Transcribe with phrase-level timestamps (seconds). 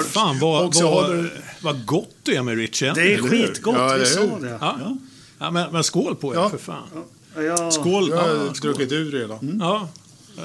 [0.00, 2.92] Fan vad, Och så vad, håller- vad gott det är med Richie.
[2.94, 4.58] Det är skitgott, Ja, vi sa det.
[4.60, 4.96] Ja.
[5.38, 6.50] Ja, men, men skål på er Ja.
[6.50, 6.88] för fan.
[7.36, 8.08] Ja, Skål!
[8.10, 8.72] Jag har Ja, skål.
[8.74, 9.58] druckit ur redan.
[9.60, 9.88] Ja,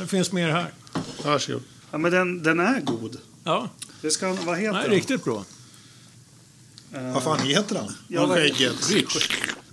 [0.02, 0.72] det finns mer här.
[1.26, 1.62] Varsågod.
[1.92, 3.18] ja, men den, den är god.
[3.44, 3.70] Ja,
[4.02, 4.92] Det ska, vad heter nej, den?
[4.92, 5.46] riktigt bra.
[7.14, 7.96] Vad fan heter han?
[8.08, 8.90] Ja, Ja, skägget.
[8.92, 9.30] Rich.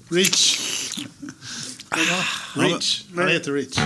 [0.08, 0.58] Rich.
[2.56, 3.02] Rich.
[3.16, 3.78] Han heter Rich.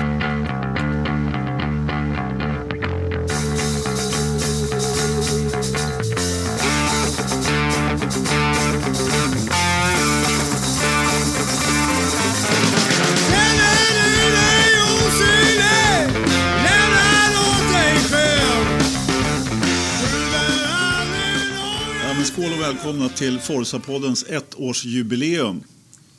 [22.48, 25.62] Skål och välkomna till Forza-poddens ettårsjubileum.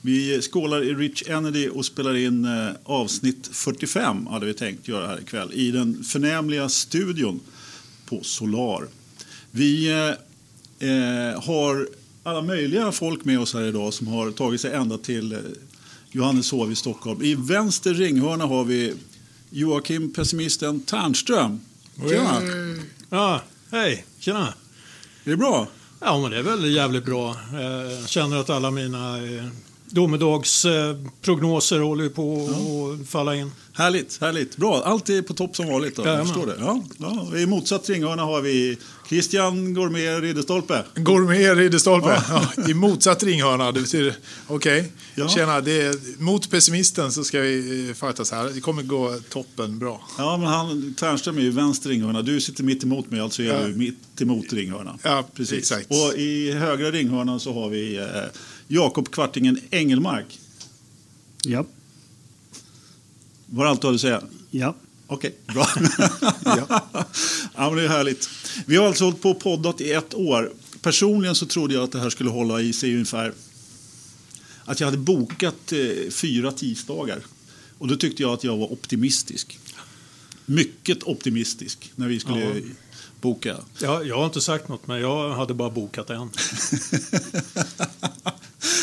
[0.02, 5.08] Vi skålar i Rich Energy och spelar in eh, avsnitt 45 hade vi tänkt göra
[5.08, 7.40] här ikväll i den förnämliga studion
[8.06, 8.88] på Solar.
[9.52, 11.88] Vi eh, eh, har
[12.24, 15.40] alla möjliga folk med oss här idag som har tagit sig ända till eh,
[16.12, 17.22] Johanneshov i Stockholm.
[17.22, 18.94] I vänster ringhörna har vi
[19.50, 21.60] Joakim Pessimisten Ternström.
[22.10, 22.42] Tjena!
[23.10, 24.54] Ja, hej, tjena.
[25.24, 25.68] Är det bra?
[26.00, 27.36] Ja, men det är väl jävligt bra.
[27.54, 29.46] Eh, Jag känner att alla mina eh,
[29.90, 32.50] domedagsprognoser håller på
[33.02, 33.52] att falla in.
[33.80, 34.58] Härligt, härligt.
[34.58, 35.96] Bra, allt är på topp som vanligt.
[35.96, 36.06] Då.
[36.06, 36.56] Jag förstår det.
[36.60, 37.38] Ja, ja.
[37.38, 38.78] I motsatt ringhörna har vi
[39.10, 40.84] Christian Gourmet Ridderstolpe.
[40.96, 42.24] Gourmet Ridderstolpe.
[42.30, 43.72] Ja, I motsatt ringhörna.
[43.72, 44.16] Det betyder,
[44.48, 44.92] okej.
[45.16, 45.28] Ja.
[45.30, 48.50] Tjena, det är, mot pessimisten så ska vi eh, fightas här.
[48.54, 50.02] Det kommer gå toppen bra.
[50.18, 52.22] Ja, men han, Ternström är ju vänster ringhörna.
[52.22, 53.68] Du sitter mitt emot mig, alltså är Ja.
[53.68, 54.98] du mitt emot ringhörnan.
[55.04, 55.58] Ja, Precis.
[55.58, 55.88] exakt.
[55.92, 58.06] Och i högra ringhörnan så har vi eh,
[58.68, 60.40] Jakob Kvartingen Engelmark.
[61.44, 61.66] Ja.
[63.50, 64.22] Var allt du hade att säga?
[64.52, 64.76] ja.
[65.12, 65.68] Okej, bra.
[66.46, 66.84] ja.
[67.56, 68.30] men det är härligt.
[68.66, 70.52] Vi har alltså hållit på och poddat i ett år.
[70.82, 73.34] Personligen så trodde jag att det här skulle hålla i sig ungefär...
[74.66, 75.80] Att jag hade bokat eh,
[76.12, 77.20] fyra tisdagar.
[77.78, 79.60] Och då tyckte jag att jag var optimistisk.
[80.46, 82.54] Mycket optimistisk när vi skulle Ja.
[83.22, 83.56] boka.
[83.82, 86.30] Jag, jag har inte sagt något, men jag hade bara bokat en.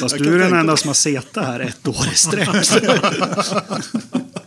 [0.00, 2.48] Fast Jag du är den enda som har setat här ett år i sträck.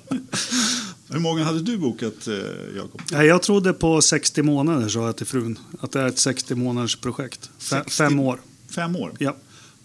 [1.09, 2.33] Hur många hade du bokat, eh,
[2.75, 3.01] Jakob?
[3.11, 5.59] Jag trodde på 60 månader, sa jag till frun.
[5.79, 7.49] Att det är ett 60 månaders projekt.
[7.59, 7.91] Fe- 60?
[7.91, 8.39] Fem år.
[8.75, 9.11] Fem år?
[9.19, 9.35] Ja.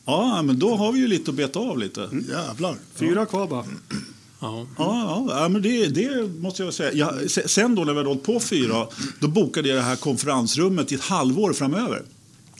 [0.04, 2.08] Ja, men då har vi ju lite att beta av lite.
[2.30, 2.76] Jävlar.
[2.94, 3.64] Fyra kvar bara.
[4.40, 4.66] Ja.
[4.78, 6.92] Ja, ja, ja men det, det måste jag säga.
[6.92, 8.86] Jag, se- sen då när vi hade hållit på fyra,
[9.20, 12.02] då bokade jag det här konferensrummet i ett halvår framöver.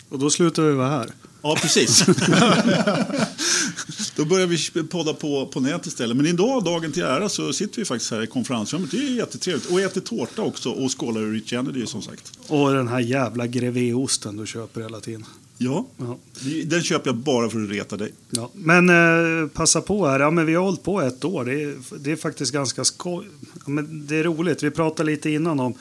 [0.09, 1.11] Och då slutar vi vara här.
[1.47, 2.07] Ja, precis.
[4.17, 6.17] då börjar vi podda på, på nät istället.
[6.17, 8.91] Men idag, dagen till ära, så sitter vi faktiskt här i konferensrummet.
[8.91, 9.71] Det är jättetrevligt.
[9.71, 12.33] Och äter tårta också och skålar ur Rich Kennedy som sagt.
[12.49, 15.25] Och den här jävla grevéosten du köper hela tiden.
[15.59, 16.19] Ja, Ja.
[16.67, 18.13] den köper jag bara för att reta dig.
[18.31, 18.51] Ja.
[18.55, 20.21] Men eh, passa på här.
[20.21, 21.45] Ja, men vi har hållit på ett år.
[21.45, 23.27] Det är, det är faktiskt ganska skoj.
[23.55, 24.63] Ja, men det är roligt.
[24.63, 25.75] Vi pratade lite innan om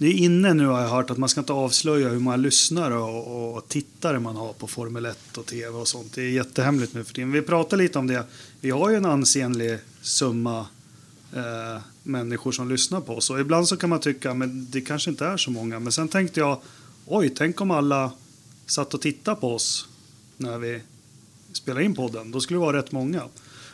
[0.00, 2.96] det är inne nu har jag hört att man ska inte avslöja hur många lyssnare
[2.96, 6.12] och, och tittare man har på Formel 1 och tv och sånt.
[6.12, 7.32] Det är jättehemligt nu för tiden.
[7.32, 8.24] Vi pratar lite om det.
[8.60, 10.66] Vi har ju en ansenlig summa
[11.36, 13.30] eh, människor som lyssnar på oss.
[13.30, 15.80] Och ibland så kan man tycka men det kanske inte är så många.
[15.80, 16.60] Men sen tänkte jag
[17.06, 18.12] oj, tänk om alla
[18.66, 19.88] satt och tittade på oss
[20.36, 20.80] när vi
[21.52, 22.30] spelar in podden.
[22.30, 23.22] Då skulle det vara rätt många.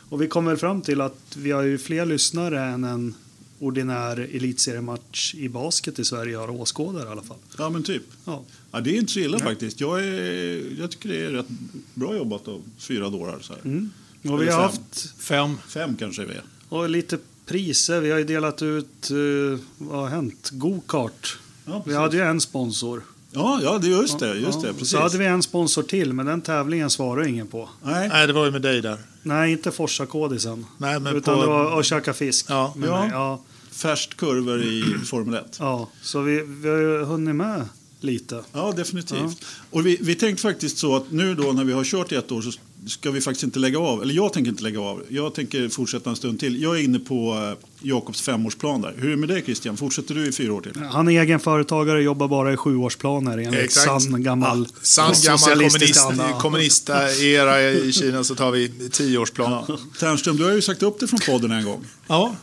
[0.09, 3.15] Och vi kom väl fram till att vi har ju fler lyssnare än en
[3.59, 7.37] ordinär elitseriematch i basket i Sverige har åskådare i alla fall.
[7.57, 8.03] Ja, men typ.
[8.25, 8.43] Ja.
[8.71, 9.79] Ja, det är inte så illa faktiskt.
[9.81, 11.45] Jag, är, jag tycker det är rätt
[11.93, 13.39] bra jobbat av fyra dårar.
[13.41, 13.61] Så här.
[13.65, 13.89] Mm.
[14.23, 14.61] Och vi har fem.
[14.61, 15.57] haft Fem.
[15.67, 16.43] Fem kanske vi är.
[16.69, 18.01] och lite priser.
[18.01, 20.49] Vi har ju delat ut, eh, vad har hänt?
[20.53, 21.37] Go-kart.
[21.65, 23.03] Ja, Vi hade ju en sponsor.
[23.37, 24.35] Ja, ja det är just det.
[24.35, 24.89] Just Ja, det precis.
[24.89, 27.69] Så hade vi en sponsor till, men den tävlingen svarade ingen på.
[27.83, 28.09] Nej.
[28.09, 28.97] Nej, det var ju med dig där.
[29.23, 30.65] Nej, inte Forsa-kodisen.
[30.77, 32.45] Nej, men Utan på- det var att käka fisk.
[32.49, 32.73] Ja.
[32.83, 32.99] Ja.
[32.99, 33.09] mig.
[33.11, 33.41] ja.
[33.71, 35.57] Färskt kurvor i Formel 1.
[35.59, 37.65] Ja, så vi, vi har ju hunnit med
[38.07, 38.43] lite.
[38.53, 39.45] Ja, definitivt.
[39.71, 42.31] Och vi, vi tänkte faktiskt så att nu då när vi har kört i ett
[42.31, 42.51] år så
[42.87, 44.01] ska vi faktiskt inte lägga av.
[44.01, 45.03] Eller jag tänker inte lägga av.
[45.09, 46.61] Jag tänker fortsätta en stund till.
[46.61, 48.93] Jag är inne på eh, Jakobs femårsplan där.
[48.97, 49.77] Hur är det med dig Christian?
[49.77, 50.81] Fortsätter du i fyra år till?
[50.91, 53.85] Han är egen företagare, jobbar bara i sjuårsplaner enligt Exakt.
[53.85, 59.51] sann gammal Sann gammal kommunist, kommunista-era i Kina så tar vi tioårsplan.
[59.67, 59.77] Ja.
[59.99, 61.85] Ternström, du har ju sagt upp dig från podden en gång.
[62.07, 62.35] Ja,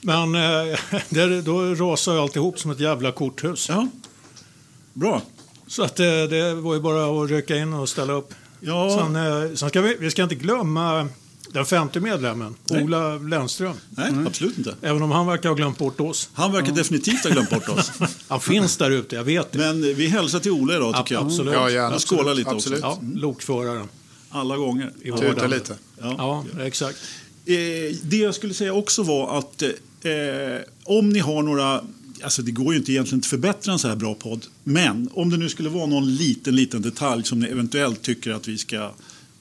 [0.00, 3.68] men eh, det, då rasar ju alltihop som ett jävla korthus.
[3.68, 3.88] Ja.
[4.94, 5.22] Bra.
[5.66, 8.34] Så att eh, det var ju bara att rycka in och ställa upp.
[8.60, 11.08] Ja, Sen, eh, sen ska vi, vi ska inte glömma
[11.52, 12.82] Den femte medlemmen, Nej.
[12.84, 13.76] Ola Lennström.
[13.90, 14.74] Nej, absolut inte.
[14.82, 16.28] Även om han verkar ha glömt bort oss.
[16.34, 17.92] Han verkar definitivt ha glömt bort oss.
[18.28, 19.58] Han finns där ute, jag vet det.
[19.58, 21.24] Men vi hälsar till Ola idag tycker jag.
[21.26, 21.54] Absolut.
[21.54, 21.90] Ja, gärna.
[21.92, 22.84] Jag skålar lite Absolut.
[22.84, 22.98] också.
[23.02, 23.88] Ja, lokföraren.
[24.30, 24.92] Alla gånger.
[25.02, 25.74] i Tuta lite.
[26.00, 26.98] Ja, exakt.
[27.46, 27.54] Eh,
[28.02, 29.70] det jag skulle säga också var att eh,
[30.84, 31.80] om ni har några...
[32.24, 34.46] Alltså det går ju inte egentligen att förbättra en så här bra podd.
[34.64, 38.48] Men om det nu skulle vara någon liten, liten detalj som ni eventuellt tycker att
[38.48, 38.92] vi ska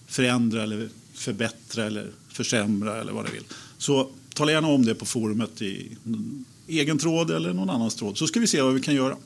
[0.07, 3.43] förändra eller förbättra eller försämra eller vad ni vill.
[3.77, 5.97] Så tala gärna om det på forumet i
[6.67, 8.17] egen tråd eller någon annans tråd.
[8.17, 9.17] Så ska vi se vad vi kan göra.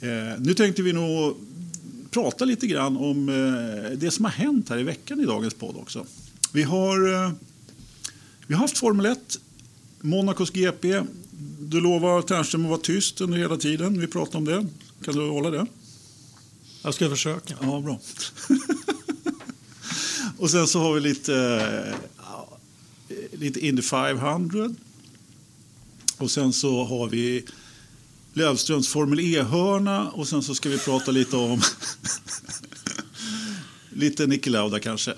[0.00, 1.36] Eh, nu tänkte vi nog
[2.10, 5.76] prata lite grann om eh, det som har hänt här i veckan i dagens podd
[5.76, 6.06] också.
[6.52, 7.32] Vi har, eh,
[8.46, 9.40] vi har haft Formel 1,
[10.00, 11.02] Monacos GP.
[11.70, 14.00] Du lovar Ternström att vara tyst under hela tiden.
[14.00, 14.66] Vi pratar om det.
[15.04, 15.66] Kan du hålla det?
[16.82, 17.54] Jag ska försöka.
[17.62, 18.00] Ja, bra.
[20.38, 21.34] Och sen så har vi lite,
[23.08, 24.74] eh, lite Indy 500.
[26.18, 27.44] Och sen så har vi
[28.32, 31.60] Lövströms Formel E-hörna och sen så ska vi prata lite om
[33.90, 35.14] lite Niki Lauda kanske.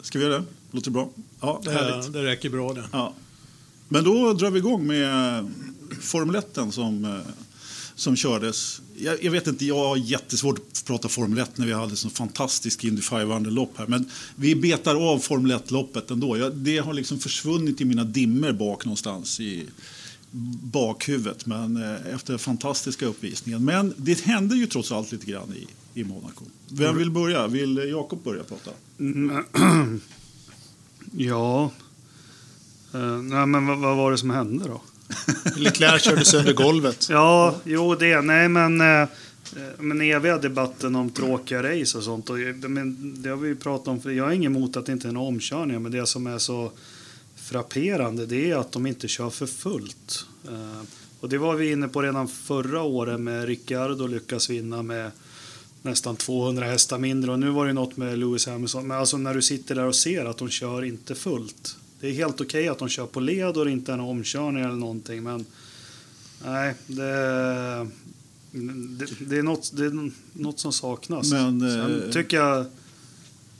[0.00, 0.44] Ska vi göra det?
[0.70, 1.10] Låter bra?
[1.40, 2.12] Ja, härligt.
[2.12, 2.84] Det, det räcker bra det.
[2.92, 3.14] Ja.
[3.88, 5.46] Men då drar vi igång med
[6.00, 7.18] Formel 1 som, eh,
[7.94, 8.80] som kördes.
[8.96, 12.10] Jag, jag vet inte, jag har jättesvårt att prata Formel 1 när vi hade så
[12.10, 13.86] fantastisk Indy 500-lopp här.
[13.86, 16.36] Men vi betar av Formel 1-loppet ändå.
[16.36, 19.66] Jag, det har liksom försvunnit i mina dimmer bak någonstans i
[20.62, 21.46] bakhuvudet.
[21.46, 23.64] Men eh, efter fantastiska uppvisningen.
[23.64, 25.66] Men det hände ju trots allt lite grann i,
[26.00, 26.44] i Monaco.
[26.68, 27.46] Vem vill börja?
[27.46, 28.70] Vill Jakob börja prata?
[31.12, 31.70] Ja.
[32.94, 34.80] Eh, nej, men vad, vad var det som hände då?
[35.56, 37.06] Leclerc körde sönder golvet.
[37.10, 38.20] Ja, jo det.
[38.20, 39.08] Nej, men, eh,
[39.78, 42.30] men eviga debatten om tråkiga race och sånt.
[42.30, 44.00] Och, eh, men, det har vi ju pratat om.
[44.00, 45.80] För jag har inget emot att det inte är några omkörningar.
[45.80, 46.72] Men det som är så
[47.36, 50.26] frapperande det är att de inte kör för fullt.
[50.48, 50.82] Eh,
[51.20, 55.10] och det var vi inne på redan förra året med Ricciardo lyckas vinna med
[55.82, 57.32] nästan 200 hästar mindre.
[57.32, 58.86] Och nu var det något med Lewis Hamilton.
[58.86, 61.76] Men alltså när du sitter där och ser att de kör inte fullt.
[62.00, 64.64] Det är helt okej att de kör på led och det inte är någon omkörning
[64.64, 65.22] eller någonting.
[65.22, 65.46] Men
[66.44, 67.02] nej, det,
[68.50, 71.32] det, det, är, något, det är något som saknas.
[71.32, 72.66] Men, Sen eh, tycker jag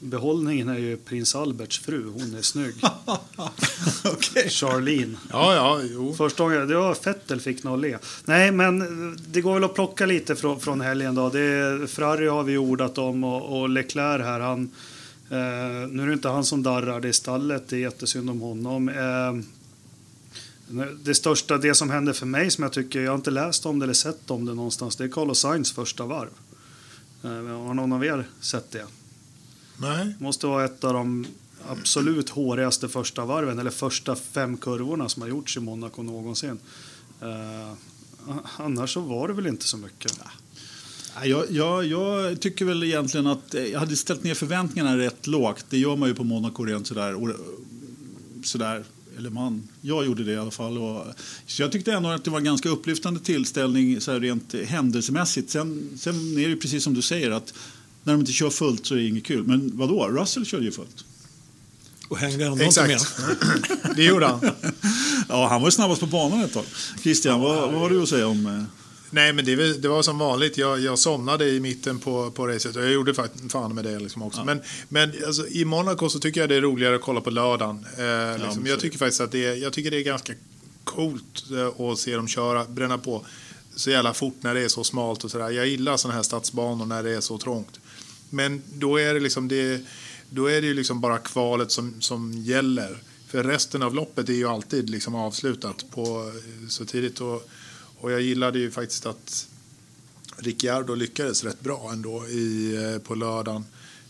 [0.00, 2.10] behållningen är ju prins Alberts fru.
[2.10, 2.74] Hon är snygg.
[4.04, 4.48] Okej.
[4.50, 5.16] Charlene.
[5.30, 6.14] Ja, ja, jo.
[6.14, 7.98] Första gången, det var Fettel fick nog le.
[8.24, 8.78] Nej, men
[9.28, 11.28] det går väl att plocka lite från, från helgen då.
[11.28, 14.70] Det, Ferrari har vi ordat om och, och Leclerc här, han...
[15.30, 18.40] Eh, nu är det inte han som darrar, det är stallet, det är jättesynd om
[18.40, 18.88] honom.
[18.88, 19.34] Eh,
[21.04, 23.78] det största, det som hände för mig som jag tycker, jag har inte läst om
[23.78, 26.30] det eller sett om det någonstans, det är Carlos Sainz första varv.
[27.24, 28.86] Eh, har någon av er sett det?
[29.76, 30.14] Nej.
[30.18, 31.26] Det måste vara ett av de
[31.68, 36.58] absolut hårigaste första varven, eller första fem kurvorna som har gjorts i Monaco någonsin.
[37.20, 37.72] Eh,
[38.56, 40.12] annars så var det väl inte så mycket.
[40.18, 40.30] Ja,
[41.24, 45.64] Jag, jag, jag tycker väl egentligen att eh, jag hade ställt ner förväntningarna rätt lågt.
[45.70, 47.14] Det gör man ju på Monaco rent sådär.
[47.14, 47.30] Och,
[48.44, 48.84] sådär
[49.18, 50.78] eller man, jag gjorde det i alla fall.
[50.78, 51.06] Och,
[51.46, 55.50] så jag tyckte ändå att det var en ganska upplyftande tillställning så här rent händelsemässigt.
[55.50, 57.54] Sen, sen är det precis som du säger att
[58.04, 59.44] när de inte kör fullt så är det inget kul.
[59.44, 60.08] Men vad då?
[60.08, 61.04] Russell körde ju fullt.
[62.08, 62.90] Och hängde ändå inte med.
[62.90, 63.20] Exakt.
[63.96, 64.40] Det gjorde han.
[65.28, 66.64] Ja, han var ju snabbast på banan ett tag.
[67.02, 68.66] Christian, vad, vad har du att säga om...
[69.10, 70.58] eh, Nej, men det, var- det var som vanligt.
[70.58, 73.98] Jag, jag somnade i mitten på, på racet och jag gjorde fa- fan med det
[73.98, 74.44] liksom också.
[74.44, 77.86] Men, men alltså, i Monaco så tycker jag det är roligare att kolla på lördagen.
[77.98, 78.62] Eh, liksom.
[78.62, 80.32] men jag tycker faktiskt att det är, jag tycker det är ganska
[80.84, 83.26] coolt eh, att se dem köra, bränna på
[83.76, 85.50] så jävla fort när det är så smalt och sådär.
[85.50, 87.80] Jag gillar sådana här stadsbanor när det är så trångt.
[88.30, 89.80] Men då är det liksom det,
[90.30, 92.98] då är det ju liksom bara kvalet som, som gäller.
[93.28, 96.32] För resten av loppet är ju alltid liksom avslutat på
[96.68, 97.20] så tidigt.
[97.20, 97.48] Och,
[98.00, 99.48] och jag gillade ju faktiskt att
[100.36, 103.64] Ricciardo lyckades rätt bra ändå i, eh, på lördagen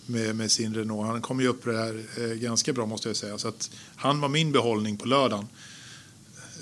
[0.06, 1.06] med, med sin Renault.
[1.06, 3.38] Han kom ju upp det här eh, ganska bra måste jag säga.
[3.38, 5.46] Så att han var min behållning på lördagen.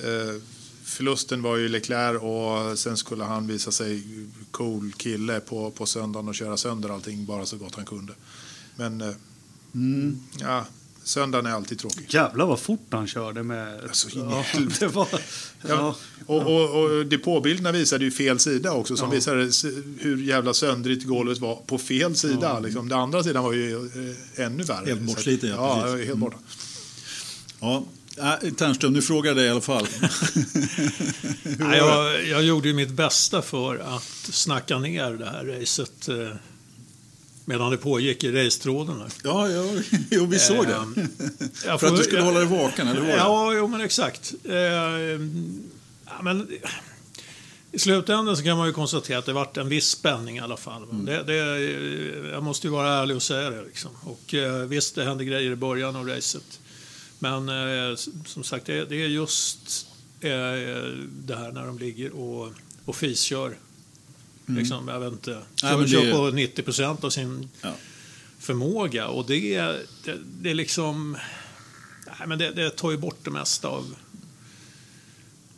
[0.04, 0.42] Eh,
[0.84, 4.02] förlusten var ju Leclerc och sen skulle han visa sig
[4.50, 8.12] cool kille på, på söndagen och köra sönder allting bara så gott han kunde.
[8.76, 9.14] Men eh,
[10.40, 10.66] ja,
[11.06, 12.06] söndagen är alltid tråkig.
[12.08, 13.80] Jävlar vad fort han körde med...
[13.82, 14.44] Alltså, ja,
[14.80, 15.18] det var, Ja.
[15.68, 15.96] ja.
[16.26, 19.64] Och, och, och depåbilderna visade ju fel sida också som visade s-
[19.98, 22.60] hur jävla söndrigt golvet var på fel sida.
[22.60, 22.88] Liksom.
[22.88, 23.76] Den andra sidan var ju
[24.36, 24.86] eh, ännu värre.
[24.86, 25.88] Helt bortsliten, ja, ja.
[25.88, 26.20] ja helt Mm.
[26.20, 26.36] borta.
[27.60, 27.84] Ja,
[28.42, 29.86] äh, Ternström, nu frågar jag dig i alla fall.
[31.42, 36.08] Nej, jag, jag gjorde ju mitt bästa för att snacka ner det här racet.
[37.48, 39.02] Medan det pågick i racetråden.
[39.24, 39.64] Ja, ja
[40.10, 40.74] jo, vi såg det.
[40.74, 40.94] Ehm,
[41.64, 43.08] jag För att får- du skulle hålla dig vaken, eller hur?
[43.08, 44.34] Ja, jo, men exakt.
[44.44, 44.54] Eh,
[46.06, 46.48] ja, men,
[47.72, 50.56] I slutändan så kan man ju konstatera att det varit en viss spänning i alla
[50.56, 50.82] fall.
[50.82, 51.04] Mm.
[51.04, 51.34] Det, det,
[52.30, 53.62] jag måste ju vara ärlig och säga det.
[53.64, 53.90] Liksom.
[54.02, 56.60] Och eh, visst, det hände grejer i början av racet.
[57.18, 59.86] Men eh, som sagt, det, det är just
[60.20, 60.30] eh,
[61.08, 62.52] det här när de ligger och,
[62.84, 63.56] och fiskör.
[64.46, 65.44] Liksom, jag vet inte, Mm.
[65.80, 67.72] Ja, kör, det- på 90 procent av sin Ja.
[68.38, 69.08] förmåga.
[69.08, 69.60] Och det,
[70.04, 71.16] det, det är liksom...
[72.18, 73.94] Nej, men det, det tar ju bort det mesta av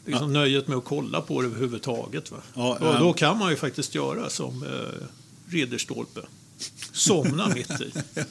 [0.06, 2.30] liksom nöjet med att kolla på det överhuvudtaget.
[2.30, 2.38] Va?
[2.54, 2.98] Ja, och ja.
[2.98, 5.06] då kan man ju faktiskt göra som eh,
[5.52, 6.20] Ridderstolpe.
[6.92, 7.92] Somna mitt i.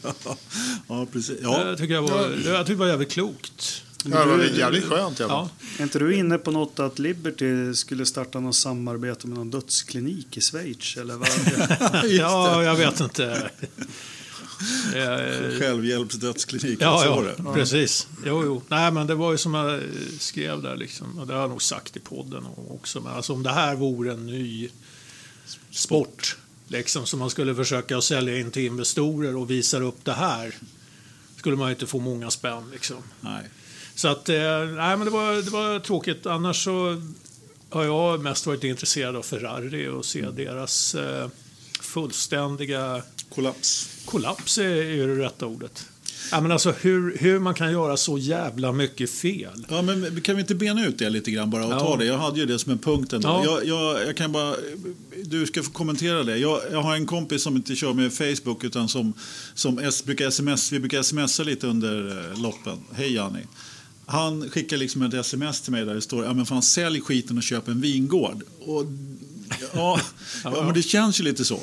[0.88, 1.38] ja, precis.
[1.42, 1.64] Ja.
[1.64, 3.84] Det tycker jag var, det, jag tycker det var jävligt klokt.
[4.04, 5.20] Ja, det var jävligt skönt.
[5.20, 5.26] Ja.
[5.30, 9.50] Ja, Är inte du inne på något att Liberty skulle starta något samarbete med någon
[9.50, 10.98] dödsklinik i Schweiz?
[10.98, 11.30] Eller vad?
[12.12, 13.52] ja jag vet inte.
[14.94, 16.82] Eh, Självhjälpsdödsklinik.
[16.82, 17.54] Ja, ja, det.
[17.54, 18.08] precis.
[18.26, 18.62] Jo, jo.
[18.68, 19.82] Nej, men det var ju som jag
[20.20, 21.20] skrev där, liksom.
[21.20, 23.02] och det har jag nog sagt i podden också.
[23.02, 24.70] Men alltså, om det här vore en ny
[25.72, 26.38] sport,
[26.68, 30.56] liksom, som man skulle försöka sälja in till investorer och visa upp det här,
[31.38, 32.64] skulle man ju inte få många spänn.
[32.72, 32.98] Liksom.
[33.22, 33.44] Nej.
[33.98, 34.36] Så att, eh,
[34.76, 36.26] nej, men det var, det var tråkigt.
[36.26, 37.02] Annars så
[37.70, 41.28] har jag mest varit intresserad av Ferrari och se deras eh,
[41.82, 43.02] fullständiga
[43.36, 43.90] Kollaps.
[44.06, 45.86] Kollaps är ju det rätta ordet.
[46.32, 49.66] Ja, men alltså hur, hur man kan göra så jävla mycket fel.
[49.70, 51.80] Ja, men kan vi inte bena ut det lite grann bara och Ja.
[51.80, 52.06] ta det?
[52.06, 53.28] Jag hade ju det som en punkt ändå.
[53.28, 53.44] Ja.
[53.46, 54.56] Jag, jag, jag kan bara,
[55.26, 56.38] du ska få kommentera det.
[56.38, 59.14] Jag, jag har en kompis som inte kör med Facebook utan som,
[59.54, 62.78] som s, brukar sms, vi brukar smsa lite under eh, loppen.
[62.94, 63.42] Hej Janni.
[64.10, 67.38] Han skickar liksom ett sms till mig där det står ja, men fan, sälj skiten
[67.38, 68.44] och köp en vingård.
[68.60, 68.86] Och,
[69.74, 70.02] ja,
[70.44, 71.60] ja, men det känns ju lite så.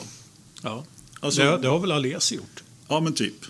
[0.62, 0.84] Ja.
[1.20, 2.62] Alltså- det, det har väl Alesi gjort?
[2.88, 3.44] Ja, men typ.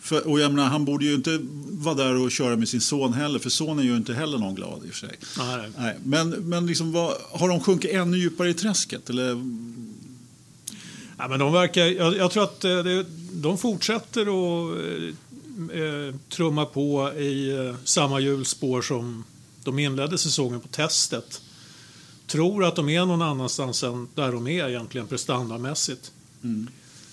[0.00, 1.38] För, och jag menar, han borde ju inte
[1.70, 4.54] vara där och köra med sin son heller, för sonen gör ju inte heller någon
[4.54, 5.18] glad i och för sig.
[5.38, 5.96] Nej, nej.
[6.04, 9.10] Men men liksom, vad, har de sjunkit ännu djupare i träsket?
[9.10, 9.28] Eller?
[11.18, 12.84] Ja, men de verkar, jag, jag tror att eh,
[13.32, 14.78] de fortsätter att
[15.58, 19.24] eh, trumma på i eh, samma hjulspår som
[19.64, 21.42] de inledde säsongen på testet.
[22.26, 26.12] Tror att de är någon annanstans än där de är egentligen prestandamässigt.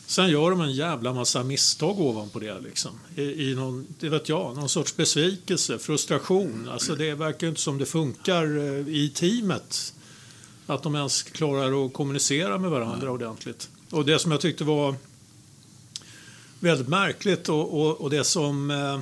[0.08, 2.60] Sen gör de en jävla massa misstag ovanpå det.
[2.60, 2.92] Liksom.
[3.16, 6.70] I, i någon, det vet jag, någon sorts besvikelse, frustration.
[6.72, 9.94] Alltså det verkar inte som det funkar eh, i teamet.
[10.68, 13.70] Att de ens klarar att kommunicera med varandra ordentligt.
[13.90, 14.96] Och det som jag tyckte var
[16.60, 18.72] väldigt märkligt och, och, och det som...
[18.72, 18.94] Eh,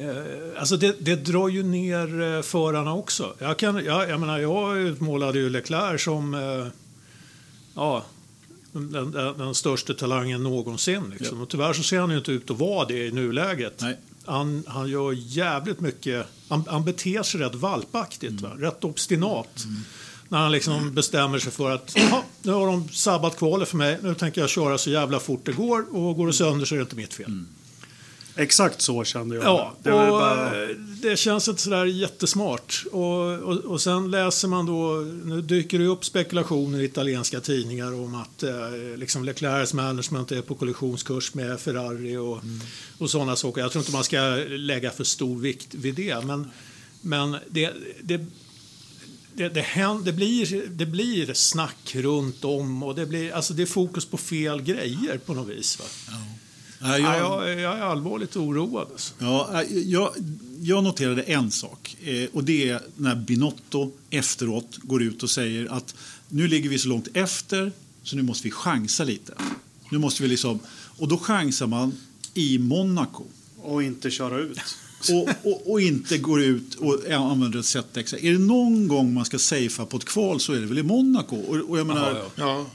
[0.00, 3.34] eh, alltså det, det drar ju ner eh, förarna också.
[3.38, 6.34] Jag, kan, jag, jag menar, jag utmålade ju Leclerc som...
[6.34, 6.66] Eh,
[7.74, 8.04] ja,
[8.72, 11.14] den, den, den största talangen någonsin.
[11.18, 11.40] Liksom.
[11.40, 13.80] Och tyvärr så ser han ju inte ut att vara det i nuläget.
[13.80, 13.96] Nej.
[14.24, 18.50] Han, han gör jävligt mycket, han, han beter sig rätt valpaktigt, va?
[18.58, 19.66] rätt obstinat.
[20.28, 23.98] När han liksom bestämmer sig för att "Jaha, nu har de sabbat kvalet för mig,
[24.02, 26.78] nu tänker jag köra så jävla fort det går och går det sönder så är
[26.78, 27.44] det inte mitt fel.
[28.36, 29.44] Exakt så kände jag.
[29.44, 30.62] Ja, det, och bara...
[30.62, 30.68] eh,
[31.02, 32.84] det känns inte sådär jättesmart.
[32.92, 37.94] Och, och, och sen läser man då, nu dyker det upp spekulationer i italienska tidningar
[37.94, 38.52] om att eh,
[38.96, 42.40] liksom Leclercs management är på kollisionskurs med Ferrari och,
[42.98, 43.60] och sådana saker.
[43.60, 46.24] Jag tror inte man ska lägga för stor vikt vid det.
[46.24, 46.50] Men,
[47.00, 48.26] men det, det,
[49.36, 53.62] det, det, händer, det, blir, det blir snack runt om och det, blir, alltså det
[53.62, 55.78] är fokus på fel grejer på något vis.
[55.78, 55.84] Va?
[56.08, 56.34] Nej,
[56.80, 58.88] Ja, jag, jag, jag är allvarligt oroad.
[58.92, 59.14] Alltså.
[59.18, 60.10] ja, jag,
[60.60, 61.96] jag noterade en sak.
[62.02, 65.94] Eh, och Det är när Binotto efteråt går ut och säger att
[66.28, 67.72] nu ligger vi så långt efter
[68.02, 69.34] så nu måste vi chansa lite.
[69.90, 70.60] Nu måste vi liksom,
[70.98, 71.92] och då chansar man
[72.34, 73.24] i Monaco.
[73.56, 74.58] Och inte köra ut.
[75.12, 78.14] och, och, och inte går ut och använder ett ZX.
[78.14, 80.82] Är det någon gång man ska safea på ett kval så är det väl i
[80.82, 81.36] Monaco.
[81.36, 82.44] Och, och jag menar, Jaha, ja.
[82.44, 82.66] Ja,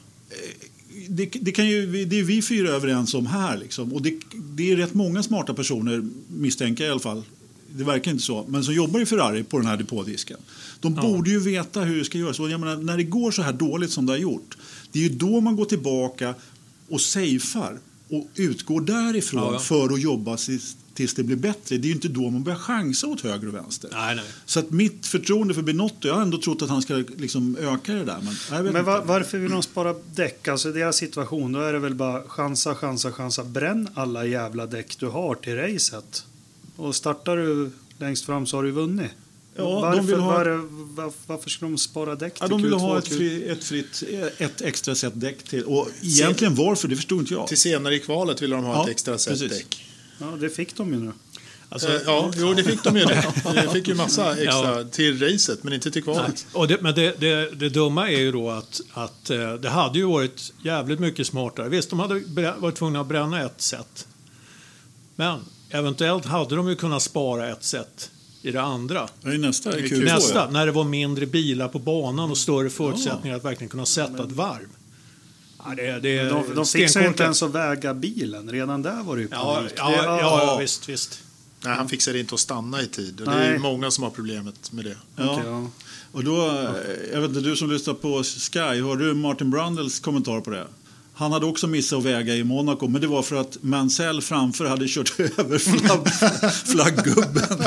[1.09, 3.57] det, det, kan ju, det är vi fyra överens om här.
[3.57, 3.93] Liksom.
[3.93, 7.23] Och det, det är rätt många smarta personer, misstänker jag i alla fall.
[7.71, 8.45] Det verkar inte så.
[8.47, 10.37] Men som jobbar i Ferrari på den här depådisken.
[10.79, 12.39] De borde ju veta hur det ska göras.
[12.39, 14.57] Och jag menar, när det går så här dåligt som det har gjort.
[14.91, 16.35] Det är ju då man går tillbaka
[16.89, 17.79] och safear.
[18.11, 19.59] Och utgår därifrån Ja, ja.
[19.59, 21.77] för att jobba tills, tills det blir bättre.
[21.77, 23.89] Det är ju inte då man börjar chansa åt höger och vänster.
[23.93, 24.25] Nej, nej.
[24.45, 27.93] Så att mitt förtroende för Binotto, jag har ändå trott att han ska liksom öka
[27.93, 28.17] det där.
[28.23, 28.81] Men, jag vet Men inte.
[28.81, 30.47] va, varför vill de spara däck?
[30.47, 33.43] Alltså i deras situation, då är det väl bara chansa, chansa, chansa.
[33.43, 36.23] Bränn alla jävla däck du har till racet.
[36.75, 39.11] Och startar du längst fram så har du vunnit.
[39.55, 42.61] Ja, varför, de vill ha- var, var, varför skulle de spara däck till Ja, de
[42.61, 44.03] ville Q2 ha ett, fri, ett fritt,
[44.37, 45.63] ett extra set däck till.
[45.63, 47.47] Och egentligen varför, det förstod inte jag.
[47.47, 49.57] Till senare i kvalet ville de ha Ja, ett extra set precis.
[49.57, 49.85] däck.
[50.19, 51.11] Ja, det fick de ju nu.
[51.71, 53.05] Alltså, Eh, ja, jo, det fick de ju.
[53.05, 53.33] Det.
[53.55, 56.45] De fick ju massa extra till racet, men inte till kvalet.
[56.53, 59.99] Och det, men det, det, det dumma är ju då att, att eh, det hade
[59.99, 61.69] ju varit jävligt mycket smartare.
[61.69, 62.21] Visst, de hade
[62.57, 64.07] varit tvungna att bränna ett set.
[65.15, 68.11] Men eventuellt hade de ju kunnat spara ett set
[68.41, 69.09] i det andra.
[69.23, 69.89] Är nästa är Q2.
[69.89, 70.03] kul.
[70.05, 70.49] Nästa, Ja.
[70.51, 74.31] när det var mindre bilar på banan och större förutsättningar att verkligen kunna sätta ett
[74.31, 74.67] varv.
[75.65, 78.51] Ja, det, det, De, de fixar inte ens att väga bilen.
[78.51, 79.73] Redan där var det ju Ja, panik.
[79.77, 81.19] ja, Det- ja, ja, visst, visst.
[81.63, 83.21] Nej, han fixade inte att stanna i tid.
[83.21, 84.95] Och det är många som har problemet med det.
[85.15, 85.31] Ja.
[85.33, 85.67] Okej, ja.
[86.11, 86.63] Och då, eh,
[87.13, 90.67] jag vet inte, du som lyssnar på Sky, hörde du Martin Brundles kommentar på det?
[91.13, 94.65] Han hade också missat att väga i Monaco, men det var för att Mansell framför
[94.65, 96.07] hade kört över flagg,
[96.65, 97.63] flagggubben.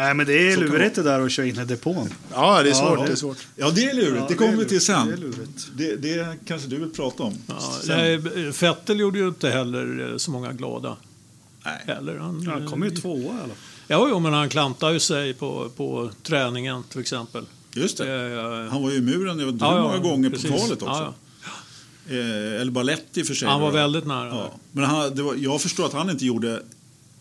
[0.00, 2.08] Nej, men det är Så lurigt det där att köra in i depån.
[2.32, 2.98] Ja, det är svårt.
[2.98, 3.06] Ja.
[3.06, 3.46] Det är svårt.
[3.56, 4.16] Ja, det är lurigt.
[4.16, 5.06] Ja, det kommer vi till sen.
[5.06, 5.68] Det är lurigt.
[5.74, 7.34] Det, det kanske du vill prata om.
[7.46, 8.18] Ja,
[8.60, 10.96] Vettel gjorde ju inte heller eh, så många glada.
[11.64, 11.82] Nej.
[11.86, 12.18] Heller.
[12.18, 13.50] Han, Han kom ju tvåa i alla fall.
[13.86, 17.44] Ja, jo, men han klantade ju sig på, på träningen till exempel.
[17.72, 18.14] Just det.
[18.14, 20.50] Eh, Han var ju i muren ja, många gånger precis.
[20.50, 21.02] på kvalet också.
[21.02, 21.14] Ja,
[22.10, 23.48] Eh, eller bara lätt i och för sig.
[23.48, 24.28] Han var väldigt nära.
[24.28, 24.52] Ja.
[24.72, 26.62] Men han, det var, jag förstår att han inte gjorde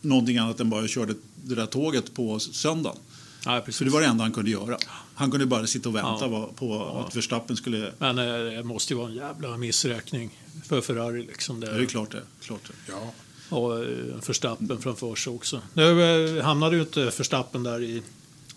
[0.02, 1.14] någonting annat än bara körde
[1.50, 2.98] det där tåget på söndagen.
[3.46, 3.78] Ja, precis.
[3.78, 4.78] För det var det enda han kunde göra.
[5.16, 6.50] Han kunde bara sitta och vänta Ja.
[6.56, 7.92] på att Verstappen skulle...
[7.98, 8.26] Men eh,
[8.58, 11.22] det måste ju vara en jävla missräkning för Ferrari.
[11.26, 11.86] Liksom, Det är där.
[11.86, 12.22] klart det.
[12.42, 12.92] Klart det.
[12.92, 13.12] Ja.
[13.58, 13.88] Och eh,
[14.28, 15.62] Verstappen framför sig också.
[15.74, 16.04] Nu
[16.38, 18.02] eh, hamnade ju inte Verstappen där i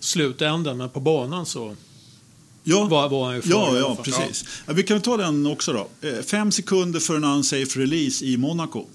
[0.00, 1.76] slutändan, men på banan så
[2.64, 4.44] Ja, var, var han ju ja, ja precis.
[4.66, 5.88] Ja, vi kan väl ta den också då.
[6.22, 8.87] Fem sekunder för en unsafe release i Monaco.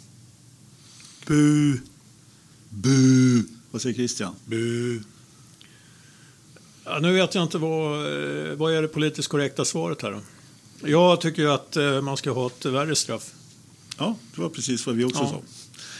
[1.27, 1.79] Bu.
[2.69, 3.43] Bu.
[3.77, 4.35] Vad säger Christian?
[4.45, 4.99] Bu.
[6.85, 10.21] Ja, nu vet jag inte vad, eh, vad är det politiskt korrekta svaret här då?
[10.89, 13.31] Jag tycker ju att eh, man ska ha ett värre straff.
[13.97, 15.29] Ja, det var precis vad vi också Ja.
[15.29, 15.41] sa.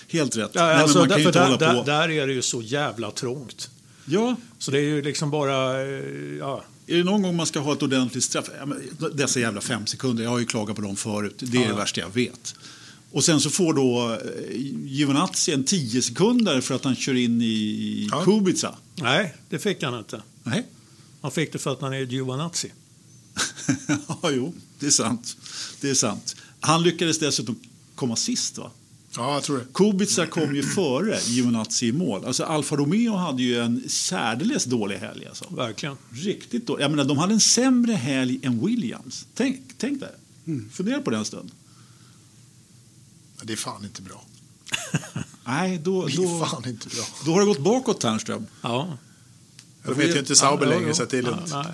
[0.08, 0.52] Helt rätt.
[0.54, 1.84] Ja, Nej, alltså, man kan ju för inte där, hålla där, på.
[1.84, 3.70] där är det ju så jävla trångt.
[4.06, 5.82] Ja, Så det är ju liksom bara...
[5.82, 5.90] eh,
[6.40, 8.50] Ja, Är det någon gång man ska ha ett ordentligt straff?
[9.14, 11.36] Dessa jävla fem sekunder, jag har ju klagat på dem förut.
[11.38, 11.68] Det är Ja.
[11.68, 12.56] det värsta jag vet.
[13.12, 17.42] Och sen så får då eh, Giovinazzi en 10 sekunder för att han kör in
[17.42, 18.24] i Ja.
[18.26, 18.76] Kubica.
[18.96, 20.22] nej, det fick han inte.
[20.44, 20.66] Nej.
[21.22, 22.72] Han fick det för att han är Giovanazzi.
[24.08, 25.38] ja, jo, det är sant.
[25.82, 26.36] Det är sant.
[26.60, 27.60] Han lyckades dessutom
[27.96, 28.72] komma sist, va?
[29.16, 29.66] ja, jag tror det.
[29.74, 32.26] Kubica kom ju före Giovinazzi i mål.
[32.26, 35.26] Alltså Alfa Romeo hade ju en särdeles dålig helg.
[35.28, 35.46] Alltså.
[35.56, 35.96] Verkligen.
[36.12, 36.84] Riktigt dålig.
[36.84, 39.26] Jag menar, de hade en sämre helg än Williams.
[39.34, 40.10] Tänk, tänk dig.
[40.72, 41.52] Fundera på den stund.
[43.44, 44.24] Det är fan inte bra.
[45.46, 47.04] Nej, då, Det är då, fan inte bra.
[47.26, 48.46] då har det gått bakåt, Ternström.
[48.62, 48.98] Ja.
[49.86, 50.94] De heter ju inte Sauber Ja, längre jo.
[50.94, 51.48] så det är lugnt.
[51.50, 51.66] Ja,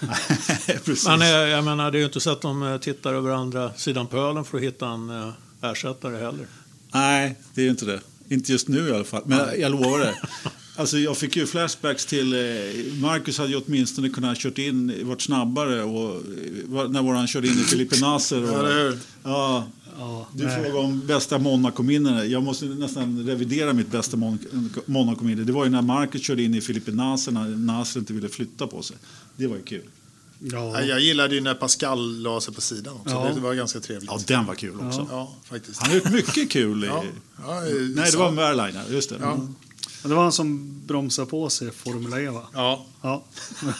[0.00, 0.78] nej.
[0.84, 1.06] Precis.
[1.06, 3.74] Men eh, jag menar, det är ju inte så att de eh, tittar över andra
[3.74, 5.32] sidan pölen för att hitta en eh,
[5.62, 6.46] ersättare heller.
[6.92, 8.00] Nej, det är ju inte det.
[8.28, 9.22] Inte just nu i alla fall.
[9.26, 10.14] Men jag lovar det.
[10.76, 12.34] Alltså jag fick ju flashbacks till...
[13.02, 16.22] Marcus hade ju åtminstone kunnat kört in, varit snabbare och,
[16.90, 18.42] när våran körde in i Filipe Nasser.
[18.42, 19.66] Och, Ja?
[19.98, 20.54] Ja, Ja, du nej.
[20.54, 22.30] frågade om bästa Monaco-minnen.
[22.30, 25.42] Jag måste nästan revidera mitt bästa Mon- Monaco-minne.
[25.44, 28.66] Det var ju när Marcus körde in i Filipe Nasser när Nasser inte ville flytta
[28.66, 28.96] på sig.
[29.36, 29.82] Det var ju kul.
[30.40, 30.80] Ja.
[30.80, 33.14] Ja, Jag gillade ju när Pascal la sig på sidan också.
[33.14, 33.30] Ja.
[33.34, 34.10] Det var ganska trevligt.
[34.10, 35.06] Ja, den var kul också.
[35.10, 35.80] Ja, faktiskt.
[35.80, 36.84] Han har gjort mycket kul.
[36.84, 37.04] I, Ja.
[37.46, 38.84] Ja, Nej, det så- var Verliner.
[38.90, 39.16] Just det.
[40.02, 42.42] Det var han som bromsade på sig Formula E, va?
[42.52, 43.24] Ja, Ja.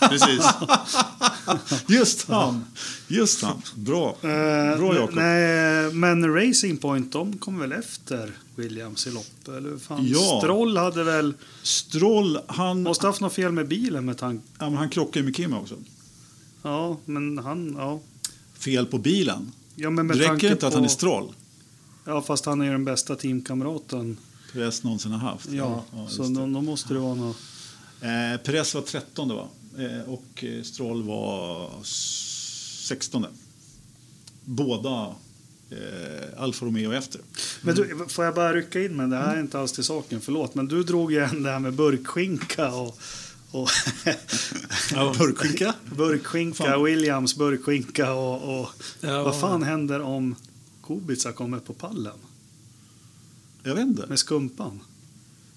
[0.00, 0.44] precis.
[1.88, 2.64] Just han.
[3.08, 3.62] Just han.
[3.74, 4.08] Bra.
[4.22, 5.14] Eh, Bra, Jakob.
[5.14, 9.48] Nej, men Racing Point, de kom väl efter Williams i lopp?
[9.48, 10.06] Eller fan?
[10.08, 10.38] Ja.
[10.42, 11.34] Stroll hade väl...
[11.62, 14.44] Stroll, han, Måste haft något fel med bilen med tanke...
[14.58, 15.74] ja, men han krockade med Kim också.
[16.62, 17.74] Ja, men han...
[17.78, 18.00] Ja.
[18.58, 19.52] Fel på bilen.
[19.74, 21.32] Ja, men med Det tanke räcker inte att på, han är Stroll.
[22.04, 24.16] Ja, fast han är ju den bästa teamkamraten.
[24.52, 25.48] Perez någonsin har haft.
[25.48, 27.36] Ja, just så då, då måste det vara något...
[28.00, 29.48] Eh, Perez var 13 va?
[29.78, 33.26] Eh, och eh, Stroll var 16.
[34.44, 35.14] Båda
[35.70, 37.20] eh, Alfa Romeo efter.
[37.62, 40.20] Men du, får jag bara rycka in med det här är inte alls till saken,
[40.20, 40.54] förlåt.
[40.54, 42.98] Men du drog ju en det här med burkskinka och...
[43.50, 43.68] och
[44.92, 45.14] Ja.
[45.18, 45.74] Burkskinka?
[45.96, 46.84] burkskinka, Fan.
[46.84, 48.60] Williams burkskinka och...
[48.60, 48.68] och
[49.00, 49.22] Ja.
[49.22, 50.34] Vad fan händer om
[50.82, 52.18] Kubica kommer på pallen
[53.68, 54.06] Jag vet inte.
[54.06, 54.80] med skumpan?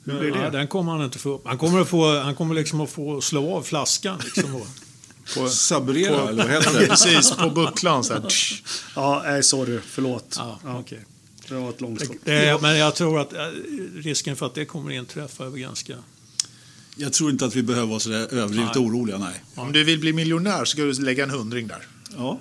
[0.04, 0.50] Hur blir Ja, det?
[0.58, 1.42] den kommer han inte få upp.
[1.46, 4.20] Han kommer, att få, han kommer liksom att få slå av flaskan.
[4.24, 4.68] Liksom, och,
[5.38, 6.88] På, Sabrera, på- eller vad heter det?
[6.90, 8.24] Precis, på bucklan så här.
[8.96, 10.36] Ja, nej, sorry, förlåt.
[10.40, 10.80] ja, Ja.
[10.80, 11.00] okej.
[11.48, 12.18] det var ett långskott.
[12.24, 13.40] Det, men jag tror att eh,
[13.96, 15.94] risken för att det kommer inträffa är ganska...
[16.96, 19.44] Jag tror inte att vi behöver vara så överdrivet oroliga, nej.
[19.56, 21.88] Om du vill bli miljonär så ska du lägga en hundring där.
[22.18, 22.40] Ja,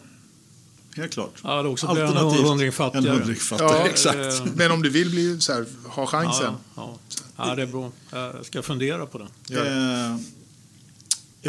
[0.97, 1.33] helt klart.
[1.45, 3.09] Ja, det också blir en Alternativt hundring fattigare.
[3.09, 4.19] En hundring fattigare, Ja, exakt.
[4.19, 6.55] eh, Men om du vill bli så här, ha chansen.
[6.77, 6.99] Ja,
[7.37, 7.45] ja.
[7.49, 7.93] ja, det är bra.
[8.11, 9.29] Jag ska fundera på den.
[9.59, 10.17] Eh,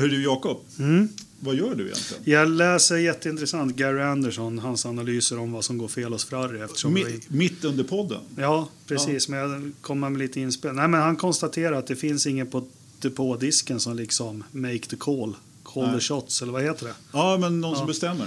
[0.02, 1.10] hör du Jakob, Mm.
[1.40, 2.24] vad gör du egentligen?
[2.26, 6.62] Jag läser jätteintressant Gary Anderson, hans analyser om vad som går fel hos Ferrari.
[6.62, 8.20] Eftersom vi, Mi- mitt under podden?
[8.38, 9.28] ja, precis.
[9.30, 10.74] Men jag kommer med lite inspel.
[10.76, 12.68] Nej, men han konstaterar att det finns ingen på
[13.00, 15.36] depådisken som liksom make the call.
[15.74, 15.94] Call Nej.
[15.96, 16.94] the shots, eller vad heter det?
[17.14, 17.78] Ja, men någon Ja.
[17.78, 18.26] som bestämmer.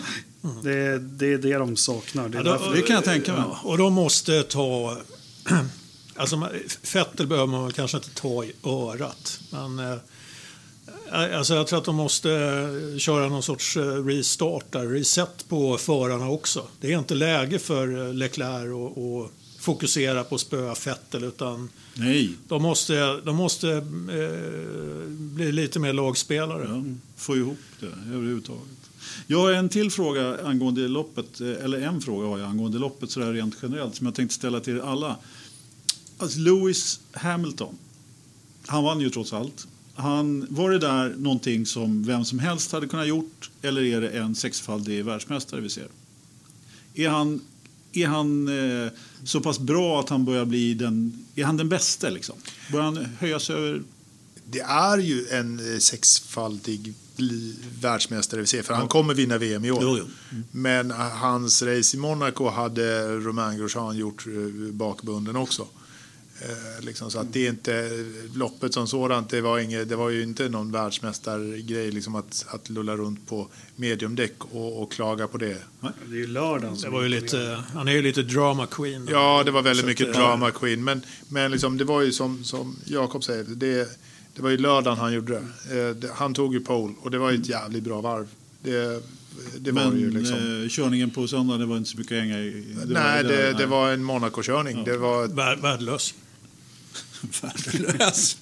[0.62, 2.28] Det, det är det de saknar.
[2.28, 3.42] Det Ja, då- Det kan jag tänka mig.
[3.46, 4.96] Ja, och de måste ta...
[6.16, 6.48] Alltså,
[6.82, 9.40] Fettel behöver man kanske inte ta i örat.
[9.50, 9.98] Men, eh,
[11.38, 15.76] alltså, jag tror att de måste eh, köra någon sorts eh, restart där, reset på
[15.78, 16.62] förarna också.
[16.80, 19.30] Det är inte läge för eh, Leclerc att att
[19.64, 25.92] fokusera på att spöa Fettel utan Nej, de måste, de måste eh, bli lite mer
[25.92, 26.66] lagspelare.
[26.68, 26.82] ja,
[27.16, 28.90] få ihop det överhuvudtaget.
[29.26, 33.10] Jag har en till fråga angående loppet, eh, eller en fråga har jag angående loppet
[33.10, 35.16] sådär rent generellt som jag tänkte ställa till alla.
[36.18, 37.78] Alltså Lewis Hamilton,
[38.66, 39.66] han vann ju trots allt.
[39.94, 44.08] Han, var det där någonting som vem som helst hade kunnat gjort eller är det
[44.08, 45.88] en sexfaldig världsmästare vi ser?
[46.94, 47.40] Är han,
[47.96, 48.48] är han
[48.84, 48.92] eh,
[49.24, 52.36] så pass bra att han börjar bli den, är han den bästa liksom?
[52.72, 53.82] Börjar han höja sig över
[54.46, 56.94] Det är ju en eh, sexfaldig
[57.80, 59.78] världsmästare vi ser, för han kommer vinna VM i år.
[59.82, 60.04] Jo, jo.
[60.50, 65.66] Men eh, hans race i Monaco hade Romain Grosjean gjort eh, bakbunden också.
[66.40, 70.10] Eh, liksom, så att det är inte, loppet som sådant, det var, inget, det var
[70.10, 75.38] ju inte någon världsmästargrej liksom att, att lulla runt på mediumdäck och, och klaga på
[75.38, 75.58] det.
[75.80, 79.08] Det är ju lördagen Det var ju lite, han är ju lite drama queen.
[79.10, 80.84] Ja, det var väldigt mycket drama queen.
[80.84, 83.98] Men, men liksom, det var ju som, som Jakob säger, det,
[84.36, 85.80] det var ju lördagen han gjorde det.
[85.80, 86.10] Eh, det.
[86.14, 88.28] Han tog ju pole och det var ju ett jävligt bra varv.
[88.62, 89.02] Det,
[89.58, 90.62] det var Men det ju liksom.
[90.62, 92.64] eh, körningen på söndag, det var inte så mycket hänga i.
[92.84, 94.84] Det nej, var det, där, det var en Monaco-körning.
[94.84, 96.14] Det var, Vär, värdelös.
[97.42, 98.36] Värdelös.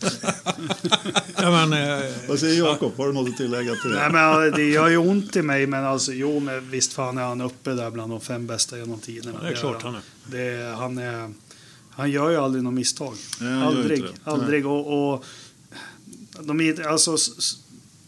[1.37, 2.92] Ja, men, eh, Vad säger Jakob?
[2.97, 3.97] Har du något att tillägga till det?
[3.97, 7.23] Nej, men det gör ju ont i mig, men alltså, jo, men visst fan är
[7.23, 9.42] han uppe där bland de fem bästa genom tiderna.
[9.42, 10.03] det är klart han är.
[10.27, 11.33] Det, han, är,
[11.90, 13.14] han gör ju aldrig något misstag.
[13.40, 14.05] Nej, aldrig.
[14.25, 14.66] aldrig.
[14.66, 15.25] Och, och
[16.40, 17.16] de är, alltså,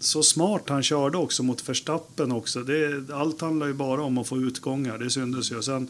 [0.01, 2.63] så smart han körde också mot Verstappen också.
[2.63, 4.99] Det, allt handlar ju bara om att få utgångar.
[4.99, 5.63] Det syntes ju.
[5.63, 5.89] Sen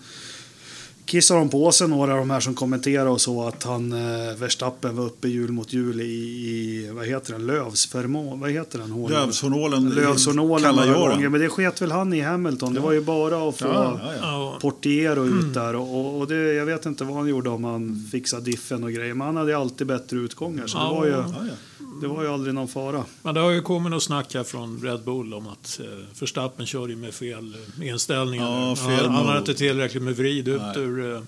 [1.07, 4.35] kissade de på sig några av de här som kommenterade och så att han eh,
[4.37, 8.90] Verstappen var uppe hjul mot hjul i, i vad heter den, Lövsförmån, vad heter den?
[8.90, 9.21] Hålen?
[9.21, 11.33] Lövshornålen Lövshornålen kallar några jag gånger, den.
[11.33, 12.75] men det sket väl han i Hamilton.
[12.75, 14.19] Det var ju bara att få Ja, Ja, ja.
[14.23, 18.09] ja, Portiero ut där och, och, det, jag vet inte vad han gjorde om han
[18.12, 20.95] fixade diffen och grejer, men han hade alltid bättre utgångar så det, Ja.
[20.95, 21.55] var ju, Ja, ja.
[22.00, 23.04] Det var ju aldrig någon fara.
[23.22, 26.66] Men det har ju kommit något snack här från Red Bull om att eh, Verstappen
[26.66, 28.68] kör ju med fel eh, inställningar.
[28.68, 30.78] Ja, fel han, han har inte tillräckligt med vrid ut Nej.
[30.78, 31.22] ur eh,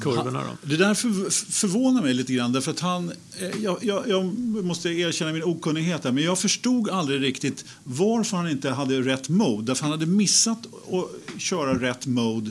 [0.00, 0.40] kurvorna.
[0.40, 0.68] Då.
[0.68, 2.52] Det där för, förvånar mig lite grann.
[2.52, 4.24] Därför att han, eh, jag, jag, jag
[4.64, 9.28] måste erkänna min okunnighet här, men jag förstod aldrig riktigt varför han inte hade rätt
[9.28, 9.66] mode.
[9.66, 12.50] Därför han hade missat att köra rätt mode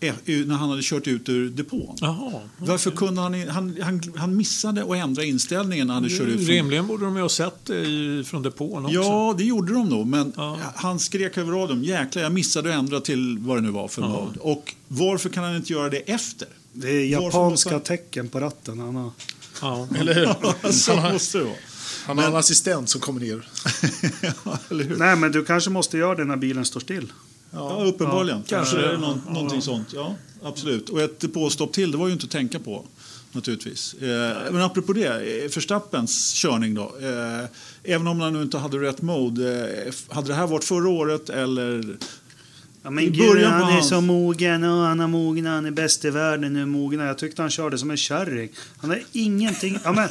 [0.00, 1.96] när han hade kört ut ur depån.
[2.00, 2.40] Jaha.
[2.58, 6.36] Varför kunde han, han, han, han missade att ändra inställningen när han hade kört ut
[6.36, 8.94] från Rimligen borde de ju ha sett det i, från depån också.
[8.98, 10.06] Ja, det gjorde de nog.
[10.06, 10.58] Men Ja.
[10.74, 11.84] han skrek över radion.
[11.84, 14.08] Jäklar, jag missade att ändra till vad det nu var för Ja.
[14.08, 14.40] mode.
[14.40, 16.48] Och varför kan han inte göra det efter?
[16.72, 18.78] Det är japanska måste tecken på ratten.
[18.80, 19.10] Han har,
[19.62, 19.88] Ja.
[19.98, 20.72] eller hur?
[20.72, 21.54] Så Han har, måste det vara.
[22.06, 23.48] han har en assistent som kommer ner.
[24.44, 24.96] ja, eller hur?
[24.96, 27.12] nej, men du kanske måste göra det när bilen står still.
[27.50, 28.38] Ja, uppenbarligen.
[28.38, 28.88] Ja, Kanske kanske.
[28.88, 29.32] är det någon, Ja.
[29.32, 29.88] någonting sånt.
[29.94, 30.88] Ja, absolut.
[30.88, 32.84] Och ett depåstopp till, det var ju inte att tänka på.
[33.32, 33.94] Naturligtvis.
[33.94, 35.06] Eh, men apropå det,
[35.44, 36.82] eh, Verstappens körning då.
[37.02, 37.44] Eh,
[37.94, 39.68] även om han nu inte hade rätt mode.
[39.86, 41.96] Eh, hade det här varit förra året eller?
[42.82, 46.04] Ja, men gud, början han är så mogen och han har mognat, han är bäst
[46.04, 47.00] i världen nu mogen.
[47.00, 48.48] Jag tyckte han körde som en kärring.
[48.78, 49.78] Han har ingenting...
[49.84, 50.08] Ja, men,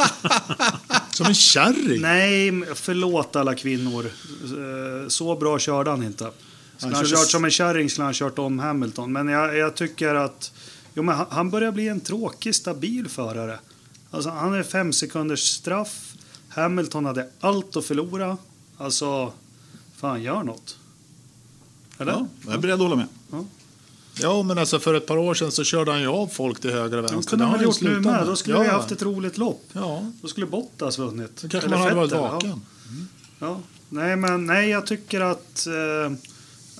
[1.13, 2.01] Som en kärring.
[2.01, 4.05] nej, förlåt alla kvinnor.
[4.05, 6.31] Eh, Så bra körde han inte.
[6.77, 9.11] Skulle han, körde kört som en kärring skulle han kört om Hamilton.
[9.11, 10.51] Men jag, jag tycker att
[10.93, 13.59] jo, men han, han börjar bli en tråkig, stabil förare.
[14.11, 16.13] Alltså, han är fem sekunders straff.
[16.49, 18.37] Hamilton hade allt att förlora.
[18.77, 19.33] Alltså,
[19.95, 20.77] fan, gör något.
[21.99, 22.11] Eller?
[22.11, 23.07] Ja, jag är beredd att hålla med.
[24.19, 26.71] Ja, men alltså för ett par år sedan så körde han ju av folk till
[26.71, 27.29] höger och vänster.
[27.29, 28.25] kunde Det han har väl gjort nu med.
[28.27, 28.61] Då skulle ja.
[28.61, 29.63] vi haft ett roligt lopp.
[29.73, 31.41] Ja, Då skulle Bottas vunnit.
[31.41, 32.31] då kanske Eller man hade varit Vettel, ja.
[32.31, 32.61] vaken.
[33.39, 33.59] Ja.
[33.89, 35.67] Nej, men nej, jag tycker att...
[35.67, 36.17] Eh,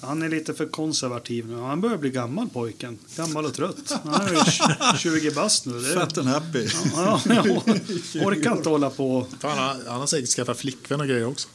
[0.01, 1.55] Han är lite för konservativ nu.
[1.62, 2.97] Han börjar bli gammal pojken.
[3.15, 3.93] Gammal och trött.
[4.03, 5.79] Han är ju 20 bast nu.
[5.81, 6.67] Det är, Fat and happy.
[6.95, 7.43] ja, ja,
[8.25, 9.27] orkar inte hålla på.
[9.39, 11.47] Fan, han, han har säkert skaffat flickvän och grejer också.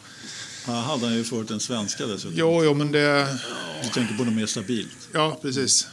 [0.66, 2.32] Han hade han ju förut en svenska dessutom.
[2.38, 3.38] Jo, jo, men det...
[3.82, 5.08] Du tänker på något mer stabilt.
[5.12, 5.86] Ja, precis.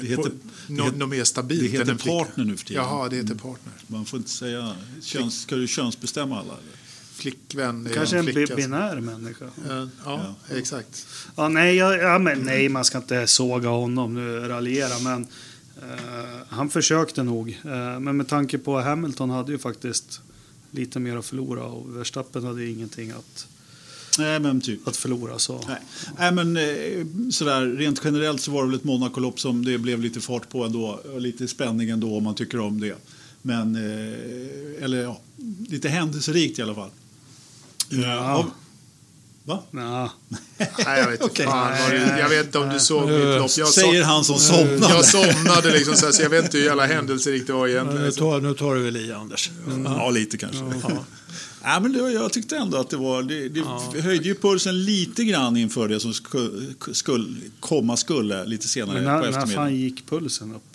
[0.00, 0.32] Det heter,
[0.66, 2.18] Nå- heter- Något mer stabilt det heter än en flicka.
[2.24, 2.82] partner nu för tiden.
[2.84, 3.72] Jaha, det heter partner.
[3.86, 4.74] Man får inte säga...
[5.02, 6.52] Köns, ska du könsbestämma alla?
[6.52, 6.79] Eller?
[7.20, 8.56] Flickvän är Kanske en bi- flicka.
[8.56, 9.44] binär människa.
[9.68, 11.06] Ja, ja, exakt.
[11.36, 15.26] Ja, nej, ja, ja, men, nej, man ska inte såga honom nu, raljera, men
[15.82, 15.88] eh,
[16.48, 17.48] han försökte nog.
[17.64, 20.20] Eh, men med tanke på Hamilton hade ju faktiskt
[20.70, 23.46] lite mer att förlora och Verstappen hade ju ingenting att,
[24.18, 24.88] Nej, men typ.
[24.88, 25.38] att förlora.
[25.38, 25.60] Så.
[25.68, 25.78] Nej.
[26.18, 30.00] Nej, men eh, sådär, rent generellt så var det väl ett Monacolopp som det blev
[30.00, 31.00] lite fart på ändå.
[31.18, 32.96] Lite spänning ändå om man tycker om det.
[33.42, 35.20] Men, eh, eller ja,
[35.68, 36.90] lite händelserikt i alla fall.
[37.90, 38.36] Ja.
[38.38, 38.46] och-
[39.44, 39.62] Va?
[39.70, 40.10] Ja,
[40.58, 41.44] Nej, jag vet inte.
[41.44, 43.50] Fan, jag vet inte om du såg mitt lopp.
[43.58, 44.94] Jag, Säger han som somnade.
[44.94, 48.02] jag somnade liksom, så, här, så jag vet inte hur jävla händelserikt det var egentligen.
[48.04, 49.50] Nu tar, nu tar du väl i, Anders.
[49.84, 50.58] Ja, lite kanske.
[50.82, 50.90] Ja.
[51.62, 53.22] Ja, men det, jag tyckte ändå att det var...
[53.22, 56.50] Det, det höjde ju pulsen lite grann inför det som skulle,
[56.92, 59.54] skulle, komma skulle lite senare men på när, när eftermiddagen.
[59.66, 60.69] fan gick pulsen upp?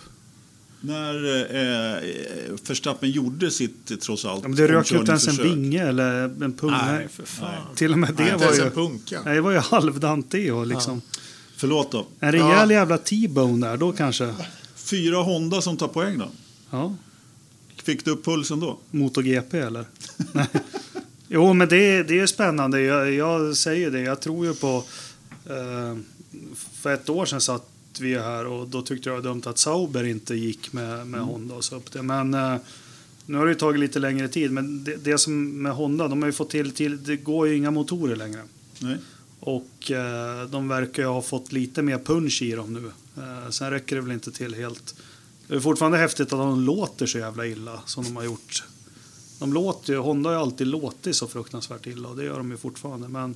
[0.85, 1.15] När
[1.55, 2.01] eh,
[2.67, 6.23] Verstappen gjorde sitt, trots allt, Ja, men det rök ju inte ens en vinge eller
[6.23, 6.71] en pung.
[6.71, 7.75] Nej, Nej, för fan.
[7.75, 8.69] Till och med det inte var ju...
[8.69, 9.21] punka.
[9.25, 11.01] Nej, det var ju halvdant det och liksom.
[11.57, 12.05] Förlåt då.
[12.19, 12.71] En rejäl Ja.
[12.71, 14.33] jävla T-bone där, då kanske.
[14.75, 16.29] Fyra Honda som tar poäng då.
[16.69, 16.95] Ja,
[17.83, 18.77] Fick du upp pulsen då?
[18.91, 19.85] MotoGP eller?
[20.31, 20.47] Nej.
[21.27, 22.81] Jo, men det, det är spännande.
[22.81, 23.99] Jag, jag säger det.
[23.99, 24.83] Jag tror ju på...
[25.49, 25.97] Eh,
[26.81, 29.57] för ett år sedan satt vi här och då tyckte jag det var dumt att
[29.57, 32.01] Sauber inte gick med, med Honda och så upp det.
[32.01, 32.57] Men eh,
[33.25, 34.51] nu har det tagit lite längre tid.
[34.51, 37.03] Men det, det som med Honda, de har ju fått till, till...
[37.03, 38.41] Det går ju inga motorer längre.
[38.79, 38.97] Nej.
[39.39, 42.91] Och eh, de verkar ju ha fått lite mer punch i dem nu.
[43.21, 44.95] Eh, sen räcker det väl inte till helt.
[45.47, 48.63] Det är fortfarande häftigt att de låter så jävla illa som de har gjort.
[49.39, 52.51] De låter ju, Honda har ju alltid låtit så fruktansvärt illa och det gör de
[52.51, 53.07] ju fortfarande.
[53.07, 53.35] Men,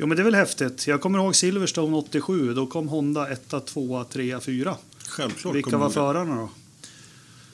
[0.00, 0.86] jo, men det är väl häftigt.
[0.86, 2.54] Jag kommer ihåg Silverstone 87.
[2.54, 4.76] Då kom Honda 1, 2, 3, 4.
[5.08, 5.54] Självklart.
[5.54, 6.50] Vilka var förarna då?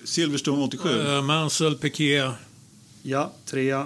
[0.04, 0.88] Silverstone 87.
[0.88, 2.32] Uh, Mansell, Piquet.
[3.02, 3.85] Ja, 3.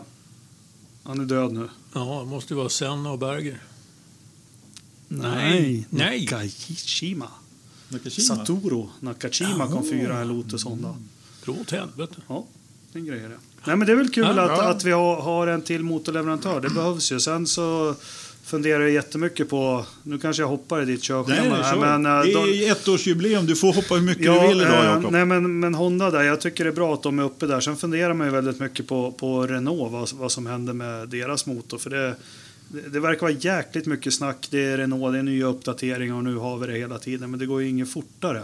[1.02, 1.68] Han är död nu.
[1.92, 3.62] Ja, det måste ju vara Senna och Berger.
[5.08, 6.28] Nej, Nej.
[6.30, 7.28] Nakashima.
[7.88, 8.36] Nakashima.
[8.36, 10.96] Satoru Nakashima kom fyra i Lotus Honda.
[11.44, 12.14] Dra åt helvete.
[12.28, 12.46] Ja,
[12.92, 13.38] en grej är det.
[13.64, 16.60] Nej, men det är väl kul Ja, att, att vi har, har en till motorleverantör.
[16.60, 17.20] Det behövs ju.
[17.20, 17.94] Sen så
[18.50, 19.84] funderar jättemycket på...
[20.02, 21.56] Nu kanske jag hoppar i ditt körschema.
[21.56, 23.46] här, men, äh, det de- är ettårsjubileum.
[23.46, 25.12] Du får hoppa hur mycket Ja, du vill idag, eh, Jakob.
[25.12, 27.60] nej, men, men Honda där, jag tycker det är bra att de är uppe där.
[27.60, 31.46] Sen funderar man ju väldigt mycket på, på Renault, vad, vad som händer med deras
[31.46, 31.78] motor.
[31.78, 32.14] För det,
[32.68, 34.48] det, det verkar vara jäkligt mycket snack.
[34.50, 37.30] Det är Renault, det är nya uppdateringar och nu har vi det hela tiden.
[37.30, 38.42] Men det går ju inget fortare.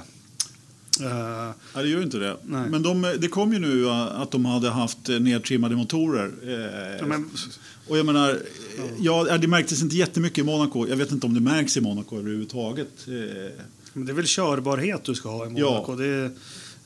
[1.01, 2.37] Eh, Ja, det gör ju inte det.
[2.45, 2.71] Nej.
[2.71, 6.33] Men de, det kom ju nu uh, att de hade haft uh, nedtrimmade motorer.
[6.43, 7.31] Eh, ja, men,
[7.89, 10.87] Och jag menar, eh, ja, det märktes inte jättemycket i Monaco.
[10.89, 12.89] Jag vet inte om det märks i Monaco överhuvudtaget.
[13.09, 15.97] Eh, men det är väl körbarhet du ska ha i Monaco.
[15.97, 16.25] Det, är,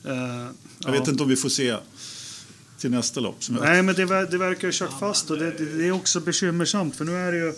[0.05, 0.47] eh,
[0.79, 1.75] Jag vet inte om vi får se
[2.77, 3.37] till nästa lopp.
[3.49, 6.95] Nej, men det, det verkar ju kört fast och det, det, det är också bekymmersamt
[6.95, 7.53] för nu är det ju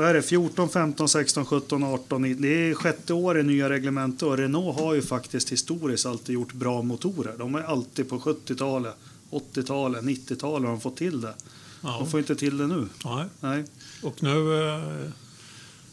[0.00, 2.42] vad är det, 14, 15, 16, 17, 18, 19.
[2.42, 6.52] Det är sjätte år i nya reglemente och Renault har ju faktiskt historiskt alltid gjort
[6.52, 7.34] bra motorer.
[7.38, 8.94] De är alltid på 70-talet,
[9.30, 11.34] 80-talet, 90-talet har de fått till det.
[11.80, 11.96] Ja.
[11.98, 12.88] De får inte till det nu.
[13.04, 13.24] Nej.
[13.40, 13.64] Nej.
[14.02, 15.10] Och nu eh,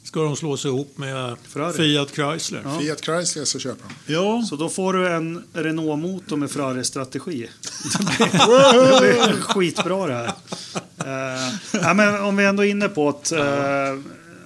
[0.08, 1.74] ska de slå sig ihop med Ferrari.
[1.74, 2.62] Fiat Chrysler.
[2.66, 2.80] Ja.
[2.80, 4.14] Fiat Chrysler så köper de.
[4.14, 7.50] ja, Så då får du en Renault-motor med Ferrari-strategi.
[8.20, 10.28] Det blir, det blir skitbra det här.
[10.28, 13.40] Uh, ja, men om vi ändå är inne på att uh,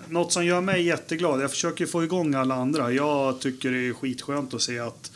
[0.10, 1.42] något som gör mig jätteglad.
[1.42, 2.92] Jag försöker få igång alla andra.
[2.92, 5.11] Jag tycker det är skitskönt att se att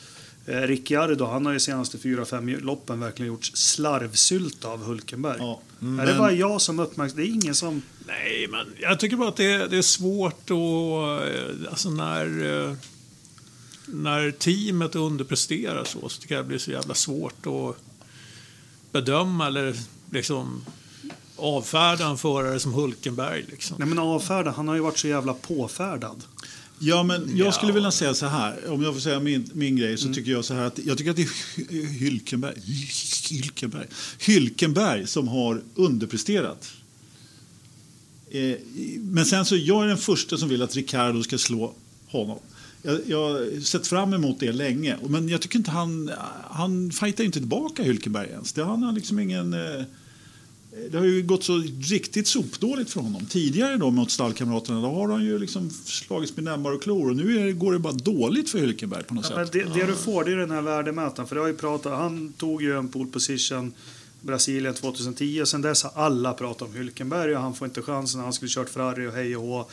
[0.46, 5.38] Ricciardo, han har ju senaste fyra, fem loppen verkligen gjort slarvsylta av Hulkenberg.
[5.40, 5.62] ja.
[6.02, 7.24] Är det bara jag som uppmärksammar?
[7.24, 7.82] Det är ingen som...
[8.08, 11.28] Nej, men jag tycker bara att det, är- det är svårt att...
[11.62, 12.26] eh, Alltså när,
[12.70, 12.76] eh,
[13.86, 17.78] när teamet underpresterar så, så tycker jag det blir så jävla svårt att
[18.92, 19.76] bedöma eller
[20.12, 20.66] liksom
[21.38, 23.46] avfärda en förare som Hulkenberg.
[23.50, 23.76] Liksom.
[23.80, 26.24] Nej men avfärda, han har ju varit så jävla påfärdad.
[26.80, 27.76] Ja, men jag skulle Ja.
[27.76, 28.70] vilja säga så här.
[28.70, 31.12] Om jag får säga min, min grej så tycker jag så här att jag tycker
[31.12, 32.56] att det är Hy- Hylkenberg,
[33.30, 33.88] Hylkenberg,
[34.20, 36.72] Hylkenberg som har underpresterat.
[38.32, 38.56] Eh,
[39.00, 41.74] men sen så jag är den första som vill att Ricardo ska slå
[42.08, 42.40] honom.
[42.82, 44.98] Jag, jag har sett fram emot det länge.
[45.08, 46.12] Men jag tycker inte han,
[46.50, 48.54] han fightar inte tillbaka Hylkenberg ens.
[48.54, 49.54] Det, han har liksom ingen...
[49.54, 49.84] Eh,
[50.92, 53.26] det har ju gått så riktigt sopdåligt för honom.
[53.26, 57.16] Tidigare då mot stallkamraterna då har han ju liksom slagits med näbbar och klor och
[57.16, 59.54] nu är, går det bara dåligt för Hülkenberg på något Ja, men sätt.
[59.54, 61.28] det, det du får det är den här värdemätaren.
[61.28, 63.74] För det har ju pratat, han tog ju en pole position
[64.22, 68.22] Brasilien 2010 och sen dess har alla pratat om Hülkenberg och han får inte chansen.
[68.22, 69.66] Han skulle kört Ferrari och hej och hå.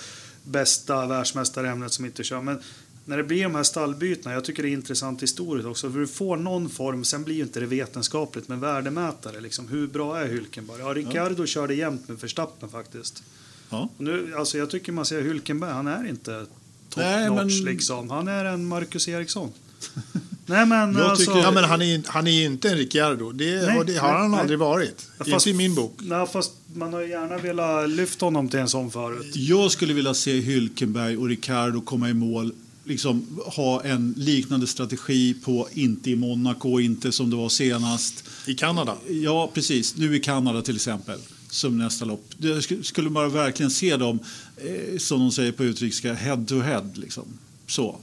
[0.44, 2.40] Bästa världsmästarämnet som inte kör.
[2.40, 2.58] Men
[3.04, 5.90] när det blir de här stallbytena, jag tycker det är intressant historiskt också.
[5.92, 9.40] För du får någon form, sen blir ju inte det vetenskapligt, men värdemätare.
[9.40, 10.78] Liksom, hur bra är Hülkenberg?
[10.80, 13.22] Ja, Ricciardo körde jämnt med Verstappen faktiskt.
[13.70, 13.88] Ja.
[13.96, 16.46] Och nu, alltså jag tycker man ser Hülkenberg, han är inte
[16.88, 18.10] top Nej, notch men- liksom.
[18.10, 19.52] Han är en Marcus Eriksson.
[20.46, 21.24] Nej men Jag alltså...
[21.26, 23.32] tycker- Ja, men han är, han är inte en Ricciardo.
[23.32, 24.40] Det, Nej, det har han nej.
[24.40, 25.06] aldrig varit.
[25.18, 25.92] Ja, Inte i min bok.
[25.98, 29.36] Nej, fast man har gärna velat lyfta honom till en sån förut.
[29.36, 32.52] Jag skulle vilja se Hülkenberg och Ricardo komma i mål
[32.84, 38.24] liksom ha en liknande strategi på inte i Monaco, inte som det var senast.
[38.46, 38.96] I Kanada.
[39.08, 39.96] Ja, precis.
[39.96, 41.18] Nu i Kanada till exempel,
[41.50, 42.24] som nästa lopp.
[42.38, 44.18] Jag sk- skulle bara verkligen se dem,
[44.56, 46.90] eh, som de säger på utrikiska, head to head.
[46.94, 47.24] Liksom.
[47.66, 47.98] Så.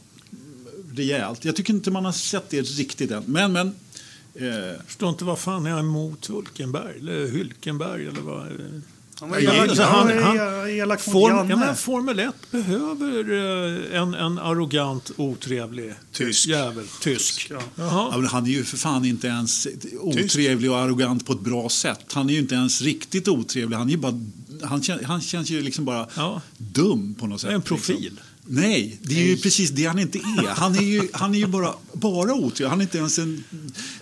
[0.94, 1.46] Rejält.
[1.46, 3.24] Jag tycker inte man har sett det riktigt än.
[3.26, 3.68] Men, men.
[4.36, 8.48] Eh, Jag förstår inte vad fan är han emot Hulkenberg eller Hylkenberg eller vad?
[9.20, 11.50] Han var elak, alltså, han, han- han, han- elak mot Form, Janne.
[11.50, 13.32] ja, men Formel 1 behöver
[13.94, 16.48] eh, en, en arrogant, otrevlig Tysk.
[16.48, 16.86] jävel.
[17.02, 17.48] Tysk.
[17.52, 17.62] Ja.
[17.76, 19.68] Ja, men han är ju för fan inte ens
[20.00, 22.06] otrevlig och arrogant på ett bra sätt.
[22.14, 23.78] Han är ju inte ens riktigt otrevlig.
[23.78, 24.22] Han, är bara,
[24.64, 26.42] han, kän, han känns ju liksom bara Ja.
[26.58, 27.48] dum på något sätt.
[27.48, 27.96] Det är en profil.
[28.02, 28.18] Liksom.
[28.52, 30.48] Nej, det är ju precis det han inte är.
[30.48, 32.70] Han är ju, han är ju bara, bara otrevlig.
[32.70, 33.44] Han är inte ens, en,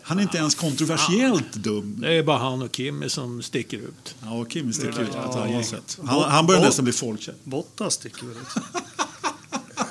[0.01, 1.95] han är inte ens kontroversiellt dum.
[2.01, 4.15] Det är bara han och Kimmy som sticker ut.
[4.23, 5.45] Ja, Kim sticker ut på ett Ja.
[5.47, 5.97] annat sätt.
[6.05, 7.35] Han, han börjar nästan bli folkkär.
[7.43, 8.59] Bottas tycker väl också.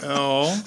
[0.03, 0.59] Ja.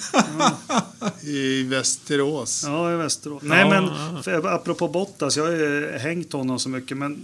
[1.23, 2.63] I Västerås.
[2.65, 3.43] Ja, i Västerås.
[3.45, 3.69] Nej, Ja.
[3.69, 7.21] men för, apropå Bottas, jag har ju hängt honom så mycket, men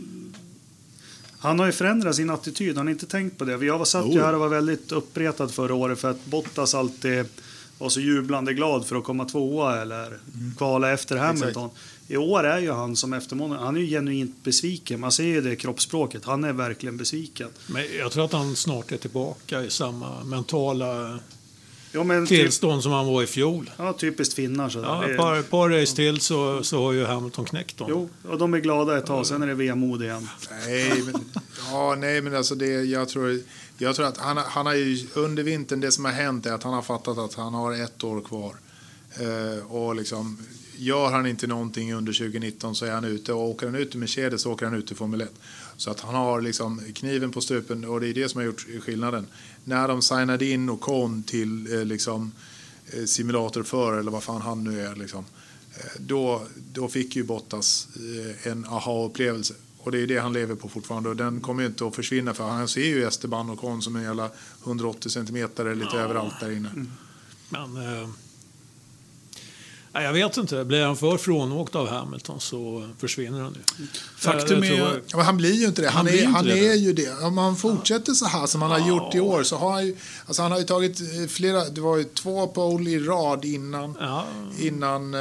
[1.39, 2.77] han har ju förändrat sin attityd.
[2.77, 3.65] Han har inte tänkt på det.
[3.65, 4.21] Jag satt ju Jo.
[4.21, 7.25] här och var väldigt uppretad förra året för att Bottas alltid
[7.77, 10.19] var så jublande glad för att komma tvåa eller
[10.57, 11.69] kvala efter Hamilton.
[12.07, 14.99] I år är ju han som eftermånad, han är ju genuint besviken.
[14.99, 16.25] Man ser ju det i kroppsspråket.
[16.25, 17.49] Han är verkligen besviken.
[17.67, 21.19] Men jag tror att han snart är tillbaka i samma mentala
[21.95, 23.71] Ja, men typ, tillstånd som han var i fjol.
[23.77, 24.69] ja, typiskt finnar.
[24.69, 28.09] Så Ja, ett par, par race till så, så har ju Hamilton knäckt honom.
[28.23, 30.29] Jo, och de är glada ett tag, sen är det vemod igen.
[30.65, 31.25] Nej, men,
[31.71, 33.39] ja, nej, men alltså det, jag tror,
[33.77, 36.63] jag tror att han, han har ju under vintern, det som har hänt är att
[36.63, 38.55] han har fattat att han har ett år kvar.
[39.19, 40.37] Eh, och liksom,
[40.77, 43.33] gör han inte någonting under 2019 så är han ute.
[43.33, 45.29] Och åker han ut i Mercedes så åker han ut i Formel 1.
[45.77, 48.67] Så att han har liksom kniven på strupen och det är det som har gjort
[48.81, 49.27] skillnaden.
[49.63, 52.31] När de signade in Ocon till eh, liksom,
[52.87, 54.95] eh, simulator för eller vad fan han nu är.
[54.95, 55.25] Liksom,
[55.77, 59.53] eh, då, då fick ju Bottas eh, en aha-upplevelse.
[59.77, 62.33] Och det är det han lever på fortfarande och den kommer ju inte att försvinna
[62.33, 64.29] för han ser ju Esteban Ocon som en jävla
[64.63, 66.69] 180 centimeter lite överallt där inne.
[67.49, 68.09] Men eh,
[70.03, 70.65] jag vet inte.
[70.65, 73.85] Blir han för frånåkt av Hamilton så försvinner han ju.
[74.17, 75.89] Faktum Jag- jag är- tror- Ja, men han blir ju inte det.
[75.89, 76.67] Han, Han är, inte han det.
[76.67, 77.23] är ju det.
[77.23, 79.95] Om han fortsätter så här som han har gjort i år så har han ju,
[80.25, 83.97] alltså han har ju tagit eh, flera, det var ju två pole i rad innan,
[83.99, 84.25] Ja.
[84.59, 85.19] innan eh,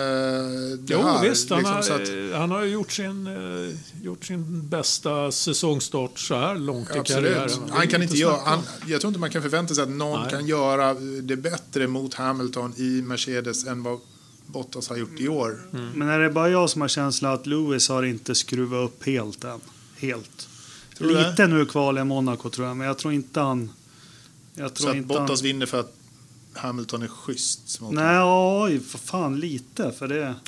[0.78, 1.28] det Jo, här.
[1.28, 1.50] visst.
[1.50, 6.18] Han, liksom, har, så att- han har ju gjort sin, eh, gjort sin bästa säsongstart
[6.18, 7.34] så här långt i Absolut.
[7.34, 7.48] karriären.
[7.66, 9.88] Det är Han kan inte göra, han, jag tror inte man kan förvänta sig att
[9.90, 10.30] någon Nej.
[10.30, 13.98] kan göra det bättre mot Hamilton i Mercedes än vad
[14.46, 15.59] Bottas har gjort i år.
[15.72, 15.90] Mm.
[15.90, 19.44] Men är det bara jag som har känslan att Lewis har inte skruvat upp helt
[19.44, 19.61] än?
[19.96, 20.48] Helt.
[20.98, 23.70] Tror Lite nu kval i Monaco tror jag, men jag tror inte han...
[24.54, 25.44] Jag Så tror att inte Bottas han...
[25.44, 25.96] vinner för att
[26.52, 27.80] Hamilton är schysst.
[27.90, 30.35] Nej, oj, för fan lite för det.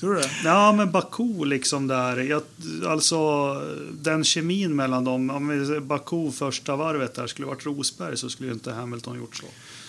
[0.00, 0.30] Tror du det?
[0.44, 2.16] Ja, men Baku liksom där.
[2.16, 2.42] Jag,
[2.86, 3.52] alltså
[3.92, 5.30] den kemin mellan dem.
[5.30, 9.36] Om vi, Baku första varvet där skulle varit Rosberg så skulle ju inte Hamilton gjort
[9.36, 9.46] så.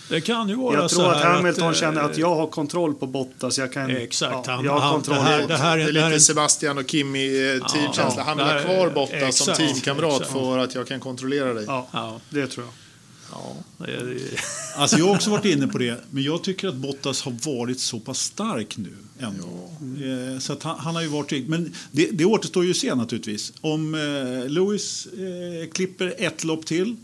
[0.08, 2.94] Det kan ju vara Jag så tror att Hamilton eh, känner att jag har kontroll
[2.94, 3.58] på Bottas.
[3.58, 5.16] Jag kan, Exakt, Ja, han- jag har han- kontroll.
[5.16, 7.66] det här- det här det är- är det här lite är- Sebastian och Kimi eh,
[7.66, 8.14] teamkänsla.
[8.16, 10.32] ja, han vill ha kvar är- Bottas som exakt, teamkamrat exakt.
[10.32, 11.64] för att jag kan kontrollera dig.
[11.66, 12.74] Ja, Ja, det tror jag.
[13.78, 14.18] ja, är,
[14.76, 17.80] Alltså jag har också varit inne på det, men jag tycker att Bottas har varit
[17.80, 19.46] så pass stark nu ändå.
[20.34, 21.48] Eh, Så att han, han har ju varit...
[21.48, 23.52] Men det, det återstår ju att se naturligtvis.
[23.60, 26.96] Om eh, Lewis eh, klipper ett lopp till,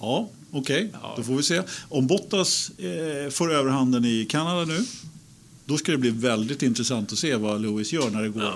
[0.00, 1.62] ja, okej, då får vi se.
[1.88, 4.84] Om Bottas eh, får överhanden i Kanada nu,
[5.64, 8.54] då ska det bli väldigt intressant att se vad Lewis gör när det går,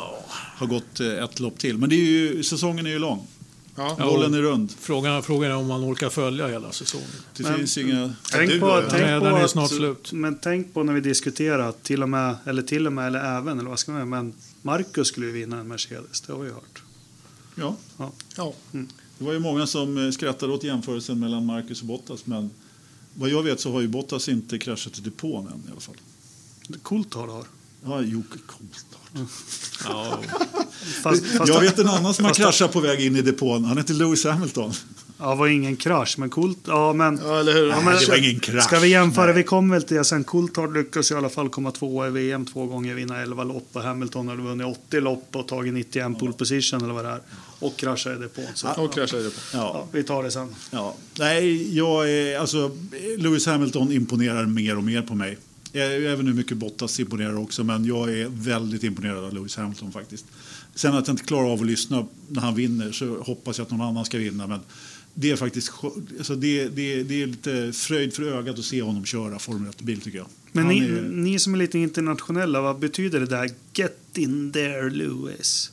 [0.57, 1.79] har gått eh, ett lopp till.
[1.79, 3.26] Men det är ju, säsongen är ju lång.
[3.76, 3.97] Ja.
[3.99, 4.72] Bollen är rund.
[4.80, 7.09] frågan, frågan är om man orkar följa hela säsongen.
[7.36, 8.14] Det Men- finns inga...
[8.32, 8.82] Tänk på, då?
[8.91, 10.12] tänk Nej, på den är att, slut.
[10.12, 13.59] Men tänk på när vi diskuterar, till och med, eller till och med, eller även,
[13.59, 14.32] eller vad ska man säga, men
[14.62, 16.82] Marcus skulle ju vinna en Mercedes, det har vi ju hört.
[17.55, 17.76] Ja.
[18.36, 18.53] Ja.
[19.21, 22.51] Det var ju många som eh, skrattade åt jämförelsen mellan Marcus och Bottas, men
[23.14, 25.95] vad jag vet så har ju Bottas inte kraschat i depån än i alla fall.
[26.83, 27.45] Coolt har.
[27.85, 28.39] Ja, Jocke.
[29.85, 30.21] Ja,
[31.03, 33.64] Fast, fast Jag vet en annan som har kraschat på väg in i depån.
[33.64, 34.73] Han heter Lewis Hamilton.
[35.21, 36.59] Ja, det var ingen krasch, men coolt.
[36.66, 37.21] Ja, men...
[37.25, 37.68] ja, eller hur?
[37.68, 38.64] Ja, men, det var ingen krasch.
[38.64, 39.33] Ska vi jämföra?
[39.33, 40.25] Vi kommer väl till det sen.
[40.25, 43.83] Coulthard lyckas i alla fall komma tvåa i VM två gånger, vinna 11 lopp och
[43.83, 47.21] Hamilton har vunnit 80 lopp och tagit 91 pole position eller vad det är.
[47.59, 48.45] Och kraschar i depån.
[48.55, 49.41] Så, Och kraschade det på.
[49.53, 49.59] Ja.
[49.59, 50.55] ja, vi tar det sen.
[50.71, 50.95] Ja.
[51.18, 52.71] Nej, jag är, alltså,
[53.18, 55.39] Lewis Hamilton imponerar mer och mer på mig.
[55.73, 60.27] Även hur mycket Bottas imponerar också, men jag är väldigt imponerad av Lewis Hamilton faktiskt.
[60.75, 63.71] Sen att jag inte klarar av att lyssna när han vinner så hoppas jag att
[63.71, 64.47] någon annan ska vinna.
[64.47, 64.61] Men
[65.15, 65.73] det är faktiskt
[66.19, 70.01] alltså det, det, det är lite fröjd för ögat att se honom köra Formel 1-bil
[70.01, 70.27] tycker jag.
[70.53, 73.51] Men ni, är- ni som är lite internationella, vad betyder det där?
[73.75, 75.73] Get in there Lewis.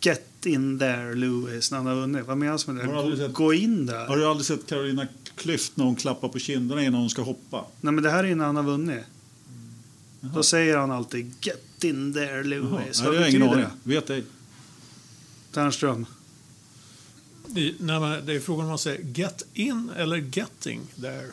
[0.00, 2.26] Get in there Lewis när han har vunnit.
[2.26, 3.16] Vad menas med Har du det?
[3.16, 4.06] sett- Gå in där.
[4.06, 7.64] Har du aldrig sett Carolina Klüft när hon klappar på kinderna innan hon ska hoppa?
[7.80, 9.04] Nej, men det här är när han har vunnit.
[10.20, 13.00] Då säger han alltid Get in there Jaha, Lewis.
[13.00, 13.90] nej, Vad det ingen betyder det?
[13.94, 14.24] Vet ej.
[15.52, 16.06] Ternström.
[17.54, 21.26] Nej, men det är frågan om man säger get in eller getting there.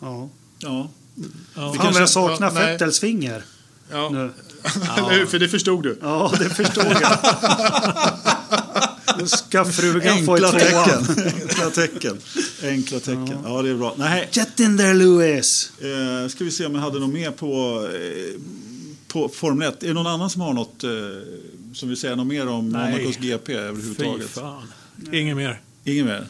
[0.00, 0.28] Ja.
[0.58, 0.90] Ja.
[1.18, 1.28] Ja.
[1.54, 2.64] Fan kanske- vad jag saknar ja, nej.
[2.78, 3.44] Fettels finger.
[3.90, 4.08] Ja.
[4.10, 4.30] Nu.
[5.10, 5.26] hur?
[5.26, 5.98] För det förstod du.
[6.02, 7.18] Ja, det förstår jag.
[9.18, 11.04] Nu ska frugan få Enkla ett tvåan.
[11.04, 11.32] tecken.
[11.42, 12.18] Enkla tecken.
[12.62, 13.38] Enkla tecken.
[13.44, 13.94] Ja, det är bra.
[13.98, 15.72] Nej, Get in there Lewis.
[15.80, 18.40] eh, ska vi se om jag hade något mer på, eh,
[19.08, 19.82] på Formel 1.
[19.82, 20.90] Är det någon annan som har något eh,
[21.74, 22.92] som vill säga något mer om Nej.
[22.92, 24.28] Monacos GP Fy överhuvudtaget?
[24.30, 24.72] fan.
[25.12, 25.60] Inget mer.
[25.84, 26.26] Inget mer?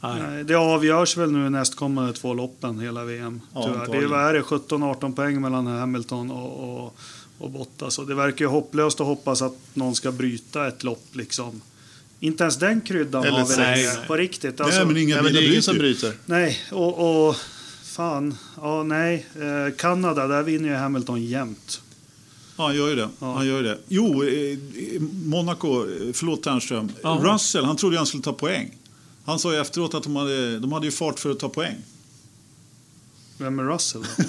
[0.00, 0.44] Nej.
[0.44, 3.40] Det avgörs väl nu nästkommande två loppen, hela VM.
[3.54, 4.00] Ja, tyvärr.
[4.00, 6.96] det är, är det 17-18 poäng mellan Hamilton och, och,
[7.38, 7.98] och Bottas.
[7.98, 11.04] Och det verkar ju hopplöst att hoppas att någon ska bryta ett lopp.
[11.12, 11.60] Liksom.
[12.20, 13.94] Inte ens den kryddan Eller har vi nej, längre.
[13.98, 14.06] nej.
[14.06, 14.60] På riktigt.
[14.60, 15.78] Alltså, Nej, men inga Nej, bilar bryter.
[15.78, 16.12] bryter.
[16.26, 17.36] Nej, och, och
[17.82, 18.36] fan.
[18.56, 19.26] Ja, nej.
[19.40, 21.80] Eh, Kanada, där vinner ju Hamilton jämt.
[22.58, 23.08] Ja, han gör ju det.
[23.20, 23.34] Ja.
[23.34, 23.78] Han gör ju det.
[23.88, 24.58] Jo, eh,
[25.24, 26.92] Monaco, eh, förlåt Ternström.
[27.02, 27.20] Ja.
[27.22, 28.70] Russell, han trodde han skulle ta poäng.
[29.24, 31.76] Han sa ju efteråt att de hade, de hade ju fart för att ta poäng.
[33.38, 34.24] Vem är Russell då?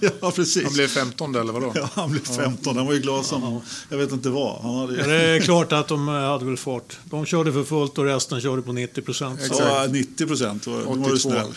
[0.20, 0.64] ja, precis.
[0.64, 1.72] Han blev 15 eller vadå?
[1.74, 2.76] Ja, han blev 15.
[2.76, 3.60] Han var ju glad som...
[3.88, 4.62] Jag vet inte vad.
[4.62, 5.00] Han hade ju...
[5.00, 6.98] Ja, det är klart att de eh, hade väl fart.
[7.04, 9.40] De körde för fullt och resten körde på 90 procent.
[9.40, 9.60] Exakt.
[9.60, 10.64] Ja, 90 procent.
[10.64, 11.16] Då var du 82.
[11.16, 11.54] snäll.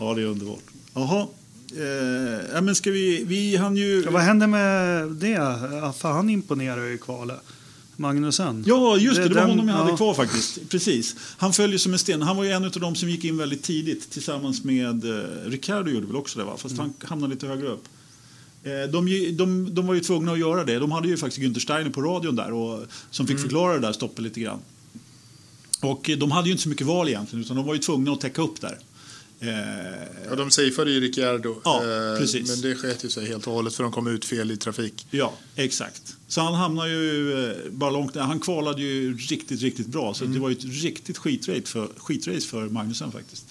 [0.00, 0.62] ja, det är underbart.
[0.94, 1.26] Jaha.
[1.76, 3.24] Eh, ja, men ska vi...
[3.24, 4.02] Vi hann ju...
[4.04, 5.36] Ja, vad hände med det?
[5.96, 7.40] För han imponerar ju i kvalet.
[7.96, 8.64] Magnusen.
[8.66, 9.28] Ja, just det.
[9.28, 9.96] Det var Den- honom jag hade ja.
[9.96, 10.68] kvar faktiskt.
[10.68, 11.16] Precis.
[11.36, 12.22] Han följer som en sten.
[12.22, 15.90] Han var ju en av de som gick in väldigt tidigt tillsammans med eh, Ricardo
[15.90, 16.56] gjorde väl också det va?
[16.56, 17.84] Fast han hamnade lite högre upp.
[18.62, 20.78] Eh, de, de, de var ju tvungna att göra det.
[20.78, 23.92] De hade ju faktiskt Günther Steiner på radion där och, som fick förklara det där
[23.92, 24.58] stoppet lite grann.
[25.80, 28.12] Och eh, de hade ju inte så mycket val egentligen utan de var ju tvungna
[28.12, 28.78] att täcka upp där.
[29.40, 29.48] Eh,
[30.28, 31.60] Ja, de safeade ju Ricciardo.
[31.64, 31.82] Ja,
[32.12, 32.48] eh, precis.
[32.48, 35.06] Men det sket ju sig helt och hållet för de kom ut fel i trafik.
[35.10, 36.02] Ja, exakt.
[36.28, 38.22] Så han hamnar ju eh, bara långt ner.
[38.22, 40.14] Han kvalade ju riktigt, riktigt bra.
[40.14, 43.44] Så det var ju ett riktigt skitrace för, skitrace för Magnusen faktiskt.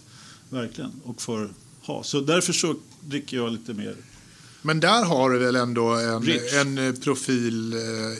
[0.49, 0.91] Verkligen.
[1.03, 1.49] Och för
[1.83, 2.07] Haas.
[2.07, 3.95] Så därför så dricker jag lite mer.
[4.61, 6.53] Men där har du väl ändå en, Rich.
[6.53, 7.73] en profil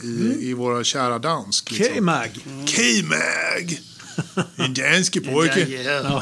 [0.03, 1.71] i, i våra kära dansk.
[1.71, 1.95] liksom.
[1.95, 2.29] K-Mag.
[2.75, 3.79] K-Mag!
[4.55, 5.67] En danske pojke.
[5.83, 6.21] Ja,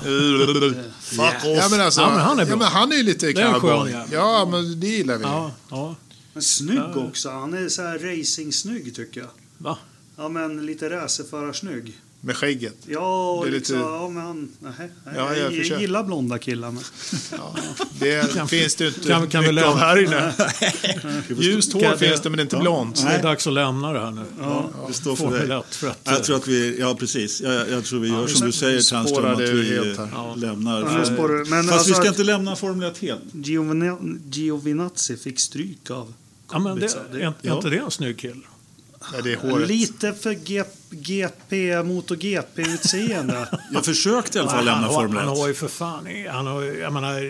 [1.01, 1.19] Fuck.
[1.43, 2.55] Ja, men alltså, Ja, men han är Ja, bra.
[2.57, 3.71] men han är ju lite Det är en cowboy.
[3.79, 4.07] skön jävel.
[4.11, 5.23] Ja, men det gillar vi.
[5.23, 5.95] Ja, ja.
[6.33, 7.29] Men snygg också.
[7.29, 9.29] Han är så här racing-snygg tycker jag.
[9.57, 9.77] Va?
[10.17, 11.93] Ja, men lite racerförarsnygg.
[12.21, 12.75] Med skägget.
[12.87, 14.49] Ja, Det är liksom, lite- ja, men han...
[14.59, 16.71] Nej, nej, Ja, jag jag, gillar blonda killar.
[16.71, 16.83] Men.
[17.31, 17.55] Ja,
[17.99, 20.33] det finns det inte kan- kan vi mycket av lämna- här inne.
[21.43, 23.01] Ljust hår Kan finns det, men inte blont.
[23.07, 24.23] Det är dags att lämna det här nu.
[24.39, 25.57] Ja, det står för Formel dig.
[25.59, 25.75] 1.
[25.75, 27.41] För att, Jag tror att vi, ja precis.
[27.41, 30.09] Jag, jag tror vi gör som du säger Ternström, att det vi helt här.
[30.13, 30.35] Ja.
[30.35, 30.81] lämnar.
[30.81, 31.27] Ja.
[31.49, 33.23] Men Fast alltså vi ska att- inte lämna Formel 1 helt.
[33.33, 36.13] Giovina- Giovinazzi fick stryk av
[36.51, 37.25] ja, men det, Kubica.
[37.27, 37.55] är, ja.
[37.55, 38.41] inte det en snygg kille?
[39.13, 39.67] Ja, det är håret.
[39.67, 43.59] Lite för G, GP, MotoGP-utseende.
[43.71, 45.23] Jag försökte i alla fall lämna Formel 1.
[45.25, 46.07] han har ju för fan...
[46.29, 47.21] Han har, jag menar,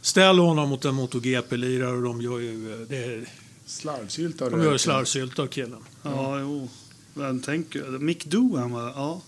[0.00, 2.86] ställ honom mot en MotoGP-lirare och de gör ju...
[2.88, 3.24] Det, är-
[3.66, 4.50] Slarvsylta.
[4.50, 5.80] de gör ju slarvsylt av killen.
[6.02, 6.68] ja, jo.
[7.14, 8.82] Men tänk, Mick Doohan var...
[8.88, 9.20] Ja.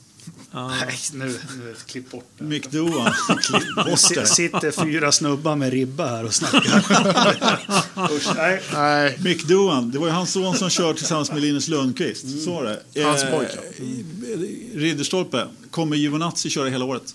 [0.53, 0.69] Ja.
[0.69, 1.25] Nej, nu,
[1.59, 2.45] nu klipp bort det.
[2.45, 3.13] Mick Doohan.
[3.85, 6.79] Det si- sitter fyra snubbar med ribba här och snackar.
[8.13, 9.19] Usch, nej.
[9.49, 12.45] Doohan, det var ju hans son som kör tillsammans med Linus Lundqvist.
[12.45, 12.65] Så var
[12.95, 13.03] det.
[13.05, 13.59] Hans Eh, pojke.
[14.75, 17.15] Ridderstolpe, kommer Giovinazzi köra hela året?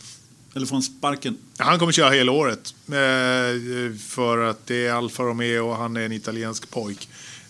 [0.56, 1.38] Eller får han sparken?
[1.58, 2.74] han kommer köra hela året.
[2.88, 7.10] eh, För att det är Alfa Romeo och han är en italiensk pojk.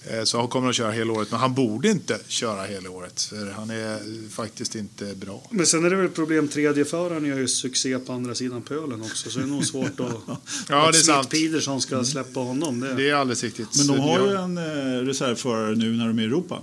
[0.10, 1.32] Eh, så han kommer att köra hela året.
[1.32, 3.22] Men han borde inte köra hela året.
[3.22, 5.48] För han är faktiskt inte bra.
[5.50, 9.30] Men sen är det väl problem, tredjeföraren gör ju succé på andra sidan pölen också.
[9.30, 10.14] Så det är nog svårt att...
[10.70, 11.30] Ja, att det är Smith.
[11.30, 12.80] Peterson ska släppa honom.
[12.80, 12.94] Det.
[12.94, 13.78] Det är alldeles riktigt.
[13.78, 16.62] Men de har ju en eh, reservförare nu när de är i Europa.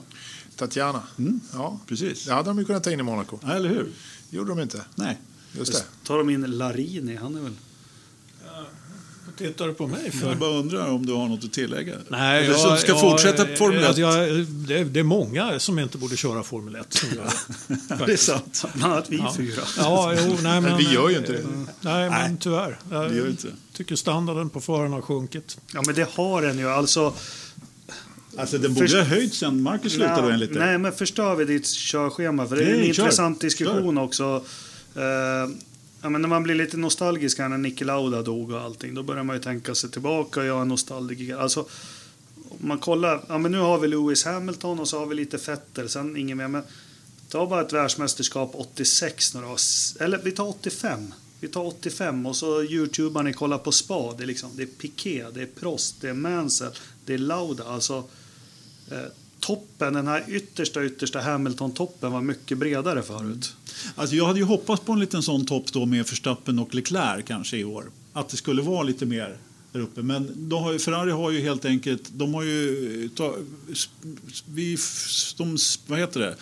[0.56, 1.02] Tatjana.
[1.18, 1.40] Mm.
[1.52, 2.24] Ja, Precis.
[2.24, 3.38] det hade de ju kunnat ta in i Monaco.
[3.42, 3.92] Ja, eller hur?
[4.30, 4.84] gjorde de inte.
[4.94, 5.18] Nej.
[5.52, 5.82] Just det.
[6.04, 7.52] Tar de in Larini, han är väl...
[9.38, 10.28] Tittar du på mig för?
[10.28, 11.94] Jag bara undrar om du har något att tillägga?
[12.08, 13.96] Nej, Eller som ska fortsätta på Formel 1?
[13.98, 16.86] Jag, jag, det, det är många som inte borde köra Formel 1.
[16.94, 17.24] Som gör
[17.98, 18.06] det.
[18.06, 18.64] det är sant.
[18.74, 19.34] Bland annat vi Ja.
[19.36, 19.62] fyra.
[19.78, 21.42] Ja, jo, nej, men, Men vi gör ju inte det.
[21.80, 22.78] Nej, men Nej, tyvärr.
[22.90, 23.48] Jag det gör vi inte.
[23.72, 25.58] tycker standarden på förarna har sjunkit.
[25.74, 26.68] Ja, men det har den ju.
[26.70, 27.14] Alltså,
[28.38, 30.62] Alltså den borde Först- ha höjt sen Marcus slutade enligt dig.
[30.66, 32.46] nej, men förstör vi ditt körschema?
[32.46, 33.02] För det är en Nej, kör.
[33.02, 34.44] intressant diskussion också.
[34.94, 35.02] Eh,
[36.06, 39.02] ja, men när man blir lite nostalgisk här när Niki Lauda dog och allting, då
[39.02, 41.36] börjar man ju tänka sig tillbaka och jag är nostalgiker.
[41.36, 41.60] Alltså,
[42.48, 45.38] om man kollar, ja men nu har vi Lewis Hamilton och så har vi lite
[45.38, 46.48] fetter, sen ingen mer.
[46.48, 46.62] Men
[47.28, 49.40] ta bara ett världsmästerskap 86 nu
[50.00, 51.14] Eller vi tar 85.
[51.40, 54.14] Vi tar 85 och så youtubar ni kollar på spa.
[54.18, 56.72] Det är, liksom, det är Piqué, det är Prost, det är Mansell,
[57.04, 57.64] det är Lauda.
[57.64, 58.04] Alltså,
[58.90, 58.98] eh,
[59.46, 63.22] toppen, den här yttersta, yttersta Hamilton-toppen var mycket bredare förut.
[63.24, 63.94] Mm.
[63.96, 67.24] Alltså jag hade ju hoppats på en liten sån topp då med Verstappen och Leclerc
[67.26, 67.84] kanske i år.
[68.12, 69.36] Att det skulle vara lite mer
[69.72, 70.02] där uppe.
[70.02, 73.34] Men de har ju, Ferrari har ju helt enkelt, de har ju, eh, ta,
[74.46, 74.78] vi,
[75.36, 76.36] de, vad heter det,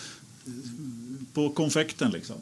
[1.33, 2.37] på konfekten liksom.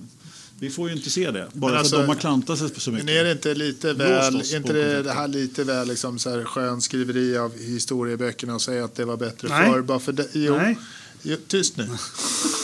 [0.63, 2.71] Vi får ju inte se det, bara Men alltså, för att de har klantat sig
[2.77, 3.07] så mycket.
[3.07, 6.45] Men är det inte lite väl, inte det, det här lite väl liksom så här
[6.45, 9.71] skön skriveri av historieböckerna och säga att det var bättre Nej.
[9.71, 9.81] förr?
[9.81, 10.79] Bara för det, jo, Nej.
[11.23, 11.89] jo, tyst nu.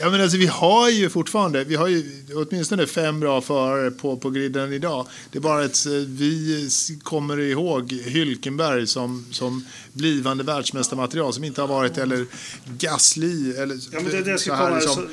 [0.00, 4.16] Ja, men alltså, vi har ju fortfarande, vi har ju åtminstone fem bra förare på,
[4.16, 5.06] på griden idag.
[5.32, 6.68] Det är bara att eh, vi
[7.02, 12.26] kommer ihåg Hylkenberg som, som blivande världsmästarmaterial som inte har varit, eller
[12.78, 15.08] Gasly, eller Ja, men det det så här, komma- liksom,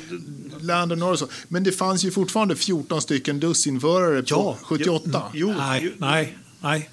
[0.98, 1.22] Norris.
[1.22, 1.34] och så.
[1.48, 5.22] Men det fanns ju fortfarande 14 stycken dussinförare på Ja, 78.
[5.34, 6.38] Jo, jo, nej, nej.
[6.60, 6.90] nej,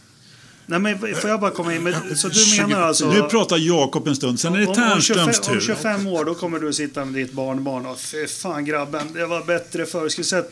[0.65, 1.83] men får jag bara komma in?
[1.83, 3.11] Men, så du menar alltså...
[3.11, 5.67] Nu pratar Jakob en stund, sen är det Ternströms 25, om tur.
[5.67, 9.43] 25 år då kommer du sitta med ditt barnbarn och fy fan grabben, det var
[9.45, 10.09] bättre förr.
[10.09, 10.51] Skulle sett,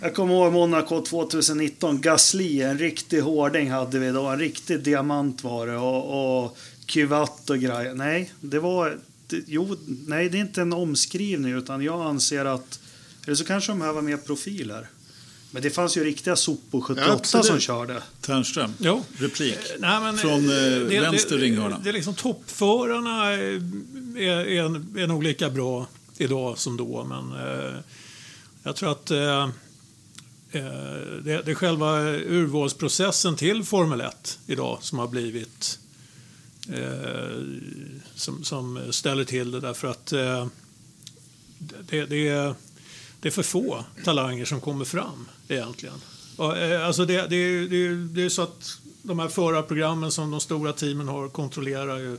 [0.00, 4.26] jag kommer ihåg Monaco 2019, Gasly, en riktig hårding hade vi då.
[4.26, 7.94] En riktig diamant var det och, och Kyvat och grejer.
[7.94, 8.98] Nej, det var...
[9.26, 9.76] Det, jo,
[10.06, 12.80] nej, det är inte en omskrivning utan jag anser att...
[13.26, 14.88] Eller så kanske de behöver mer profiler.
[15.50, 17.46] Men det fanns ju riktiga sopor 78 absolut.
[17.46, 18.02] som körde.
[18.20, 19.04] Ternström, Jo.
[19.18, 19.58] replik.
[19.78, 21.80] Nej, men, Från, eh, vänster ringhörna.
[21.84, 23.62] Det är liksom toppförarna är,
[24.18, 25.86] är, är, är nog lika bra
[26.18, 27.04] idag som då.
[27.04, 27.74] Men eh,
[28.62, 30.64] jag tror att eh, eh,
[31.22, 35.78] det, det är själva urvalsprocessen till Formel 1 idag som har blivit
[36.72, 37.42] eh,
[38.14, 40.46] som, som ställer till det därför att eh,
[41.58, 42.54] det, det,
[43.20, 45.94] det är för få talanger som kommer fram egentligen.
[46.38, 50.30] Eh, Alltså det, det, är- det, är- det är så att de här förarprogrammen som
[50.30, 52.18] de stora teamen har kontrollerar ju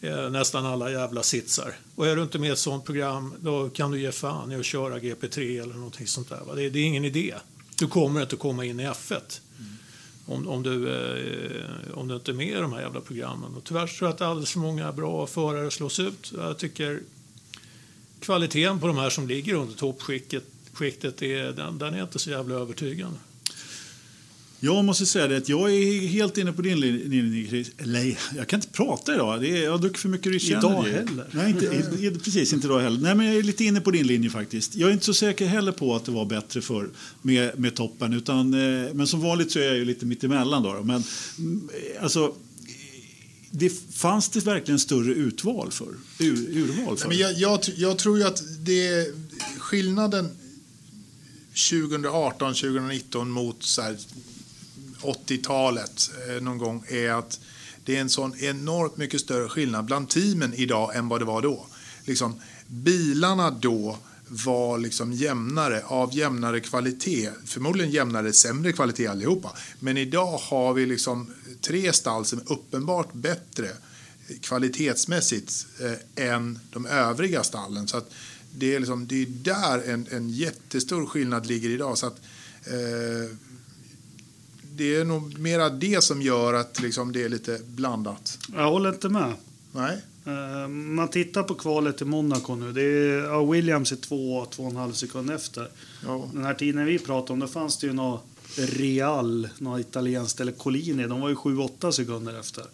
[0.00, 1.74] eh, nästan alla jävla sitsar.
[1.94, 4.56] Och är du inte med i ett sånt program då kan du ge fan i
[4.56, 6.40] att köra GP3 eller någonting sånt där.
[6.56, 7.34] Det, det är ingen idé.
[7.78, 9.40] Du kommer inte komma in i F1
[10.26, 13.54] om, om, du, eh, om du inte är med i de här jävla programmen.
[13.56, 16.32] Och tyvärr tror jag att alldeles för många bra förare slås ut.
[16.36, 17.00] Jag tycker
[18.20, 20.44] kvaliteten på de här som ligger under toppskiktet
[20.80, 23.18] skiktet är, den, den är inte så jävla övertygande.
[24.60, 27.64] Jag måste säga det att jag är helt inne på din linje.
[27.78, 29.40] Eller, jag kan inte prata idag.
[29.40, 31.26] Det är, jag har druckit för mycket Rich Idag heller.
[31.30, 33.00] Nej, inte, precis, inte idag heller.
[33.00, 34.74] Nej, men jag är lite inne på din linje faktiskt.
[34.74, 36.88] Jag är inte så säker heller på att det var bättre för
[37.22, 38.12] med, med toppen.
[38.12, 40.62] Utan, eh, men som vanligt så är jag ju lite mittemellan.
[40.62, 40.82] Då, då.
[40.82, 41.04] Men
[41.38, 41.68] mm,
[42.02, 42.34] alltså,
[43.50, 45.88] det, fanns det verkligen större utval för?
[46.18, 47.08] Ur, urval för?
[47.08, 49.14] Men jag, jag, jag tror ju att det
[49.58, 50.28] skillnaden
[51.54, 53.60] 2018-2019 mot
[55.02, 57.40] 80-talet eh, någon gång är att
[57.84, 61.42] det är en sån enormt mycket större skillnad bland teamen idag än vad det var
[61.42, 61.66] då.
[62.04, 63.98] Liksom, bilarna då
[64.28, 67.30] var liksom jämnare, av jämnare kvalitet.
[67.44, 69.56] Förmodligen jämnare, sämre kvalitet allihopa.
[69.78, 71.30] Men idag har vi liksom
[71.60, 73.68] tre stall som är uppenbart bättre
[74.40, 77.88] kvalitetsmässigt eh, än de övriga stallen.
[77.88, 78.10] Så att
[78.54, 81.98] det, är liksom, det är där en, en jättestor skillnad ligger idag.
[81.98, 82.20] Så att,
[82.66, 83.36] eh,
[84.74, 88.38] det är nog mera det som gör att liksom, det är lite blandat.
[88.56, 89.34] Jag håller inte med.
[89.72, 89.98] Nej?
[90.26, 92.72] Eh, Man tittar på kvalet i Monaco nu.
[92.72, 95.68] Det är, ja, Williams är två, två och en halv sekund efter.
[96.06, 96.30] Ja.
[96.32, 98.24] Den här tiden vi pratade om, då fanns det ju något
[98.56, 101.06] Real, något italienskt, eller Collini.
[101.06, 102.64] De var ju sju, åtta sekunder efter.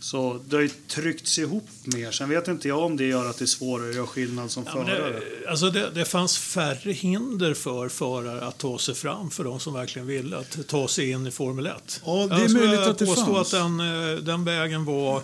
[0.00, 2.10] Så det har ju tryckts ihop mer.
[2.10, 4.64] Sen vet inte jag om det gör att det är svårare att göra skillnad som
[4.66, 5.20] Ja, förare.
[5.42, 9.60] det, alltså det, det fanns färre hinder för förare att ta sig fram för de
[9.60, 12.00] som verkligen ville att ta sig in i Formel 1.
[12.06, 13.54] Ja, det är Jag möjligt att det påstå fanns.
[13.54, 15.22] att den, eh, den vägen var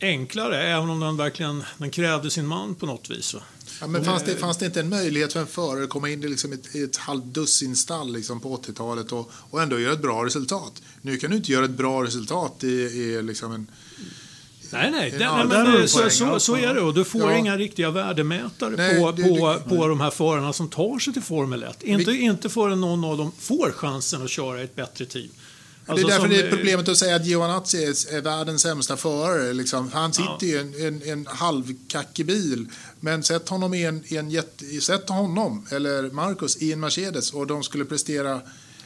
[0.00, 3.34] enklare, även om den verkligen den krävde sin man på något vis.
[3.80, 6.24] Ja, men fanns, det, fanns det inte en möjlighet för en förare att komma in
[6.24, 10.02] i liksom ett, ett halvt dussin stall liksom på 80-talet och, och ändå göra ett
[10.02, 10.82] bra resultat?
[11.02, 13.66] Nu kan du inte göra ett bra resultat i, i liksom en...
[14.72, 16.38] Nej, nej, det, Ja, nej men så, så, ja.
[16.40, 16.80] så är det.
[16.80, 17.36] Och du får Ja.
[17.38, 21.12] inga riktiga värdemätare Nej, på, det- på, det- på de här förarna som tar sig
[21.12, 21.82] till Formel 1.
[21.82, 25.28] Inte, Vi- inte förrän någon av dem får chansen att köra i ett bättre team.
[25.86, 28.96] Det Alltså är därför det är problemet att säga att Giovinazzi är, är världens sämsta
[28.96, 29.52] förare.
[29.52, 29.90] Liksom.
[29.92, 32.66] Han sitter i en, en, en halvkackig bil.
[33.00, 37.32] Men sätt honom, i en, i en jätte, sätt honom eller Marcus i en Mercedes
[37.32, 38.40] och de skulle prestera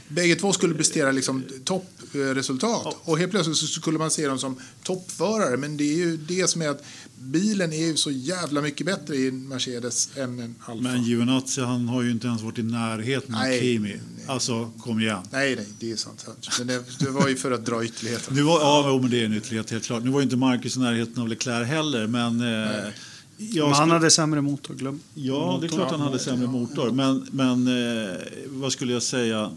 [0.08, 2.96] Bägge två skulle prestera liksom toppresultat.
[3.04, 5.56] Och helt plötsligt så skulle man se dem som toppförare.
[5.56, 6.84] Men det är ju det som är att
[7.18, 10.82] bilen är ju så jävla mycket bättre i en Mercedes än en Alfa.
[10.82, 13.60] Men Giovinazzi han har ju inte ens varit i närheten av Nej.
[13.60, 13.96] Kimi.
[14.26, 15.18] Alltså, kom igen.
[15.30, 16.26] Nej, nej, det är sant.
[16.58, 18.32] Men det, det var ju för att dra ytterligheter.
[18.34, 20.04] Nu var, ja, men det är en ytterlighet helt klart.
[20.04, 22.40] Nu var ju inte Marcus i närheten av Leclerc heller, men...
[22.40, 22.46] Eh,
[23.40, 25.00] jag Men han skulle- hade sämre motor, glöm.
[25.14, 26.90] Ja, det är klart han hade sämre motor.
[26.90, 27.66] Men, men
[28.08, 28.14] eh,
[28.46, 29.50] vad skulle jag säga?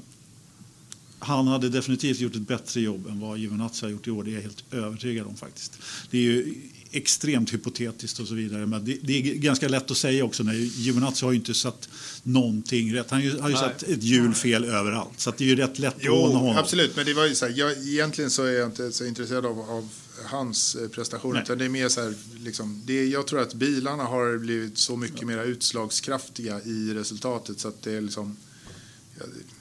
[1.24, 4.24] Han hade definitivt gjort ett bättre jobb än vad Giovinazzi har gjort i år.
[4.24, 5.78] Det är jag helt övertygad om faktiskt.
[6.12, 6.54] Det är ju
[6.92, 8.66] extremt hypotetiskt och så vidare.
[8.66, 10.44] Men det, det är ganska lätt att säga också.
[10.44, 11.90] När Giovinazzi har ju inte satt
[12.24, 13.10] någonting rätt.
[13.12, 15.20] Han har ju, har ju satt ett hjul fel överallt.
[15.20, 16.58] Så det är ju rätt lätt att håna Jo, honom.
[16.58, 16.96] absolut.
[16.96, 19.60] Men det var ju så här, jag, egentligen så är jag inte så intresserad av,
[19.60, 19.90] av
[20.26, 21.34] hans eh, prestationer.
[21.34, 21.44] Nej.
[21.44, 22.14] Utan det är mer så här,
[22.44, 27.60] liksom, det, jag tror att bilarna har blivit så mycket mer utslagskraftiga i resultatet.
[27.60, 28.38] Så att det är liksom...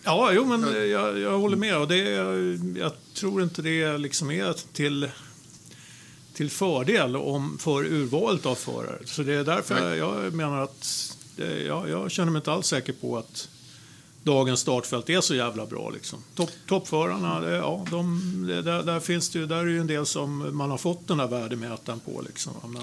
[0.05, 1.77] Ja, jo, men jag, jag håller med.
[1.79, 5.09] Och det, är- jag tror inte det liksom är till,
[6.35, 8.99] till fördel om, för urvalet av förare.
[9.05, 9.99] Så det är därför Nej.
[9.99, 13.49] jag menar att det, jag, jag känner mig inte alls säker på att
[14.23, 15.91] dagens startfält är så jävla bra.
[15.91, 16.19] Liksom.
[16.35, 19.87] Topp, toppförarna, det, ja, de, det, där, där finns det ju, där är ju en
[19.87, 22.23] del som man har fått den där värdemätaren på.
[22.27, 22.53] Liksom.
[22.63, 22.83] Men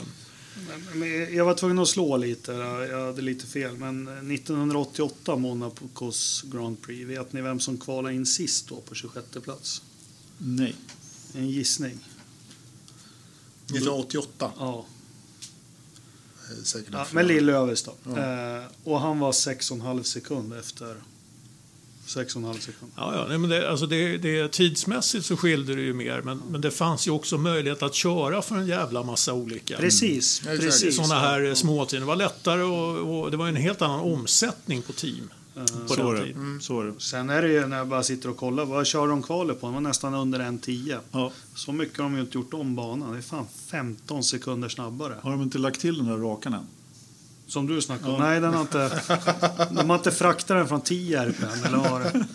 [1.32, 2.52] jag var tvungen att slå lite,
[2.92, 3.78] jag hade lite fel.
[3.78, 9.28] Men 1988, Monacos Grand Prix, vet ni vem som kvalade in sist då på 26
[9.44, 9.82] plats?
[10.38, 10.76] Nej.
[11.36, 12.00] En gissning.
[13.66, 14.86] 1988 Ja,
[16.52, 16.94] eh, säkert.
[16.94, 18.16] ja med Lill Överst då.
[18.16, 20.96] Eh, och han var 6,5 sekund efter
[22.08, 22.92] 6,5 sekund.
[22.96, 26.42] Ja, ja nej, men det, alltså det, det, tidsmässigt så skilde det ju mer, men,
[26.50, 29.78] men det fanns ju också möjlighet att köra för en jävla massa olika.
[29.78, 30.66] Precis, Ja, exakt.
[30.66, 30.96] precis.
[30.96, 32.02] Sådana här småteam.
[32.02, 35.30] Det var lättare och, och det var en helt annan omsättning på team.
[35.88, 36.60] På Så den tiden.
[36.62, 36.94] Så var det.
[36.98, 39.68] Sen är det ju när jag bara sitter och kollar, vad kör de kvalet på?
[39.68, 41.00] De var nästan under en 10.
[41.12, 41.32] Ja.
[41.56, 43.12] Så mycket har de ju inte gjort om banan.
[43.12, 45.16] Det är fan 15 sekunder snabbare.
[45.22, 46.68] Har de inte lagt till den där rakan än?
[47.48, 48.22] Som du snackade om.
[48.22, 48.28] Ja.
[48.28, 49.02] Nej, den har inte,
[49.72, 52.26] de har inte fraktat den från Tierp än, eller vad det?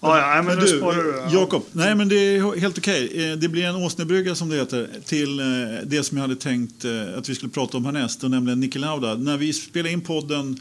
[0.00, 1.10] Ja, ja, nej, men, nu sparar du.
[1.16, 1.28] Ja.
[1.40, 3.30] Jakob, nej men det är helt okej.
[3.30, 5.46] Eh, Det blir en åsnebrygga som det heter till eh,
[5.84, 8.78] det som jag hade tänkt eh, att vi skulle prata om härnäst, och nämligen Niki
[8.78, 9.14] Lauda.
[9.14, 10.60] När vi spelade in podden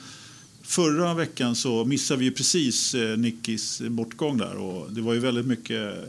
[0.72, 5.20] förra veckan så missade vi ju precis eh, Nickis bortgång där och det var ju
[5.20, 6.04] väldigt mycket, eh,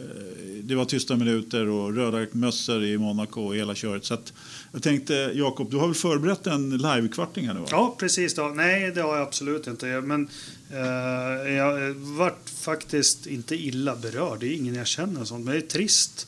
[0.62, 4.04] det var tysta minuter och röda mössor i Monaco och hela köret.
[4.04, 4.32] Så att
[4.72, 7.66] jag tänkte, Jakob, du har väl förberett en livekvarting här nu va?
[7.70, 8.34] Ja, precis.
[8.34, 8.48] Då.
[8.48, 9.86] Nej, det har jag absolut inte.
[9.86, 10.28] Men
[10.70, 14.40] eh, jag vart faktiskt inte illa berörd.
[14.40, 15.44] Det är ingen jag känner och sånt.
[15.44, 16.26] Men det är trist.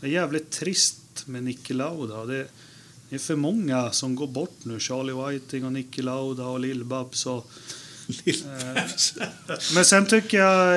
[0.00, 2.24] Det är jävligt trist med Nicky Lauda.
[2.24, 2.46] Det,
[3.08, 4.80] det är för många som går bort nu.
[4.80, 7.26] Charlie Whiting och Niki Lauda och Lill-Babs.
[7.26, 7.50] Och,
[8.24, 8.82] eh,
[9.74, 10.76] men sen tycker jag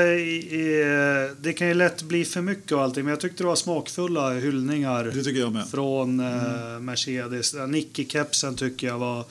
[1.42, 3.04] det kan ju lätt bli för mycket och allting.
[3.04, 5.68] Men jag tyckte det var smakfulla hyllningar Det tycker jag med.
[5.68, 7.54] från eh, Mercedes.
[7.54, 9.26] Ja, Nicky-kepsen tycker jag var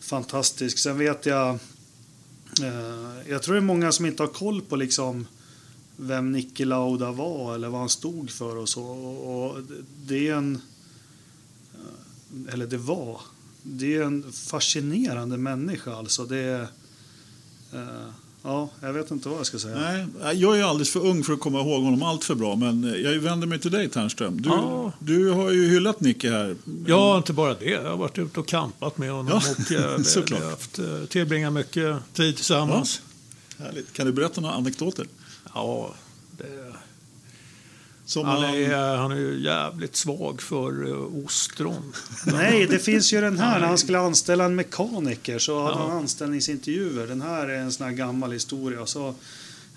[0.00, 0.78] fantastisk.
[0.78, 1.48] Sen vet jag...
[2.62, 5.26] Eh, jag tror det är många som inte har koll på liksom
[5.96, 8.82] vem Nicky Lauda var eller vad han stod för och så.
[8.82, 9.58] Och
[10.06, 10.60] det är en...
[12.48, 13.20] eh, Eller det var.
[13.62, 16.24] Det är en fascinerande människa alltså.
[16.24, 16.62] Det är...
[17.72, 17.78] Eh,
[18.42, 20.06] ja, jag vet inte vad jag ska säga.
[20.22, 22.56] Nej, jag är alldeles för ung för att komma ihåg honom allt för bra.
[22.56, 24.40] Men eh, jag vänder mig till dig Ternström.
[24.42, 24.92] Du, Ja.
[24.98, 26.56] du har ju hyllat Nicke här.
[26.86, 27.64] Ja, inte bara det.
[27.70, 30.40] Jag har varit ute och kampat med honom Ja, och eh, vi- såklart.
[30.40, 33.00] vi har haft, eh, tillbringat mycket tid tillsammans.
[33.58, 33.92] Härligt.
[33.92, 35.06] Kan du berätta några anekdoter?
[35.54, 35.94] Ja,
[36.38, 36.63] det,
[38.06, 41.92] Som han, är, han är ju jävligt svag för uh, ostron.
[42.26, 45.88] Nej, det finns ju den här när han skulle anställa en mekaniker så hade Ja.
[45.88, 47.06] han anställningsintervjuer.
[47.06, 48.86] Den här är en sån här gammal historia.
[48.86, 49.14] Så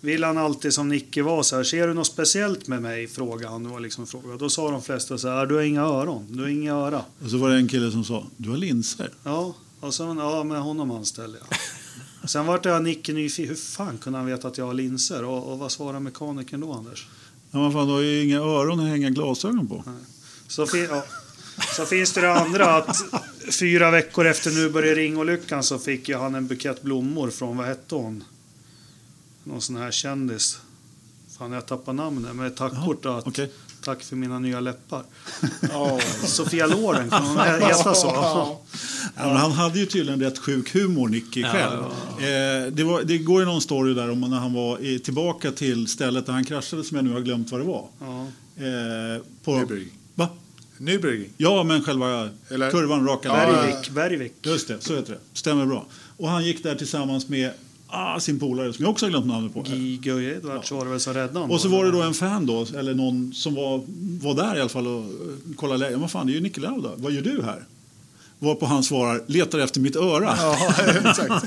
[0.02, 3.08] vill han alltid som Nicke var så här, ser du något speciellt med mig?
[3.08, 3.64] Frågade han.
[3.64, 4.38] Det var liksom fråga.
[4.38, 7.02] Då sa de flesta så här, du har inga öron, du har inga öra.
[7.24, 9.10] Och så var det en kille som sa, du har linser.
[9.24, 11.58] Ja, och sen, ja med honom anställde jag.
[12.30, 15.24] Sen vart jag Nicke nyfiken, hur fan kunde han veta att jag har linser?
[15.24, 17.08] Och, och vad svarar mekanikern då Anders?
[17.52, 19.84] Ja, men fan, du har ju inga öron att hänga glasögon på.
[20.48, 21.04] Så, fi- ja.
[21.76, 22.98] så finns det det andra att
[23.52, 27.66] fyra veckor efter nu började ringolyckan så fick jag han en bukett blommor från, vad
[27.66, 28.24] hette hon?
[29.44, 30.60] Någon sån här kändis.
[31.38, 32.36] Fan, jag tappar namnet.
[32.36, 33.52] Med ett tackkort då, att Okej.
[33.88, 35.04] Tack för mina nya läppar.
[35.72, 36.00] Ja.
[36.26, 38.08] Sofia Loren, kan hon heta så?
[38.08, 38.62] Ja,
[39.16, 41.80] men han hade ju tydligen rätt sjuk humor, Nicky, själv.
[42.20, 45.52] Eh, det, var, det går ju någon story där om när han var i, tillbaka
[45.52, 47.86] till stället där han kraschade, som jag nu har glömt vad det var.
[48.00, 48.22] Ja.
[48.66, 49.66] Eh, på,
[50.16, 50.30] va?
[50.78, 51.30] Nybrygging.
[51.38, 53.36] Ja, men själva Eller- kurvan raka Ja.
[53.36, 54.34] Bergvik, Bergvik.
[54.42, 55.20] Just det, så heter det.
[55.34, 55.86] Stämmer bra.
[56.18, 57.52] Och han gick där tillsammans med
[57.88, 59.64] ah, sin polare, som jag också har glömt namnet på.
[59.66, 61.52] Gigo Edwards var det väl som räddade honom.
[61.52, 63.82] Och så var det då en fan då, eller någon som var,
[64.22, 66.00] var där i alla fall och eh, kollade läget.
[66.00, 66.92] Vad fan, det är ju Nicke Lauda.
[66.96, 67.64] Vad gör du här?
[68.40, 70.36] Varpå han svarar, letar efter mitt öra.
[70.38, 70.76] Ja,
[71.10, 71.46] exakt.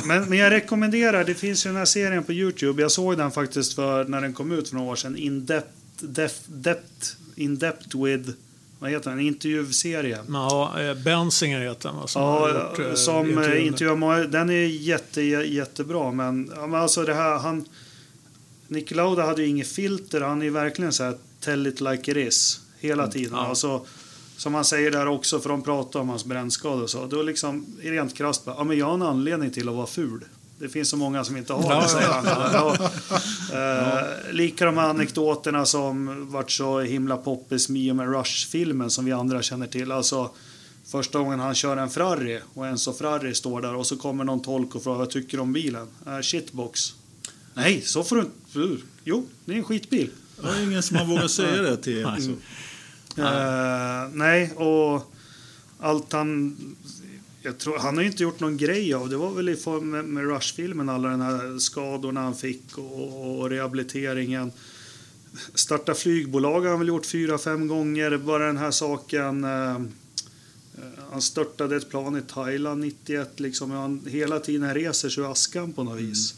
[0.04, 2.82] Men, men jag rekommenderar, det finns ju den här serien på Youtube.
[2.82, 5.16] Jag såg den faktiskt för när den kom ut för några år sedan.
[5.16, 5.68] In depth,
[6.00, 8.30] depth, depth, in depth with,
[8.80, 9.10] vad heter?
[9.10, 10.18] En intervjuserie.
[10.28, 13.56] Ja, eh, Bensinger heter han va, som Ja, gjort, eh, som intervjuer.
[13.56, 13.96] intervjuar.
[13.96, 14.18] många.
[14.18, 16.12] Den är jätte, jättebra.
[16.12, 17.64] Men, ja, men alltså det här, han...
[18.68, 20.20] Nick Lauda hade ju inget filter.
[20.20, 22.60] Han är ju verkligen så här, tell it like it is.
[22.78, 23.30] Hela tiden.
[23.32, 23.46] ja.
[23.46, 23.86] Alltså,
[24.36, 27.06] som han säger där också, för de pratar om hans brännskador och så.
[27.06, 30.24] Då liksom, rent krasst bara, ja men jag har en anledning till att vara ful.
[30.60, 32.24] Det finns så många som inte har det, säger han.
[32.52, 32.90] Ja.
[33.52, 39.12] Eh, lika de här anekdoterna som vart så himla poppis med med Rush-filmen som vi
[39.12, 39.92] andra känner till.
[39.92, 40.30] Alltså,
[40.86, 44.42] första gången han kör en Ferrari och Enzo Ferrari står där och så kommer någon
[44.42, 45.88] tolk och frågar vad tycker du om bilen?
[46.06, 46.94] Uh, shitbox.
[47.54, 48.82] Nej, så får du inte...
[49.04, 50.10] Jo, det är en skitbil.
[50.36, 52.30] Det var ingen som har vågat säga det till alltså.
[53.16, 55.12] Eh, nej, och
[55.78, 56.56] allt han...
[57.42, 59.16] Jag tror, han har ju inte gjort någon grej av det.
[59.16, 63.50] var väl i form med, med Rush-filmen, alla de här skadorna han fick och, och
[63.50, 64.52] rehabiliteringen.
[65.54, 68.16] Starta flygbolag har han väl gjort fyra, fem gånger.
[68.16, 69.44] Bara den här saken...
[69.44, 69.80] eh, eh,
[71.10, 73.40] han störtade ett plan i Thailand 91.
[73.40, 73.70] Liksom.
[73.70, 76.34] Han hela tiden reser sig ur askan på något vis.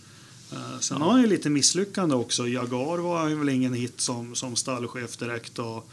[0.53, 2.49] Eh, Sen har han ju lite misslyckande också.
[2.49, 5.59] Jaguar var han väl ingen hit som, som stallchef direkt.
[5.59, 5.91] Och,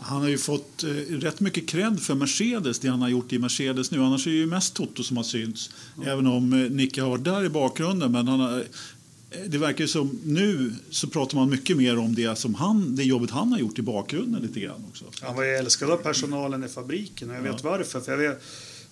[0.00, 3.38] Han har ju fått eh, rätt mycket cred för Mercedes, det han har gjort i
[3.38, 4.02] Mercedes nu.
[4.02, 5.70] Annars är det ju mest Toto som har synts.
[6.06, 8.12] Även om eh, Nicke har varit där i bakgrunden.
[8.12, 12.38] Men han har, eh, det verkar som nu så pratar man mycket mer om det,
[12.38, 15.04] som han, det jobbet han har gjort i bakgrunden lite grann också.
[15.20, 18.00] Han var ju älskad av personalen i fabriken och jag vet varför.
[18.00, 18.42] För jag vet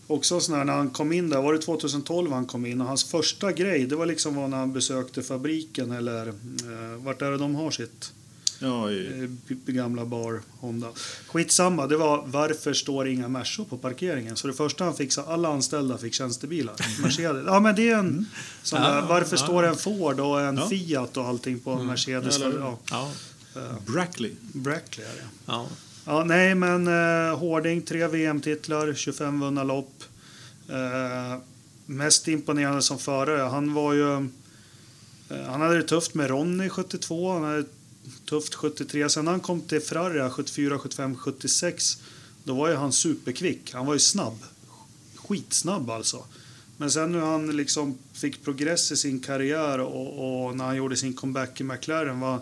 [0.06, 2.86] också sån här, när han kom in där, var det 2012 han kom in och
[2.86, 6.34] hans första grej det var liksom var när han besökte fabriken eller eh,
[7.04, 8.12] vart är det de har sitt
[8.62, 10.88] Ja, i, eh, gamla bar Honda.
[11.26, 14.36] Skitsamma, det var varför står inga Mercor på parkeringen?
[14.36, 16.74] Så det första han fick, så alla anställda fick tjänstebilar.
[17.02, 17.44] Mercedes.
[17.46, 18.26] Ja men det är en
[18.62, 19.42] sån där, Ja, varför ja.
[19.42, 20.68] står en Ford och en Ja.
[20.68, 22.36] Fiat och allting på en Mercedes?
[22.36, 23.10] Eller- Ja, Ja,
[23.86, 24.32] Brackley.
[24.52, 25.24] Brackley är det.
[25.46, 25.66] ja.
[26.06, 30.04] Ja, nej, men eh, Hårding, tre VM-titlar, 25 vunna lopp.
[30.68, 31.38] Eh,
[31.86, 33.40] mest imponerande som förare.
[33.42, 34.14] Han var ju...
[35.30, 37.68] Eh, han hade det tufft med Ronny 72, han hade det
[38.24, 39.08] tufft 73.
[39.08, 42.02] Sen när han kom till Ferrari 74, 75, 76,
[42.44, 43.72] då var ju han superkvick.
[43.72, 44.38] Han var ju snabb.
[45.16, 46.24] Skitsnabb alltså.
[46.76, 50.96] Men sen när han liksom fick progress i sin karriär och, och när han gjorde
[50.96, 52.40] sin comeback i McLaren var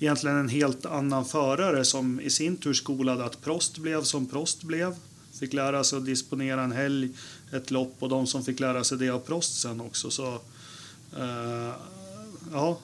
[0.00, 4.62] egentligen en helt annan förare som i sin tur skolade att Prost blev som Prost
[4.62, 4.94] blev.
[5.40, 7.08] Fick lära sig att disponera en helg,
[7.52, 10.10] ett lopp och de som fick lära sig det av Prost sen också.
[10.10, 10.34] Så,
[11.16, 11.72] eh,
[12.52, 12.78] ja,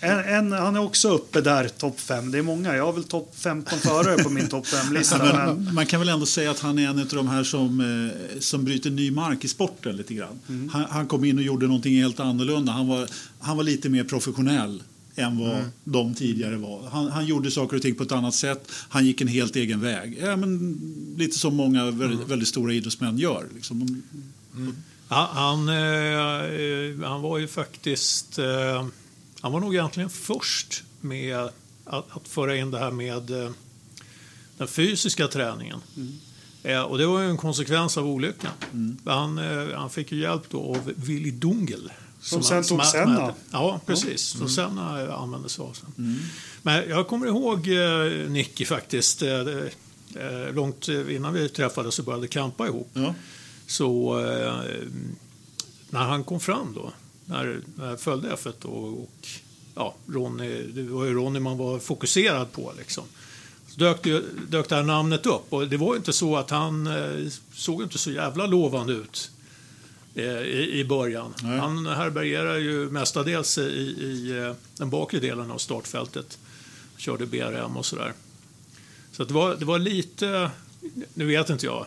[0.00, 2.30] en, en, han är också uppe där, topp 5.
[2.30, 2.76] Det är många.
[2.76, 5.18] Jag har väl topp 15 förare på min topp 5-lista.
[5.46, 7.80] Men, Men man kan väl ändå säga att han är en av de här som,
[7.80, 10.38] eh, som bryter ny mark i sporten lite grann.
[10.48, 10.68] Mm.
[10.68, 12.72] Han, han kom in och gjorde någonting helt annorlunda.
[12.72, 13.08] Han var,
[13.40, 14.82] han var lite mer professionell
[15.16, 15.64] än vad Mm.
[15.84, 16.88] de tidigare var.
[16.90, 18.70] Han, han gjorde saker och ting på ett annat sätt.
[18.88, 20.18] Han gick en helt egen väg.
[20.22, 20.80] Ja, men,
[21.16, 22.28] lite som många väldigt, Mm.
[22.28, 23.46] väldigt stora idrottsmän gör.
[23.54, 24.02] Liksom.
[25.12, 28.38] Ja, han, eh, eh, han var ju faktiskt...
[28.38, 28.86] Eh,
[29.40, 31.36] han var nog egentligen först med
[31.84, 33.50] att, att föra in det här med eh,
[34.58, 35.78] den fysiska träningen.
[36.62, 38.50] Eh, och det var ju en konsekvens av olyckan.
[39.04, 41.92] Han, eh, han fick ju hjälp då av Willy Dungel.
[42.20, 43.34] Som sen han- tog Senna.
[43.50, 44.22] Ja, precis.
[44.22, 46.18] Som Senna eh, använde sig av sen.
[46.62, 49.22] Men jag kommer ihåg eh, Nicky faktiskt.
[49.22, 53.14] Eh, långt innan vi träffades och började kampa ihop Ja.
[53.72, 54.78] Så eh,
[55.90, 56.92] när han kom fram då
[57.24, 59.28] när, när jag följde F1 och, och
[59.74, 62.72] ja, Ronny, det var ju Ronny man var fokuserad på.
[62.78, 63.04] Liksom.
[63.66, 64.02] Så dök,
[64.48, 67.98] dök det här namnet upp och det var inte så att han eh, såg inte
[67.98, 69.30] så jävla lovande ut
[70.14, 71.34] eh, i, i början.
[71.42, 71.58] Nej.
[71.58, 76.38] Han härbärgerar ju mestadels i, i den bakre delen av startfältet.
[76.96, 78.12] Körde BRM och sådär.
[79.12, 80.50] Så det, var, det var lite,
[81.14, 81.86] nu vet inte jag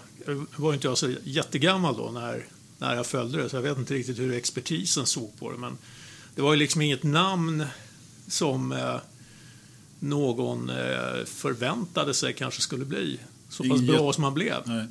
[0.56, 2.46] var inte jag så jättegammal då när,
[2.78, 5.78] när jag följde det så jag vet inte riktigt hur expertisen såg på det men
[6.36, 7.66] det var ju liksom inget namn
[8.28, 8.98] som eh,
[10.00, 13.20] någon eh, förväntade sig kanske skulle bli
[13.50, 14.62] så pass bra som han blev.
[14.66, 14.88] Nej.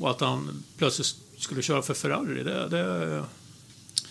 [0.00, 3.24] Och att han plötsligt skulle köra för Ferrari, det, det,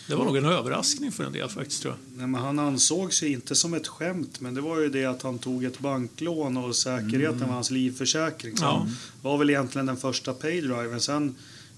[0.07, 2.17] det var nog en överraskning för en del faktiskt tror jag.
[2.17, 5.21] Nej, men han ansåg sig inte som ett skämt, men det var ju det att
[5.21, 8.55] han tog ett banklån och säkerheten var hans livförsäkring.
[8.61, 8.87] Ja.
[9.21, 11.01] var väl egentligen den första paydriven.
[11.01, 11.35] Sen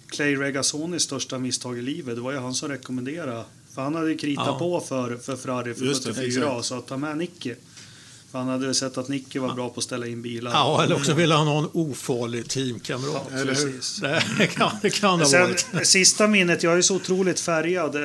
[0.07, 3.43] Clay Regassonis största misstag i livet, det var ju han som rekommenderade.
[3.73, 4.59] För han hade ju kritat Ja.
[4.59, 6.65] på för, för Ferrari för Just det, 74 exakt.
[6.65, 7.53] så att ta med Nicky.
[8.31, 10.51] Han hade sett att Nicky var bra på att ställa in bilar.
[10.51, 13.27] Ja, eller också ville han ha en ofarlig teamkamrat.
[13.31, 14.01] Ja, precis.
[14.37, 15.87] Det kan det kan ha Sen, varit.
[15.87, 17.95] sista minnet, jag är så otroligt färgad.
[17.95, 18.01] Eh,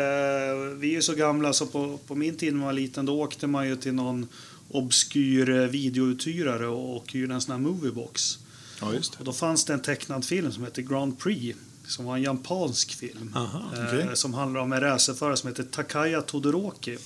[0.78, 3.20] Vi är ju så gamla så på, på min tid när man var liten då
[3.20, 4.28] åkte man ju till någon
[4.70, 8.38] obskyr eh, videouthyrare och, hyrde en sån här moviebox.
[8.80, 9.18] Ja, just det.
[9.18, 11.58] Och då fanns det en tecknad film som heter Grand Prix.
[11.86, 13.32] Som var en japansk film.
[13.36, 14.06] Aha, eh, okej.
[14.14, 16.98] Som handlar om en racerförare som heter Takaya Todoroki.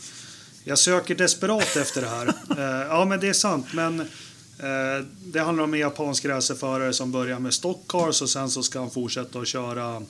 [0.69, 2.27] Jag söker desperat efter det här.
[2.59, 3.67] Eh, ja, men det är sant.
[3.75, 8.63] Men eh, det handlar om en japansk racerförare som börjar med stockcars och sen så
[8.63, 10.03] ska han fortsätta att köra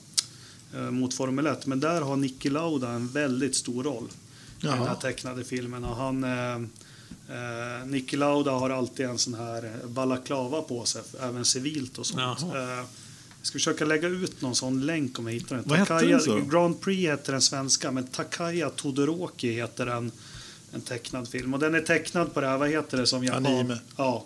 [0.75, 1.65] eh, mot Formel 1.
[1.65, 4.07] Men där har Niki Lauda en väldigt stor roll
[4.61, 4.95] i den här Jaha.
[4.95, 5.83] tecknade filmen.
[5.83, 11.45] Och han, eh, eh, Niki Lauda har alltid en sån här balaklava på sig, även
[11.45, 12.21] civilt och sånt.
[12.41, 12.73] Jaha.
[12.73, 12.77] Eh,
[13.39, 15.65] jag ska försöka lägga ut någon sån länk om jag hittar den.
[15.67, 16.41] Vad hette den så?
[16.41, 20.11] Grand Prix heter den svenska, men Takaya Todoroki heter en,
[20.73, 21.53] en tecknad film.
[21.53, 23.45] Och den är tecknad på det här, vad heter det som japan?
[23.45, 23.77] Anime.
[23.97, 24.25] Ja.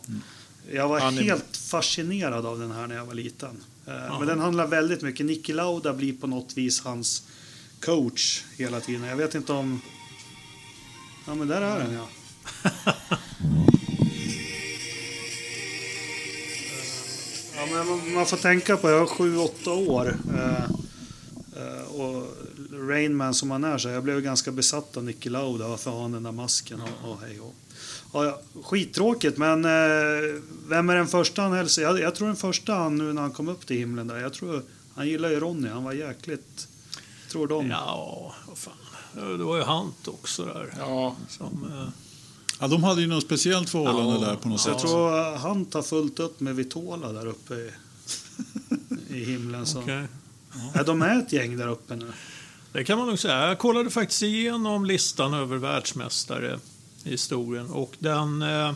[0.72, 1.24] Jag var Anime.
[1.24, 3.64] helt fascinerad av den här när jag var liten.
[3.88, 7.24] Eh, Men den handlar väldigt mycket, Niki Lauda blir på något vis hans
[7.80, 9.04] coach hela tiden.
[9.04, 9.82] Jag vet inte om...
[11.28, 12.08] Ja men där är den ja.
[17.56, 20.18] Ja, men man- får tänka på, jag har sju, åtta år.
[20.36, 20.64] Eh,
[21.64, 22.28] eh, och
[22.72, 25.68] Rainman som han är, så jag blev ganska besatt av Niki Lauda.
[25.68, 27.56] Varför har han den där masken och, och hej och.
[28.14, 31.82] Ja, ja, skittråkigt, men eh, vem är den första han hälsar?
[31.82, 34.18] Jag, jag tror den första han nu när han kom upp till himlen där.
[34.18, 34.64] Jag tror
[34.96, 36.68] han gillar ju Ronny, han var jäkligt...
[37.32, 37.70] Tror de.
[37.70, 38.74] Ja, vad fan.
[39.38, 40.74] Det var ju Hunt också där.
[40.80, 41.90] Ja, Som, eh,
[42.60, 44.28] Ja, de hade ju något speciellt förhållande Ja.
[44.32, 44.90] där på något jag sätt.
[44.90, 47.72] tror eh, han tar fullt upp med Vitola där uppe i,
[49.10, 49.66] i himlen.
[49.66, 49.80] Så.
[49.80, 50.06] okej.
[50.74, 52.12] Ja, de är ett gäng där uppe nu.
[52.74, 53.48] Det kan man nog säga.
[53.48, 56.60] Jag kollade faktiskt igenom listan över världsmästare
[57.04, 58.42] i historien och den...
[58.42, 58.74] Eh,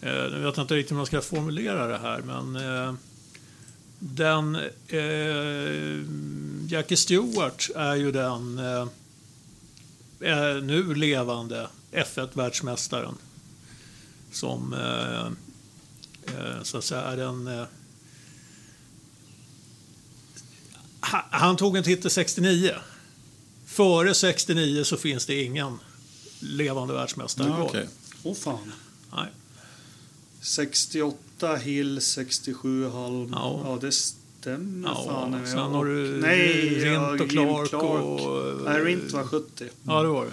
[0.00, 2.94] eh jag vet inte riktigt hur man ska formulera det här, men eh,
[3.98, 4.56] den...
[4.88, 6.04] Eh,
[6.68, 8.86] Jackie Stewart är ju den eh,
[10.20, 13.14] eh nu levande F1-världsmästaren
[14.32, 15.26] som eh,
[16.36, 17.64] eh, så att säga är den eh,
[21.12, 22.70] han, han tog en titel 69.
[23.66, 25.78] Före 69 så finns det ingen
[26.40, 27.64] levande världsmästare Ja, kvar.
[27.68, 27.88] okej.
[28.22, 28.72] Åh fan.
[29.12, 29.28] Nej.
[30.40, 33.30] 68 Hill, 67 Halm.
[33.32, 33.60] Ja.
[33.64, 35.46] Ja, det stämmer Ja, fan.
[35.46, 39.68] sen Ja, har du Nej, Rint ja, och Jim Clark och- Nej, Rint var 70.
[39.82, 40.32] Ja, det var det.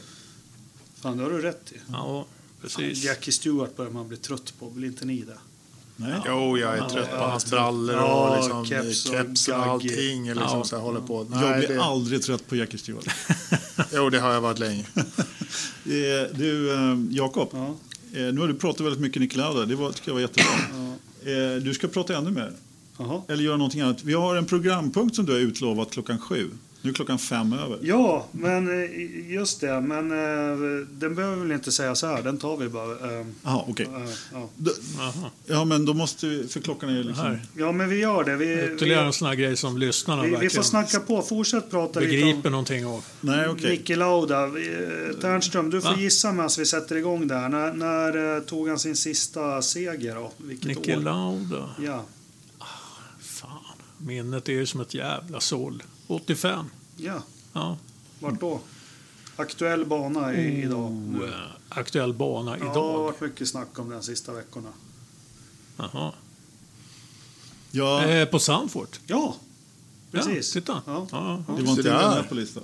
[1.01, 1.75] Fan, det har du rätt i.
[1.91, 2.25] Ja,
[2.61, 3.03] precis.
[3.03, 4.69] Jackie Stewart börjar man bli trött på.
[4.69, 5.37] Blir inte ni det?
[5.95, 6.19] Nej.
[6.27, 10.23] jo, jag är trött på hans brallor Ja, och liksom, keps och keps och allting.
[10.27, 10.63] Liksom, Ja.
[10.63, 11.27] så här, håller på.
[11.31, 13.05] Jag Nej, blir det, aldrig trött på Jackie Stewart.
[13.93, 14.85] jo, det har jag varit länge.
[15.85, 17.49] Eh, du, eh, Jakob.
[17.51, 17.65] Ja.
[18.19, 19.65] Eh, nu har du pratat väldigt mycket Niki Lauda.
[19.65, 20.51] Det var, tycker jag var jättebra.
[21.23, 21.31] ja.
[21.31, 22.51] Eh, du ska prata ännu mer.
[22.97, 23.21] Jaha.
[23.27, 24.03] Eller göra någonting annat.
[24.03, 26.49] Vi har en programpunkt som du har utlovat klockan sju.
[26.85, 27.79] Nu är klockan fem över.
[27.81, 29.81] Ja, men eh, just det.
[29.81, 30.57] Men eh,
[30.91, 32.23] den behöver vi väl inte säga så här.
[32.23, 32.91] Den tar vi bara.
[33.19, 33.85] eh, Jaha, okej.
[33.95, 34.49] eh, ja.
[34.57, 35.29] Då- Jaha.
[35.45, 36.47] Ja, men då måste vi...
[36.47, 37.25] För klockan är liksom...
[37.25, 37.41] Här.
[37.57, 38.35] ja, men vi gör det.
[38.35, 41.21] Vi, Ytterligare vi, en sån här grej som lyssnarna vi, vi verkligen får snacka på.
[41.21, 43.05] Fortsätt prata lite om begriper någonting av.
[43.21, 43.69] Nej, okej.
[43.71, 44.47] Niki Lauda.
[44.47, 44.73] Vi-
[45.09, 45.95] eh, Ternström, du får Va?
[45.99, 47.49] gissa medan vi sätter igång där.
[47.49, 50.31] När, när tog han sin sista seger då?
[50.37, 51.01] Vilket Niki år?
[51.01, 51.69] Lauda.
[51.81, 52.05] Ja.
[53.21, 53.49] Fan,
[53.97, 55.83] minnet är ju som ett jävla såll.
[56.07, 56.65] 85.
[56.97, 57.21] ja,
[57.53, 57.77] Ja.
[58.19, 58.59] vart då?
[59.35, 60.91] Aktuell bana i, idag.
[60.91, 61.35] Oh, eh,
[61.69, 63.03] aktuell bana Ja, det har idag.
[63.03, 64.69] varit mycket snack om den sista veckorna.
[65.77, 66.11] Jaha.
[67.71, 68.99] Ja, Eh, på Sandfort.
[69.07, 69.35] Ja,
[70.11, 70.55] precis.
[70.55, 70.81] Ja, titta.
[70.85, 71.07] Ja.
[71.11, 71.53] Ja, ja.
[71.57, 72.23] det var inte där.
[72.23, 72.63] på listan.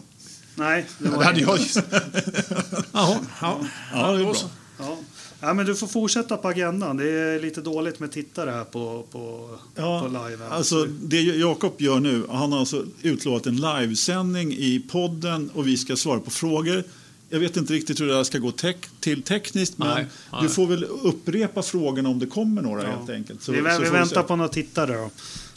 [0.55, 1.51] Nej, det Det var hade inte.
[1.51, 3.59] jag Jaha, ja.
[3.93, 4.35] Ja, det är bra.
[4.79, 4.97] Ja.
[5.39, 6.97] Ja, men du får fortsätta på agendan.
[6.97, 10.45] Det är lite dåligt med tittare här på, på, Ja, på live.
[10.49, 15.77] Alltså, det Jakob gör nu, han har alltså utlovat en livesändning i podden och vi
[15.77, 16.83] ska svara på frågor.
[17.29, 20.41] Jag vet inte riktigt hur det här ska gå tek till tekniskt, men Nej, nej.
[20.43, 22.89] du får väl upprepa frågorna om det kommer några Ja.
[22.97, 23.43] helt enkelt.
[23.43, 25.09] Så, vi, så vi väntar på några tittare då.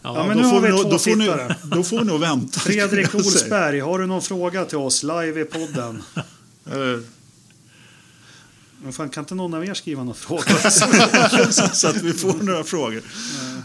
[0.03, 1.57] Ja, Ja, men då nu får har vi två då får ni- tittare.
[1.77, 2.61] Då får vi nog vänta.
[2.61, 3.15] Fredrik.
[3.15, 6.03] Olsberg, har du någon fråga till oss live i podden?
[8.83, 10.43] Eh, Men fan, kan inte någon av er skriva någon fråga?
[11.73, 13.03] så att vi får några frågor.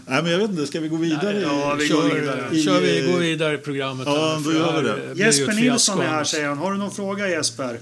[0.06, 1.40] Nej, men jag vet inte, ska vi gå vidare?
[1.40, 2.48] Ja, vi kör, går vidare.
[2.52, 4.06] I- Kör vi, går vidare i programmet.
[4.06, 5.14] Ja, här, då gör vi det.
[5.14, 6.58] ju Jesper Nilsson är här säger han.
[6.58, 7.80] Har du någon fråga Jesper?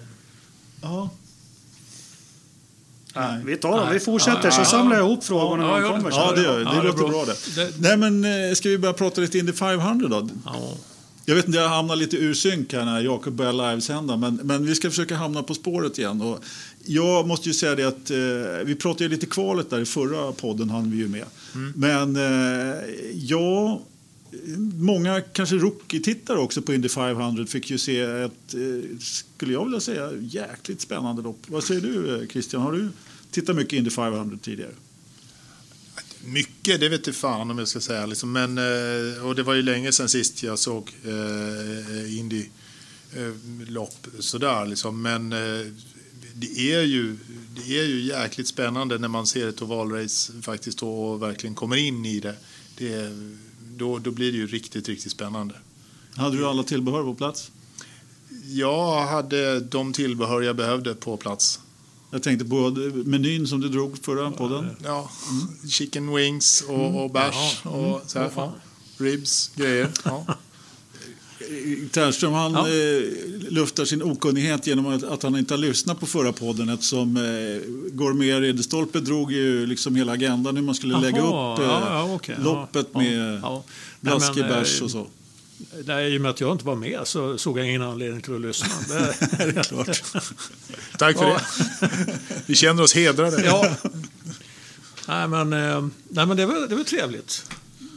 [0.82, 1.10] Ja.
[3.14, 3.42] Nej.
[3.44, 3.92] Vi tar dem, Nej.
[3.94, 5.02] vi fortsätter så samlar ja.
[5.02, 6.10] jag ihop frågorna Ja, när de kommer.
[6.10, 6.64] Ja, det gör det.
[6.64, 7.08] Det låter bra.
[7.08, 7.72] bra det.
[7.78, 10.28] Nej, men eh, ska vi börja prata lite Indy 500 då?
[10.44, 10.72] Ja.
[11.28, 14.66] Jag vet inte, jag hamnar lite ur synk här när Jakob börjar livesända, men, men
[14.66, 16.22] vi ska försöka hamna på spåret igen.
[16.22, 16.44] Och
[16.86, 20.32] jag måste ju säga det att eh, vi pratade ju lite kvalet där i förra
[20.32, 21.24] podden, hann vi ju med.
[21.74, 22.84] Men eh,
[23.14, 23.80] ja,
[24.74, 29.80] många kanske rookie-tittare också på Indy 500 fick ju se ett, eh, skulle jag vilja
[29.80, 31.38] säga, jäkligt spännande lopp.
[31.46, 32.62] Vad säger du eh, Christian?
[32.62, 32.88] Har du
[33.30, 34.72] tittat mycket Indy 500 tidigare?
[36.24, 38.06] Mycket, det vet jag fan om jag ska säga.
[38.06, 38.32] Liksom.
[38.32, 42.46] Men, eh, och det var ju länge sedan sist jag såg eh, Indy
[43.68, 45.02] lopp sådär liksom.
[45.02, 45.32] Men
[46.38, 47.16] det är ju
[47.56, 51.76] det är ju jäkligt spännande när man ser ett ovalrace faktiskt då och verkligen kommer
[51.76, 52.34] in i det.
[52.78, 53.36] det är,
[53.76, 55.54] då, då blir det ju riktigt, riktigt spännande.
[56.16, 57.50] Hade du alla tillbehör på plats?
[58.44, 61.60] Jag hade de tillbehör jag behövde på plats.
[62.10, 62.70] Jag tänkte på
[63.04, 64.76] menyn som du drog förra podden.
[64.84, 65.10] Ja,
[65.68, 68.54] chicken wings och, och bärs och så här, Ja.
[68.98, 69.90] ribs, grejer.
[70.04, 70.26] Ja.
[71.92, 72.68] Ternström han Ja.
[72.68, 73.02] eh,
[73.52, 77.22] luftar sin okunnighet genom att, att han inte har lyssnat på förra podden eftersom eh,
[77.92, 82.18] Gormér Ridderstolpe drog ju liksom hela agendan hur man skulle lägga Jaha, upp eh, ja,
[82.26, 82.34] ja.
[82.44, 83.64] loppet Ja, med ja.
[84.00, 85.06] Nej, blaskig men, bärs eh, och så.
[85.84, 88.34] Nej, I och med att jag inte var med så såg jag ingen anledning till
[88.34, 88.68] att lyssna.
[89.38, 89.86] Det, är klart.
[90.98, 91.40] Tack för Ja.
[91.80, 92.18] det.
[92.46, 93.42] Vi känner oss hedrade.
[93.44, 93.76] ja.
[95.08, 97.44] Nej, men, eh, nej, men det, var, det var trevligt.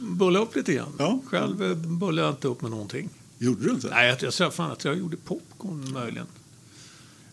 [0.00, 0.92] Bulla upp lite grann.
[0.98, 1.20] Ja.
[1.26, 3.08] Själv eh, bullade jag inte upp med någonting.
[3.42, 3.88] Gjorde du inte?
[3.88, 6.26] Nej, jag, jag tror fan att jag gjorde popcorn möjligen.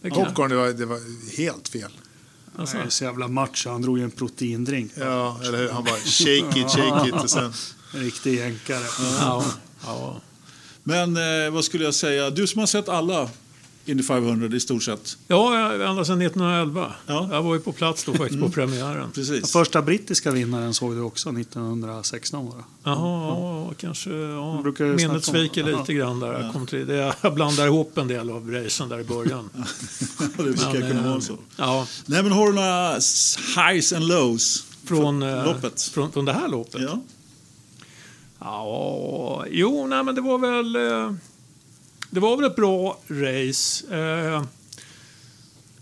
[0.01, 0.99] Det Popcorn, det var, det var
[1.37, 1.91] helt fel.
[2.57, 3.69] Alltså, Han är så jävla macho.
[3.69, 4.91] Han drog ju en proteindrink.
[4.95, 5.69] Ja, eller hur?
[5.69, 7.53] Han bara shake it, shake it och sen...
[7.93, 8.83] En riktig jänkare.
[9.19, 9.45] ja,
[9.83, 10.21] ja.
[10.83, 12.29] Men eh, vad skulle jag säga?
[12.29, 13.29] Du som har sett alla
[13.89, 15.17] Indy 500 i stort sett.
[15.27, 16.93] ja, ända sedan 1911.
[17.07, 17.27] Ja.
[17.31, 19.11] Jag var ju på plats då faktiskt på premiären.
[19.11, 19.51] Precis.
[19.51, 22.63] Första brittiska vinnaren såg du också 1916 var det.
[22.83, 23.27] Jaha,
[23.67, 24.09] ja, kanske.
[24.09, 24.59] Ja.
[24.63, 26.41] Brukar ju Minnet snacka om- sviker lite grann där.
[26.43, 29.49] Jag, kom till, det, jag blandar ihop en del av racen där i början.
[30.19, 31.37] det brukar Men, kunna eh, vara så.
[31.57, 32.93] Ja, Nej, men har du några
[33.71, 35.81] highs and lows från, eh, loppet?
[35.81, 36.81] från, från det här loppet.
[36.81, 37.01] Ja.
[38.39, 40.75] Ja, jo, nej, men det var väl...
[42.09, 43.95] Det var väl ett bra race.
[43.97, 44.43] Eh,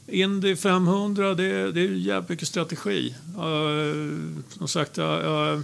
[0.08, 3.16] Indy 500, det, det är jävligt mycket strategi.
[3.38, 5.64] Eh, som sagt, jag, jag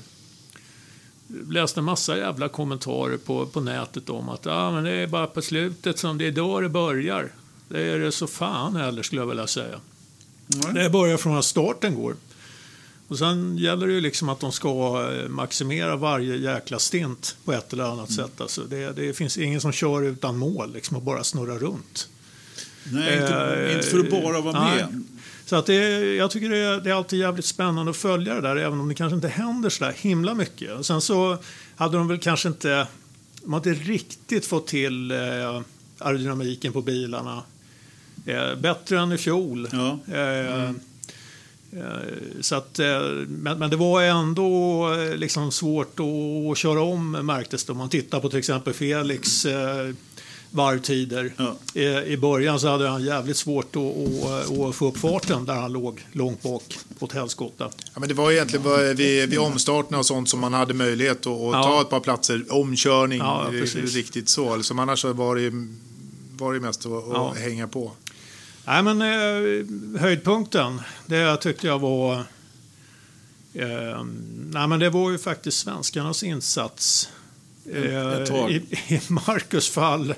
[1.50, 5.28] läste en massa jävla kommentarer på, på nätet om att ah, men det är bara
[5.28, 7.32] på slutet som det är då det börjar.
[7.68, 9.80] Det är det så fan heller skulle jag vilja säga.
[10.74, 12.16] Det börjar från att starten går.
[13.12, 14.70] Och sen gäller det ju liksom att de ska
[15.12, 18.42] eh, maximera varje jäkla stint på ett eller annat sätt.
[18.42, 22.10] Alltså det, det finns ingen som kör utan mål liksom och bara snurrar runt.
[22.84, 24.76] Nej, inte, Eh, inte för att bara vara nej.
[24.76, 25.04] med.
[25.46, 28.42] Så att det, jag tycker det är, det är alltid jävligt spännande att följa det
[28.42, 30.72] där även om det kanske inte händer så där himla mycket.
[30.72, 31.38] Och sen så
[31.76, 32.88] hade de väl kanske inte,
[33.44, 35.62] de inte riktigt fått till eh,
[35.98, 37.44] aerodynamiken på bilarna.
[38.26, 39.68] Eh, bättre än i fjol.
[39.72, 40.00] Ja.
[40.14, 40.72] Eh, eh,
[42.42, 47.12] Så att, eh, men, men det var ändå eh, liksom svårt att, att köra om
[47.12, 47.72] märktes det.
[47.72, 49.94] Om man tittar på till exempel Felix eh,
[50.52, 51.34] varvtider.
[51.38, 51.56] Ja.
[51.74, 55.54] I, I början så hade han jävligt svårt att, att, att få upp farten där
[55.56, 56.64] han låg långt bak
[57.00, 57.70] åt helskotta.
[57.94, 61.18] Ja, men det var egentligen bara vid, vid omstarterna och sånt som man hade möjlighet
[61.18, 61.64] att, Ja.
[61.64, 62.46] ta ett par platser.
[62.50, 64.56] Omkörning, Ja, eh, riktigt så.
[64.56, 65.52] Liksom, annars var det,
[66.38, 67.92] var det mest att, hänga på.
[68.66, 72.14] Nej, men eh, höjdpunkten, det tyckte jag var...
[73.54, 74.04] Eh,
[74.52, 77.10] nej, men det var ju faktiskt svenskarnas insats.
[77.74, 78.52] Eh, Ett tag.
[78.52, 78.56] I,
[78.88, 80.14] I Marcus fall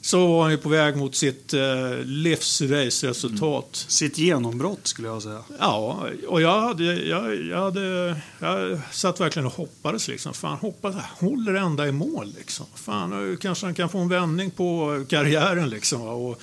[0.00, 3.84] så var han ju på väg mot sitt eh, livsrace-resultat.
[3.88, 5.42] Sitt genombrott skulle jag säga.
[5.58, 10.34] Ja, och jag hade, jag, jag hade, jag satt verkligen och hoppades liksom.
[10.34, 12.66] Fan, hoppas, håller ända i mål liksom.
[12.74, 16.02] Fan, kanske han kan få en vändning på karriären liksom.
[16.02, 16.42] Och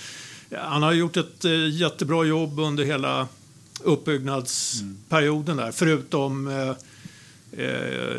[0.60, 3.28] han har gjort ett eh, jättebra jobb under hela
[3.84, 6.74] uppbyggnadsperioden där, förutom eh,
[7.52, 8.18] eh,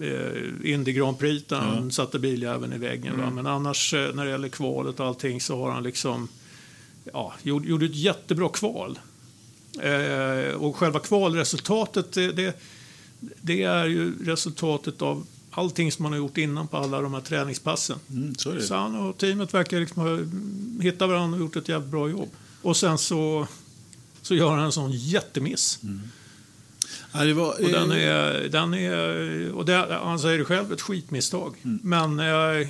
[0.00, 3.20] eh, Indy Grand Prix där han satte biljäveln i väggen.
[3.20, 3.30] Va?
[3.30, 6.28] Men annars eh, när det gäller kvalet och allting så har han liksom
[7.12, 8.98] ja, gjorde ett jättebra kval.
[9.80, 12.60] Eh, och själva kvalresultatet det, det,
[13.20, 15.26] det är ju resultatet av
[15.58, 17.98] allting som man har gjort innan på alla de här träningspassen.
[18.10, 18.60] Mm, så.
[18.60, 20.18] Så han och teamet verkar liksom ha
[20.82, 22.28] hittat varandra och gjort ett jävligt bra jobb.
[22.62, 23.46] Och sen så,
[24.22, 25.80] så gör han en sån jättemiss.
[27.12, 30.80] Ja, var, Och den eh, är, den är, och det, han säger det själv, ett
[30.80, 31.54] skitmisstag.
[31.62, 32.68] Men, eh,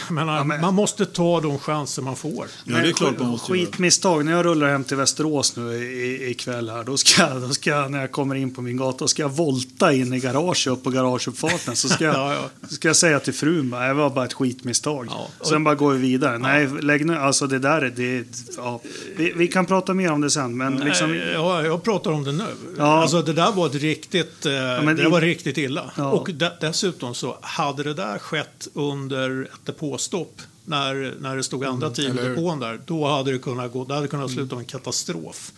[0.10, 2.46] menar, Ja, men- man måste ta de chanser man får.
[2.64, 3.66] Ja, det är klart man måste göra.
[3.66, 4.24] Skitmisstag.
[4.24, 8.00] När jag rullar hem till Västerås nu i- ikväll här, då ska, då ska när
[8.00, 11.76] jag kommer in på min gata, ska jag volta in i garaget upp på garageuppfarten.
[11.76, 12.68] Så ska jag, Ja, ja.
[12.68, 15.06] ska jag säga till frun, det var bara ett skitmisstag.
[15.10, 15.28] Ja.
[15.46, 16.38] Sen bara går vi vidare.
[16.38, 18.24] Nej, lägg nu, alltså det där, är- det,
[18.56, 18.80] ja.
[19.16, 21.10] vi, vi kan prata mer om det sen, men liksom...
[21.10, 22.44] Nej, jag, jag pratar om det nu.
[22.78, 22.84] Ja.
[23.02, 25.90] Alltså, det där var ett riktigt, eh, men det i- var riktigt illa.
[25.96, 26.10] Ja.
[26.10, 31.64] Och de, dessutom så hade det där skett under ett depåstopp när, när det stod
[31.64, 34.62] andra team i depån där, då hade det kunnat gå, det hade kunnat sluta med
[34.62, 35.52] en katastrof.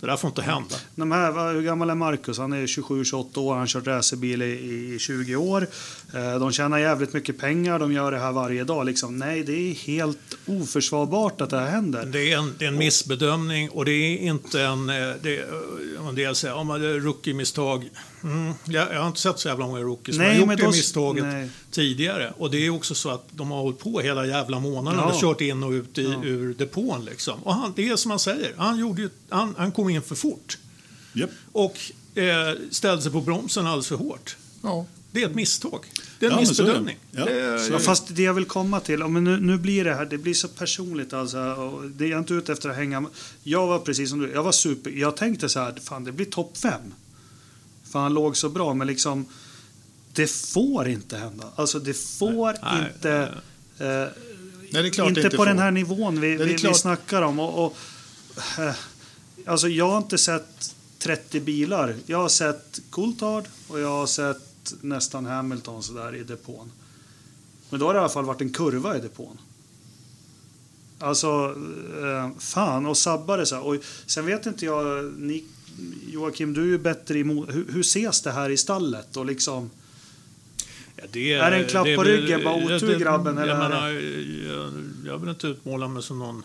[0.00, 0.74] Det där får inte hända.
[0.94, 2.38] De här, hur gammal är Marcus?
[2.38, 5.66] Han är 27-28 år, han har kört racerbil i, i 20 år.
[6.14, 8.86] Eh, De tjänar jävligt mycket pengar, de gör det här varje dag.
[8.86, 9.16] Liksom.
[9.16, 12.06] Nej, det är helt oförsvarbart att det här händer.
[12.06, 14.90] Det är en, det är en missbedömning och det är inte en...
[14.90, 16.54] eh, Det, eh, en del säger
[16.84, 17.90] är rookie-misstag.
[18.22, 20.56] Mm, jag, jag har inte sett så jävla många rookies som Nej, har gjort men
[20.56, 21.50] det de- misstaget nej.
[21.70, 22.32] tidigare.
[22.38, 25.12] Och det är också så att de har hållit på hela jävla månaden Ja.
[25.12, 27.04] och kört in och ut i, ur depån.
[27.04, 27.42] Liksom.
[27.42, 30.14] Och han, det är som han säger, han, gjorde ju, han, han kom in för
[30.14, 30.58] fort.
[31.12, 31.30] japp.
[31.52, 31.78] Och
[32.18, 34.36] eh, ställde sig på bromsen alldeles för hårt.
[34.62, 34.86] Ja.
[35.12, 35.86] Det är ett misstag.
[36.18, 36.96] Det är en Ja, missbedömning.
[37.10, 39.84] Ja, Det är- Ja, fast det jag vill komma till, ja, men nu, nu blir
[39.84, 41.38] det här, det blir så personligt alltså.
[41.38, 43.04] Och det är jag inte ute efter att hänga.
[43.42, 46.26] Jag var precis som du, jag var super, jag tänkte så här, fan det blir
[46.26, 46.80] topp fem.
[47.90, 49.26] För han låg så bra, men liksom,
[50.12, 51.46] det får inte hända.
[51.56, 53.12] Alltså det får Nej, inte,
[53.78, 54.08] eh,
[54.72, 55.46] Nej, det är klart inte inte på får.
[55.46, 57.40] den här nivån vi, är vi, vi snackar om.
[57.40, 57.76] Och, och,
[58.58, 58.74] eh,
[59.46, 61.96] alltså jag har inte sett 30 bilar.
[62.06, 66.72] Jag har sett Coulthard och jag har sett nästan Hamilton sådär i depån.
[67.70, 69.38] Men då har det i alla fall varit en kurva i depån.
[70.98, 71.56] Alltså,
[72.02, 73.66] eh, fan, och sabbar det så här.
[73.66, 73.76] Och
[74.06, 75.44] sen vet inte jag, ni,
[76.12, 79.16] Joakim, du är ju bättre i hur, hur ses det här i stallet?
[79.16, 79.70] Och liksom,
[80.96, 83.88] Ja, det Är det en klapp det på ryggen, bara otur, grabben, eller Jag, menar,
[84.54, 84.72] jag,
[85.06, 86.42] jag vill inte utmåla mig som någon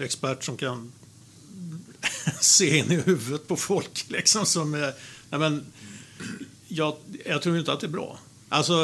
[0.00, 0.92] expert som kan
[2.40, 4.04] se in i huvudet på folk.
[4.08, 4.92] Liksom, som, är-
[5.30, 5.64] nej, men,
[6.68, 8.18] jag, jag tror inte att det är bra.
[8.48, 8.74] Alltså,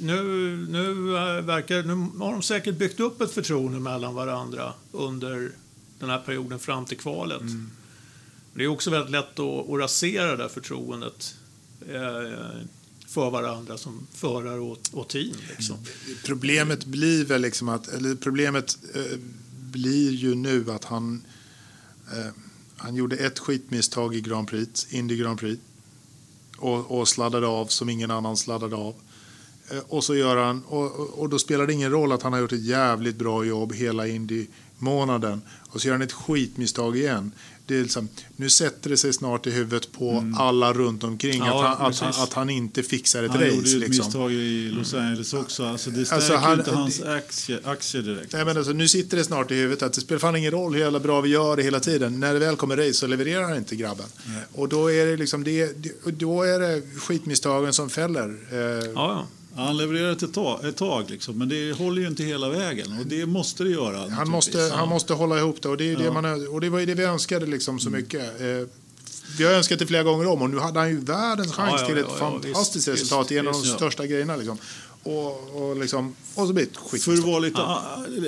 [0.00, 0.22] nu,
[0.70, 1.94] nu, eh, verkar, nu
[2.24, 5.50] har de säkert byggt upp ett förtroende mellan varandra under
[5.98, 7.42] den här perioden fram till kvalet.
[8.54, 11.34] Det är också väldigt lätt att, att rasera det där förtroendet
[11.88, 12.60] eh,
[13.06, 15.34] för varandra som förare och, och team.
[15.56, 15.76] Liksom.
[16.24, 19.18] Problemet blir väl liksom att, eller problemet eh,
[19.70, 21.22] blir ju nu att han,
[22.16, 22.30] eh,
[22.76, 25.62] han gjorde ett skitmisstag i Grand Prix, Indy Grand Prix.
[26.58, 28.94] Och, och sladdade av som ingen annan sladdade av.
[29.70, 32.32] Eh, och så gör han, och, och- och då spelar det ingen roll att han
[32.32, 35.42] har gjort ett jävligt bra jobb hela Indy-månaden.
[35.68, 37.32] Och så gör han ett skitmisstag igen.
[37.70, 41.46] Det är liksom, nu sätter det sig snart i huvudet på alla runt omkring Mm.
[41.48, 43.54] Ja, att, han, att, han, att han inte fixar ett Han race.
[43.54, 44.04] gjorde ju ett liksom.
[44.06, 45.64] misstag i Los Angeles också.
[45.64, 48.32] Alltså det stärker Alltså, han- inte hans aktie, aktier direkt.
[48.32, 50.72] Nej, men alltså, nu sitter det snart i huvudet att det spelar fan ingen roll
[50.74, 52.20] hur jävla bra vi gör det hela tiden.
[52.20, 54.06] När det väl kommer race så levererar han inte grabben.
[54.52, 55.72] Och då är det liksom det,
[56.04, 58.36] då är det skitmisstagen som fäller.
[58.52, 59.26] Eh, Ja, ja.
[59.56, 62.98] Ja, Han levererar ett tag, ett tag liksom, men det håller ju inte hela vägen.
[63.00, 64.10] Och det måste det göra.
[64.10, 66.12] han, måste, han måste hålla ihop det och det, är ju det, Ja.
[66.12, 68.40] man, och det var ju det vi önskade liksom så mycket.
[68.40, 68.68] Eh,
[69.38, 71.80] vi har önskat det flera gånger om och nu hade han ju världens chans Ja,
[71.80, 73.30] ja, till ett ja, ja, fantastiskt visst, resultat.
[73.30, 73.76] visst, en av de visst, ja.
[73.76, 74.36] största grejerna.
[74.36, 74.58] Liksom.
[75.02, 77.82] Och, och, liksom, och så blir det ett För att vara lite, ah,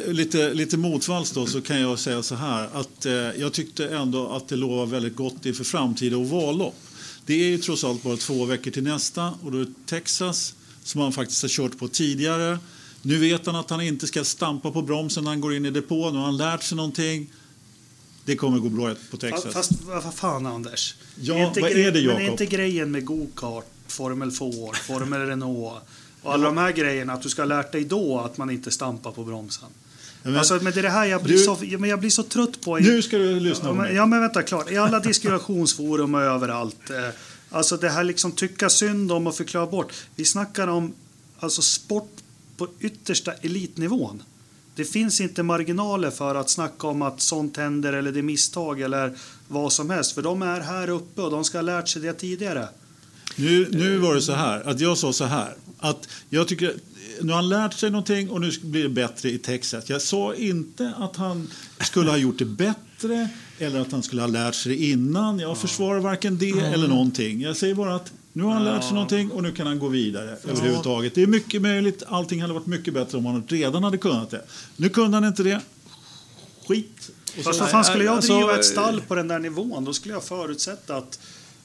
[0.07, 4.29] lite, lite motvalls då så kan jag säga så här att eh, jag tyckte ändå
[4.29, 6.75] att det lovar väldigt gott inför framtida ovallopp.
[7.27, 10.55] Det är ju trots allt bara två veckor till nästa och då är det Texas
[10.85, 12.59] som han faktiskt har kört på tidigare.
[13.03, 15.71] Nu vet han att han inte ska stampa på bromsen när han går in i
[15.71, 16.13] depån.
[16.13, 17.31] Nu har han lärt sig någonting.
[18.25, 19.55] Det kommer gå bra på Texas.
[19.55, 20.95] Fast vad fan Anders?
[21.21, 22.21] Ja, inte vad är det, Men Jakob?
[22.21, 24.51] är inte grejen med go-kart, Formel 4,
[24.87, 25.83] Formel Renault
[26.23, 28.71] och alla de här grejerna att du ska ha lärt dig då att man inte
[28.71, 29.69] stampar på bromsen?
[30.23, 32.11] Men- alltså, men det är det här jag blir, Du- så, ja, men jag blir
[32.11, 32.77] så trött på.
[32.79, 33.95] Nu ska du lyssna Ja på men, mig.
[33.97, 34.71] ja, men vänta klart.
[34.71, 36.91] I alla diskussionsforum och överallt.
[36.91, 36.97] Eh,
[37.53, 39.93] alltså det här liksom tycka synd om och förklara bort.
[40.17, 40.95] Vi snackar om
[41.39, 42.13] alltså sport
[42.57, 44.23] på yttersta elitnivån.
[44.75, 48.81] Det finns inte marginaler för att snacka om att sånt händer eller det är misstag
[48.81, 49.19] eller
[49.49, 50.13] vad som helst.
[50.13, 52.69] För de är här uppe och de ska ha lärt sig det tidigare.
[53.37, 56.75] Nu, nu var det så här, att jag sa så här, att jag tycker
[57.21, 59.91] nu har han lärt sig någonting och nu blir det bättre i Texas.
[59.91, 61.51] Jag sa inte att han
[61.81, 62.92] skulle ha gjort det bättre
[63.59, 65.39] eller att han skulle ha lärt sig det innan.
[65.39, 67.41] Jag försvarar varken det eller någonting.
[67.41, 69.89] Jag säger bara att nu har han lärt sig någonting och nu kan han gå
[69.89, 71.15] vidare överhuvudtaget.
[71.15, 72.03] Det är mycket möjligt.
[72.09, 74.43] Allting hade varit mycket bättre om han redan hade kunnat det.
[74.77, 75.61] Nu kunde han inte det.
[76.69, 77.11] Skit.
[77.39, 79.93] Och Fast så, fan skulle jag alltså, driva ett stall på den där nivån då
[79.93, 81.19] skulle jag förutsätta att,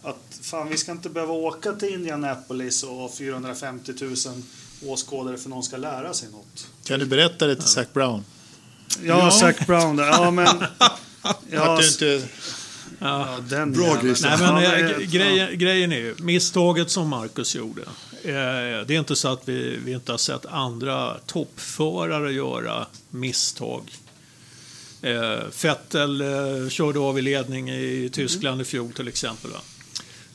[0.04, 4.16] att fan, vi ska inte behöva åka till Indianapolis och ha 450 000
[4.86, 6.68] åskådare för någon ska lära sig något.
[6.84, 8.24] Kan du berätta det till Zac Brown?
[9.04, 9.32] Ja, Ja.
[9.32, 10.06] Zac Brown där.
[10.06, 10.48] Ja, men...
[11.52, 12.28] Ja, att du inte...
[13.00, 14.00] ja, den Bra.
[14.02, 14.40] Christian.
[14.40, 17.82] Nej, men Ja, eh, g- grejen, grejen är ju, misstaget som Marcus gjorde.
[18.24, 23.92] Eh, det är inte så att vi, vi inte har sett andra toppförare göra misstag.
[25.02, 29.52] Eh, Vettel eh, körde av i ledning i Tyskland i fjol till exempel.
[29.52, 29.60] Va?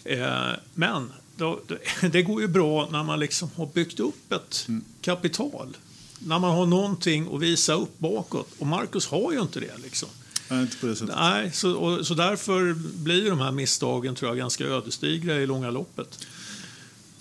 [0.04, 1.60] Eh, men då,
[2.12, 4.66] det, går ju bra när man liksom har byggt upp ett
[5.02, 5.76] kapital.
[6.18, 8.48] När man har någonting att visa upp bakåt.
[8.58, 9.78] Och Marcus har ju inte det.
[9.82, 10.08] Liksom.
[10.52, 11.14] Nej, inte på det sättet.
[11.16, 15.70] Nej, så, och, så därför blir de här misstagen tror jag ganska ödesdigra i långa
[15.70, 16.26] loppet.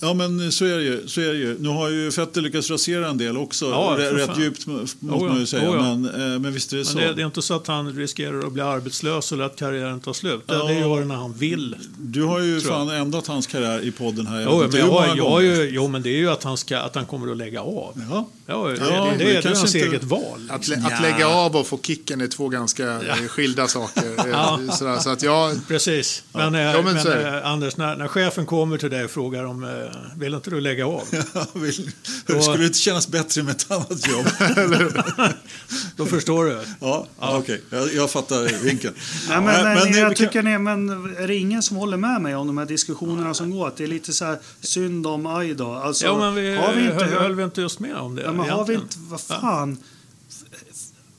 [0.01, 1.07] Ja, men så är det ju.
[1.07, 1.57] Så är det ju.
[1.59, 3.65] Nu har ju Fetter lyckats rasera en del också.
[3.65, 4.41] Ja, rätt fan.
[4.41, 5.19] djupt måste ja.
[5.19, 5.63] man ju säga.
[5.65, 5.81] Jo, ja.
[5.95, 6.97] Men, eh, men visst är det Men så.
[6.99, 10.13] det, det är inte så att han riskerar att bli arbetslös eller att karriären tar
[10.13, 10.47] slut.
[10.47, 10.63] Det, Ja.
[10.63, 11.75] det gör det när han vill.
[11.99, 12.63] Du har ju jag.
[12.63, 14.39] fan ändrat hans karriär i podden här.
[14.41, 14.93] Jag Jo, men jag, jag,
[15.29, 15.41] har gånger.
[15.63, 17.93] ju, jo, men det är ju att han, ska, att han kommer att lägga av.
[18.11, 18.27] Ja.
[18.45, 20.21] Ja, det, Ja, det, det, det är hans inte- eget val.
[20.49, 24.01] Att, lä- att lägga av och få kicken är två ganska eh, skilda saker.
[24.19, 24.59] Eh, Ja.
[24.71, 25.67] Sådär, så att jag...
[25.67, 26.23] Precis.
[26.33, 29.63] Men, eh, Ja, men men, Anders, när, när chefen kommer till dig och frågar om
[29.63, 29.69] eh,
[30.17, 31.03] vill inte du lägga av?
[31.33, 31.91] Ja, vill-
[32.25, 34.25] Skulle det inte kännas bättre med ett annat jobb?
[35.95, 36.59] Då förstår du.
[36.79, 37.37] ja, ja.
[37.37, 37.61] okej.
[37.69, 38.93] Jag, jag fattar vinkeln.
[39.29, 42.21] Nej, men, Ja, men, eh, jag tycker ni, men är det ingen som håller med
[42.21, 43.67] mig om de här diskussionerna som går?
[43.67, 45.73] Att det är lite så här synd om aj då.
[45.73, 48.21] Alltså, Ja, men vi, har vi inte höll, höll vi inte just med om det?
[48.21, 49.77] Ja, men har vi inte, vad fan.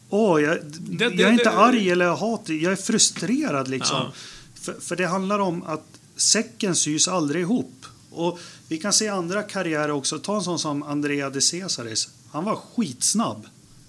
[0.09, 3.97] Åh, jag, Det- jag det- är inte det- arg eller hatig, jag är frustrerad liksom.
[3.97, 4.13] Ja.
[4.63, 5.85] För, för det handlar om att
[6.17, 7.87] säcken sys aldrig ihop.
[8.11, 8.39] Och
[8.73, 10.19] vi kan se andra karriärer också.
[10.19, 12.09] Ta en sån som Andrea de Cesaris.
[12.31, 13.47] Han var skitsnabb.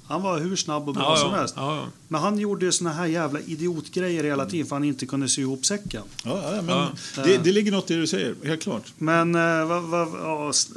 [0.07, 1.53] Han var hur snabb och bra Ja, som ja, helst.
[1.57, 1.85] ja, ja.
[2.07, 5.41] Men han gjorde ju såna här jävla idiotgrejer hela tiden för han inte kunde sy
[5.41, 6.01] ihop säcken.
[6.25, 6.89] Ja, ja, men Ja.
[7.25, 8.84] Det, det ligger något i det du säger, helt klart.
[8.97, 10.07] Men eh, va, va,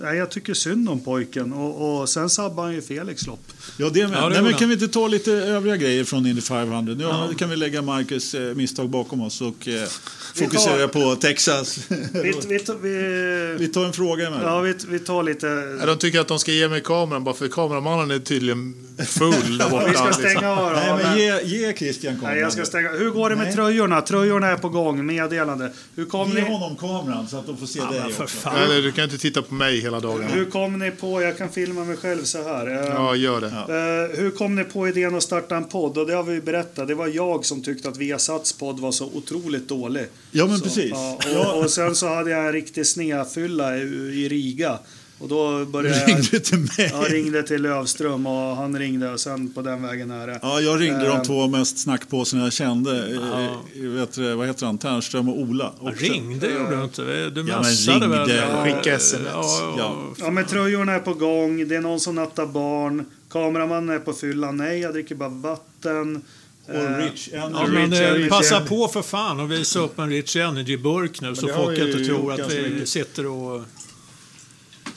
[0.02, 1.52] ja, jag tycker synd om pojken.
[1.52, 3.52] Och, och sen sabbade han ju Felix lopp.
[3.76, 4.18] Ja, det med.
[4.18, 6.94] Ja, det Nej, men kan vi inte ta lite övriga grejer från Indy 500?
[6.98, 9.88] Nu har- kan vi lägga Marcus eh, misstag bakom oss och eh,
[10.34, 11.78] fokusera på Texas.
[12.12, 14.52] Vi, vi, vi, vi tar en fråga emellan.
[14.54, 15.46] ja, vi, vi tar lite...
[15.80, 18.74] Ja, de tycker att de ska ge mig kameran bara för kameramannen är tydligen
[19.18, 19.86] full där borta.
[19.88, 20.22] Vi ska liksom.
[20.24, 20.72] stänga av.
[20.72, 22.32] Nej, men ge, ge Christian kameran.
[22.34, 22.88] Nej, jag ska stänga.
[22.90, 23.54] Hur går det med Nej.
[23.54, 24.02] tröjorna?
[24.02, 25.06] Tröjorna är på gång.
[25.06, 25.70] Meddelande.
[25.96, 28.36] Hur kom, Ge ni, honom kameran så att de får se dig men för också.
[28.36, 28.56] fan.
[28.56, 30.24] Eller du kan inte titta på mig hela dagen.
[30.32, 31.22] hur kom ni på...
[31.22, 32.66] Jag kan filma mig själv så här.
[32.66, 33.46] Eh, Ja, gör det.
[33.46, 35.98] eh, hur kom ni på idén att starta en podd?
[35.98, 36.88] Och det har vi berättat.
[36.88, 40.06] Det var jag som tyckte att Viasats podd var så otroligt dålig.
[40.30, 40.90] Ja, men så, precis.
[40.90, 41.52] Ja, Ja.
[41.52, 43.80] och, och sen så hade jag en riktig snedfylla i,
[44.24, 44.78] i Riga.
[45.18, 46.08] Och då började jag...
[46.08, 46.90] Ringde till mig.
[46.92, 50.38] Jag ringde till Lövström och han ringde och sen på den vägen är det.
[50.42, 51.22] Ja, jag ringde de Ehm.
[51.22, 53.18] två mest snackpåsarna jag kände.
[53.30, 53.42] Ja.
[53.84, 54.78] Eh, vet, du, vad heter han?
[54.78, 55.72] Ternström och Ola.
[55.82, 55.92] Ja.
[55.96, 57.30] Ringde gjorde du inte.
[57.30, 58.30] Du men messade väl?
[58.30, 59.28] Ja, Skicka sms.
[59.32, 59.74] Ja, ja.
[59.78, 60.14] Ja.
[60.18, 64.12] Ja men tröjorna är på gång, det är någon som nattar barn, kameramannen är på
[64.12, 66.22] fyllan, nej jag dricker bara vatten.
[66.68, 67.72] Och Eh, Rich Ja, Energy.
[67.72, 68.28] men Rich eh, Energy.
[68.28, 72.32] passa på för fan och visa upp en Rich Energy-burk nu så folk inte tror
[72.32, 72.88] att vi mycket.
[72.88, 73.62] sitter och...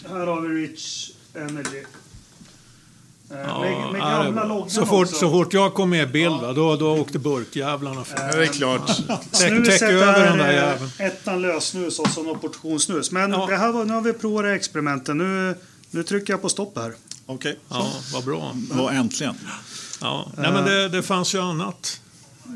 [0.08, 1.78] Här har vi Rich Energy.
[3.32, 3.62] Eh, Ja,
[3.92, 5.16] med, ja, gamla loggan så, fort, också.
[5.20, 8.28] så fort jag kom med i bild, va, då, då åkte burkjävlarna fram.
[8.32, 8.88] Ja, det är klart.
[9.32, 10.92] Täck, över den där är jäveln.
[11.00, 13.12] eh, ettan lössnus och så någon portion snus.
[13.12, 13.46] Men Ja.
[13.50, 15.16] det här var, nu har vi provat experimentet.
[15.16, 15.56] Nu,
[15.92, 16.94] nu trycker jag på stopp här.
[17.26, 18.56] Okej, Ja, vad bra.
[18.78, 19.36] ja, äntligen.
[20.02, 20.32] Ja.
[20.38, 22.02] Nej, men det, det fanns ju annat.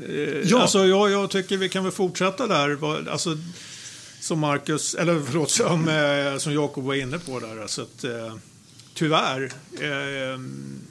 [0.09, 0.13] Eh,
[0.43, 0.61] Ja.
[0.61, 2.77] Alltså, jag, jag tycker vi kan väl fortsätta där.
[3.11, 3.37] Alltså,
[4.23, 7.67] som Marcus, eller förlåt, som, eh, som Jakob var inne på där.
[7.67, 8.35] Så att, eh,
[8.93, 9.43] tyvärr,
[9.79, 10.39] eh,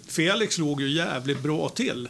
[0.06, 2.09] Felix låg ju jävligt bra till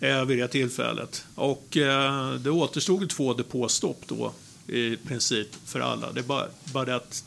[0.00, 1.24] eh, vid det tillfället.
[1.34, 4.32] Och eh, det återstod två depåstopp då
[4.66, 6.12] i princip för alla.
[6.12, 7.24] Det är bara, bara det att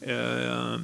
[0.00, 0.76] eh,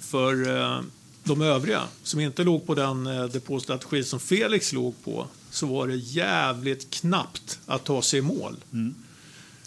[0.00, 0.80] för eh,
[1.24, 5.86] de övriga som inte låg på den eh, depåstrategi som Felix låg på så var
[5.86, 8.56] det jävligt knappt att ta sig i mål.
[8.72, 8.94] Mm.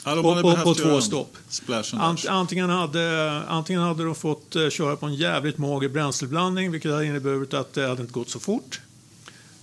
[0.05, 1.37] Ja, På- på- på två stopp.
[2.01, 6.91] Ant, antingen, hade, antingen hade de fått eh, köra på en jävligt mager bränsleblandning vilket
[6.91, 8.81] hade inneburit att det hade inte gått så fort.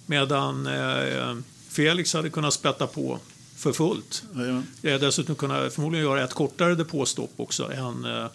[0.06, 1.36] Medan eh,
[1.70, 3.18] Felix hade kunnat spätta på
[3.56, 4.22] för fullt.
[4.36, 4.66] Jajamän.
[4.82, 8.26] Jag dessutom kunnat förmodligen göra ett kortare depåstopp också än, eh,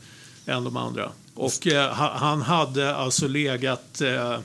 [0.55, 1.11] än de andra.
[1.35, 4.39] Och eh, ha- han hade alltså legat eh,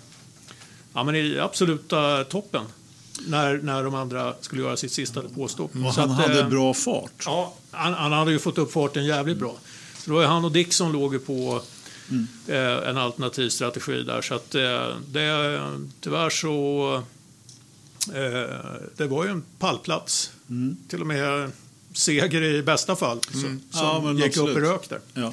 [0.95, 2.63] ja, men i absoluta toppen
[3.27, 5.71] när, när de andra skulle göra sitt sista depåstopp.
[5.87, 7.23] Och Så han att, hade eh, bra fart.
[7.27, 9.55] Ja, han, han hade ju fått upp farten jävligt bra.
[9.99, 11.63] Så det var han och som låg på
[12.49, 14.23] eh, en alternativ strategi där.
[14.23, 15.61] Så att eh, det,
[16.01, 16.95] tyvärr så...
[18.15, 20.33] Eh, det var ju en pallplats.
[20.89, 21.51] Till och med
[21.93, 23.21] seger i bästa fall.
[23.31, 24.57] Som, som Ja, gick absolut.
[24.57, 25.01] upp i rök där.
[25.15, 25.33] Ja.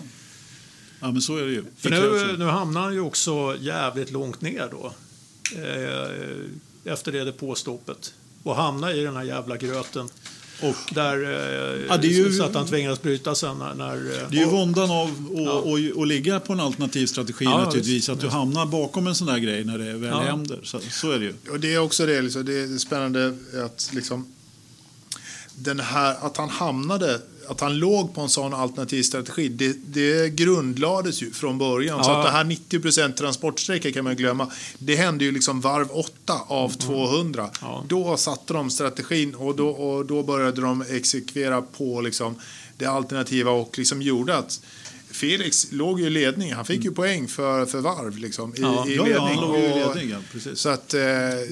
[0.99, 1.64] ja, men så är det ju.
[1.77, 4.93] För nu, nu hamnar han ju också jävligt långt ner då.
[5.55, 6.35] Eh,
[6.88, 8.14] efter det depåstoppet.
[8.43, 10.09] Och hamnar i den här jävla gröten.
[10.61, 13.73] Och Där, eh, Ja, det är ju- så att han tvingades bryta sen när...
[13.73, 15.07] när eh, Det är ju våndan av
[15.47, 17.93] att att ligga på en alternativ strategi Ja, naturligtvis.
[17.95, 18.09] visst.
[18.09, 20.19] Att du hamnar bakom en sån där grej när det väl Ja.
[20.19, 20.59] händer.
[20.64, 21.34] Så, så är det ju.
[21.51, 24.34] Och det är också det, liksom, det är spännande att liksom
[25.55, 30.30] den här, att han hamnade, att han låg på en sån alternativ strategi, det, det
[30.36, 32.03] grundlades ju från början.
[32.03, 32.18] Så Ja.
[32.19, 34.52] att det här 90% transportsträcka kan man glömma.
[34.80, 36.11] Det hände ju liksom varv 8
[36.48, 37.41] av 200.
[37.41, 37.53] Mm.
[37.61, 37.84] Ja.
[37.88, 42.36] Då satte de strategin och då, och då började de exekvera på liksom
[42.78, 44.60] det alternativa och liksom gjorde att
[45.11, 46.53] Felix låg ju i ledning.
[46.53, 48.88] Han fick ju poäng för, för varv liksom, i, Ja.
[48.88, 49.38] i Ja, ja, ledning.
[49.40, 50.10] han låg ju i ledning.
[50.10, 50.60] Ja, precis.
[50.60, 51.02] Så att, eh,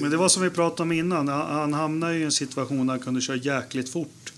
[0.00, 1.28] Men det var som vi pratade om innan.
[1.28, 4.32] Han, han hamnade i en situation där han kunde köra jäkligt fort.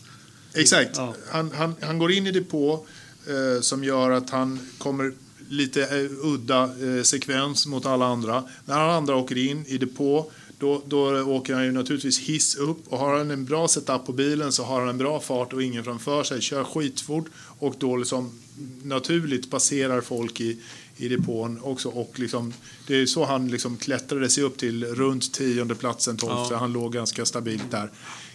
[0.59, 0.91] Exakt.
[0.97, 1.15] Ja.
[1.31, 2.87] Han, han, han går in i depå
[3.27, 5.13] eh, som gör att han kommer
[5.49, 8.45] lite eh, udda eh, sekvens mot alla andra.
[8.65, 12.89] När alla andra åker in i depå då, då åker han ju naturligtvis hiss upp
[12.89, 15.63] och har han en bra setup på bilen så har han en bra fart och
[15.63, 16.41] ingen framför sig.
[16.41, 17.27] Kör skitfort
[17.59, 18.33] och då liksom
[18.83, 20.59] naturligt passerar folk i,
[20.97, 21.89] i depån också.
[21.89, 22.53] Och liksom,
[22.87, 26.55] det är så han liksom klättrade sig upp till runt tionde platsen, tolfte.
[26.55, 26.59] Ja.
[26.59, 27.91] Han låg ganska stabilt där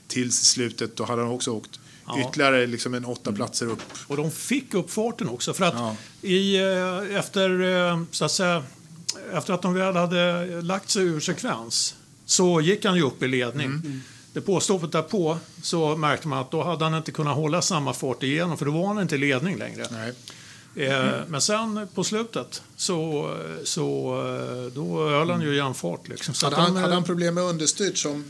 [0.07, 0.95] tills slutet.
[0.95, 2.19] Då hade han också åkt Ja.
[2.29, 3.81] ytterligare liksom en åtta platser upp.
[4.07, 5.53] Och de fick upp farten också.
[5.53, 5.95] För att Ja.
[6.21, 8.63] i, eh, efter, eh, så att säga,
[9.33, 13.27] efter att de väl hade lagt sig ur sekvens så gick han ju upp i
[13.27, 13.65] ledning.
[13.67, 14.01] Mm.
[14.33, 18.23] Det påstoppet därpå så märkte man att då hade han inte kunnat hålla samma fart
[18.23, 19.85] igenom för då var han inte i ledning längre.
[19.91, 20.13] Nej.
[20.87, 23.29] Eh, Men sen på slutet så,
[23.63, 24.15] så
[24.75, 26.07] då höll han ju igen fart.
[26.07, 26.33] Liksom.
[26.33, 28.25] Så Hade han, de, hade han problem med understyrt som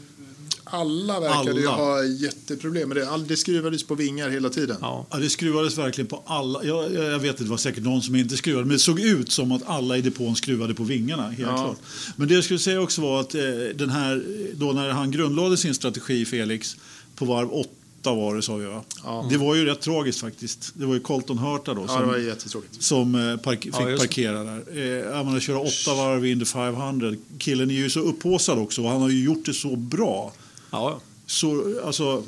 [0.73, 1.77] alla verkade ju Alla.
[1.83, 3.09] ha jätteproblem med det.
[3.09, 4.77] All, det skruvades på vingar hela tiden.
[4.81, 5.05] ja.
[5.11, 6.63] Ja, det skruvades verkligen på alla.
[6.63, 8.65] Jag, jag jag vet inte, det var säkert någon som inte skruvade.
[8.65, 11.23] Men det såg ut som att alla i depån skruvade på vingarna.
[11.23, 11.57] Helt Ja.
[11.63, 11.77] klart.
[12.15, 13.41] Men det jag skulle säga också var att eh,
[13.75, 14.23] den här,
[14.55, 16.75] då när han grundlade sin strategi, Felix,
[17.15, 18.69] på varv åtta var det sa jag.
[18.69, 18.83] va?
[19.03, 19.27] Ja.
[19.29, 20.71] Det var ju rätt tragiskt faktiskt.
[20.75, 22.83] Det var ju Colton Hurta då Ja, som, det var jättetråkigt.
[22.83, 24.57] som eh, park, fick Ja, parkera där.
[24.57, 27.13] Eh, menar, köra åtta varv in the 500.
[27.37, 30.33] Killen är ju så upphaussad också och han har ju gjort det så bra.
[30.73, 32.23] Ja, Så, alltså,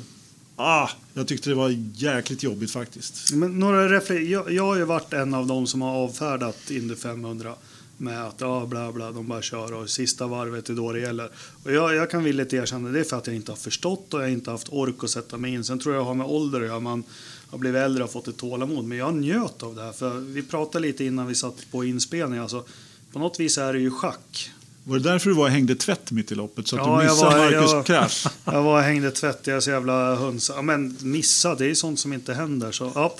[0.56, 3.32] ah, jag tyckte det var jäkligt jobbigt faktiskt.
[3.32, 6.94] Men några refle- jag, jag har ju varit en av de som har avfärdat Indy
[6.94, 7.54] 500
[7.96, 11.30] med att ja, bla bla, de bara kör och sista varvet är då det gäller.
[11.64, 14.20] Och jag, jag kan villigt erkänna det är för att jag inte har förstått och
[14.20, 15.64] jag har inte haft ork att sätta mig in.
[15.64, 16.80] Sen tror jag jag har med ålder att göra.
[16.80, 17.04] Man
[17.50, 18.84] har blivit äldre och fått ett tålamod.
[18.84, 19.92] Men jag njöt av det här.
[19.92, 22.38] För vi pratade lite innan vi satt på inspelning.
[22.40, 22.64] Alltså,
[23.12, 24.50] på något vis är det ju schack.
[24.88, 26.68] Var det därför du var och hängde tvätt mitt i loppet?
[26.68, 28.26] Så att Ja, du jag missade var- Marcus jag- krasch?
[28.44, 30.50] Jag var och hängde tvätt, jag är så jävla höns.
[30.54, 32.72] Ja, men missa, det är sånt som inte händer.
[32.72, 33.16] Så, ja.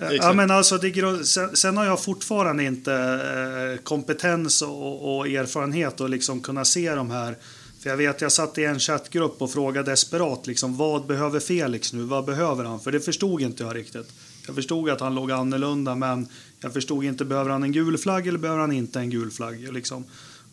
[0.10, 6.00] ja, men alltså, det, sen, sen har jag fortfarande inte eh, kompetens och, och erfarenhet
[6.00, 7.36] att liksom kunna se de här.
[7.82, 11.92] För jag vet, jag satt i en chattgrupp och frågade desperat liksom, vad behöver Felix
[11.92, 12.02] nu?
[12.02, 12.80] Vad behöver han?
[12.80, 14.12] För det förstod inte jag riktigt.
[14.46, 16.26] Jag förstod att han låg annorlunda, men
[16.60, 19.72] jag förstod inte, behöver han en gul flagg eller behöver han inte en gul flagg?
[19.72, 20.04] Liksom.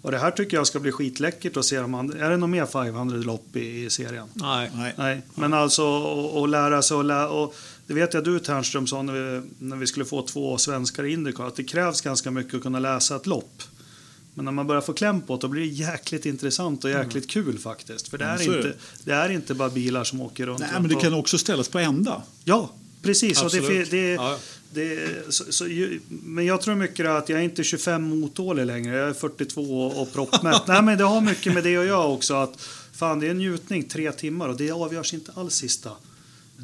[0.01, 2.49] Och det här tycker jag ska bli skitläckert att se om han, är det något
[2.49, 4.27] mer 500-lopp i, i serien?
[4.33, 4.71] nej.
[4.75, 4.93] Nej.
[4.97, 5.83] Nej, men alltså
[6.43, 7.55] att lära sig och, lä och
[7.87, 11.13] det vet jag du Ternström sa när vi, när vi skulle få två svenskar i
[11.13, 13.63] Indycar att det krävs ganska mycket att kunna läsa ett lopp.
[14.33, 17.29] Men när man börjar få kläm på det då blir det jäkligt intressant och jäkligt
[17.29, 18.07] kul faktiskt.
[18.07, 18.53] För det är, Mm.
[18.53, 18.73] är inte,
[19.03, 19.13] det.
[19.13, 20.59] är inte bara bilar som åker runt.
[20.59, 22.21] Nej, men det kan också ställas på ända.
[22.43, 22.69] Ja,
[23.01, 23.41] precis.
[23.43, 23.91] Och det, Absolut.
[23.91, 24.37] det, Ja.
[24.73, 25.67] Det, så, så,
[26.07, 28.97] men jag tror mycket att jag är inte 25 motålig längre.
[28.97, 30.67] Jag är 42 och, och proppmätt.
[30.67, 32.33] Nej, men det har mycket med det att göra också.
[32.33, 32.61] Att,
[32.93, 35.91] fan, det är en njutning, tre timmar och det avgörs inte alls sista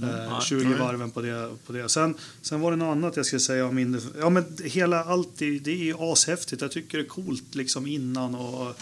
[0.03, 1.52] Eh, 20 varven på det.
[1.65, 1.90] På det.
[1.90, 3.99] Sen, sen var det något annat jag skulle säga om Indy.
[4.19, 6.61] Ja, men hela allt det, det är ju ashäftigt.
[6.61, 8.80] Jag tycker det är coolt liksom innan och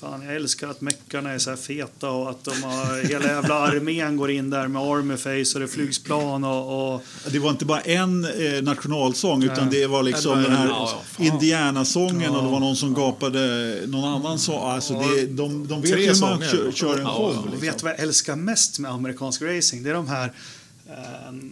[0.00, 3.54] Fan, jag älskar att meckarna är så här feta och att de har, hela jävla
[3.54, 6.94] armén går in där med armorface och det flygs plan och...
[6.94, 9.80] och Det var inte bara en eh, nationalsång utan Nej.
[9.80, 14.04] det var liksom den här Ja, ja, Indiana-sången och det var någon som gapade någon
[14.04, 14.70] annan sång.
[14.70, 17.42] Alltså det, de, de vet hur man kör, kör en show.
[17.44, 17.60] Liksom.
[17.60, 19.82] vet du vad jag älskar mest med amerikansk racing?
[19.82, 20.32] Det är de här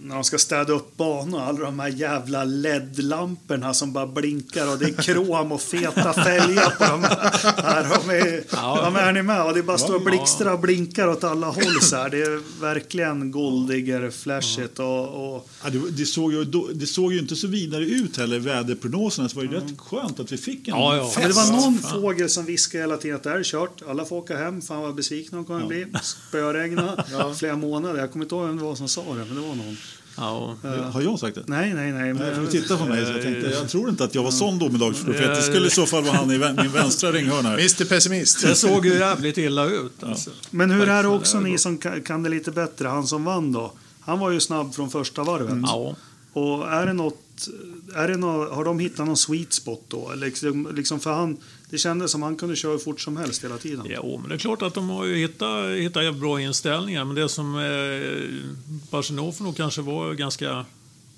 [0.02, 4.78] när de ska städa upp banor, alla de här jävla LED-lamporna som bara blinkar och
[4.78, 7.86] det är krom och feta fälgar på de här.
[8.06, 8.82] de är, Ja.
[8.85, 9.43] de är ni med?
[9.47, 12.11] Och det bara står blixtrar och blinkar åt alla håll så här.
[12.11, 16.44] Det är verkligen goldigger, flashigt och, och Ja, det, det, såg ju,
[16.74, 19.28] det såg ju inte så vidare ut heller, väderprognoserna.
[19.28, 21.05] Så det var ju rätt skönt att vi fick en Ja, ja.
[21.05, 21.19] fest.
[21.19, 22.01] Men det var någon fan.
[22.02, 23.82] fågel som viskade hela tiden att det här är kört.
[23.89, 24.62] Alla får åka hem.
[24.62, 25.86] Fan vad besvikna de kommer bli.
[26.02, 27.05] Spöregna
[27.39, 28.01] flera månader.
[28.01, 29.76] Jag kommer inte ihåg vem det var som sa det, men det var någon.
[30.16, 30.56] Ja,
[30.92, 31.42] Har jag sagt det?
[31.46, 32.14] Nej, nej, nej.
[32.14, 34.59] Men, du tittar på mig så jag tänkte, jag tror inte att jag var sån
[34.59, 35.34] domedagsprofet.
[35.34, 37.52] Det skulle i så fall vara han i min vänstra ringhörna.
[37.52, 38.42] Mr Pessimist.
[38.42, 40.02] det såg ju jävligt illa ut.
[40.02, 40.30] Alltså.
[40.51, 42.88] men hur är det också det ni som kan, det lite bättre?
[42.88, 43.72] Han som vann då.
[44.01, 45.59] Han var ju snabb från första varvet.
[45.62, 45.96] Ja.
[46.32, 47.48] Och är det något,
[47.94, 50.10] är det något, har de hittat någon sweet spot då?
[50.10, 51.36] Eller Liksom, liksom för han,
[51.70, 53.86] det kändes som han kunde köra hur fort som helst hela tiden.
[53.88, 57.04] Jo, men det är klart att de har ju hittat, hittat bra inställningar.
[57.04, 60.64] Men det som eh, Barcelona nog kanske var ganska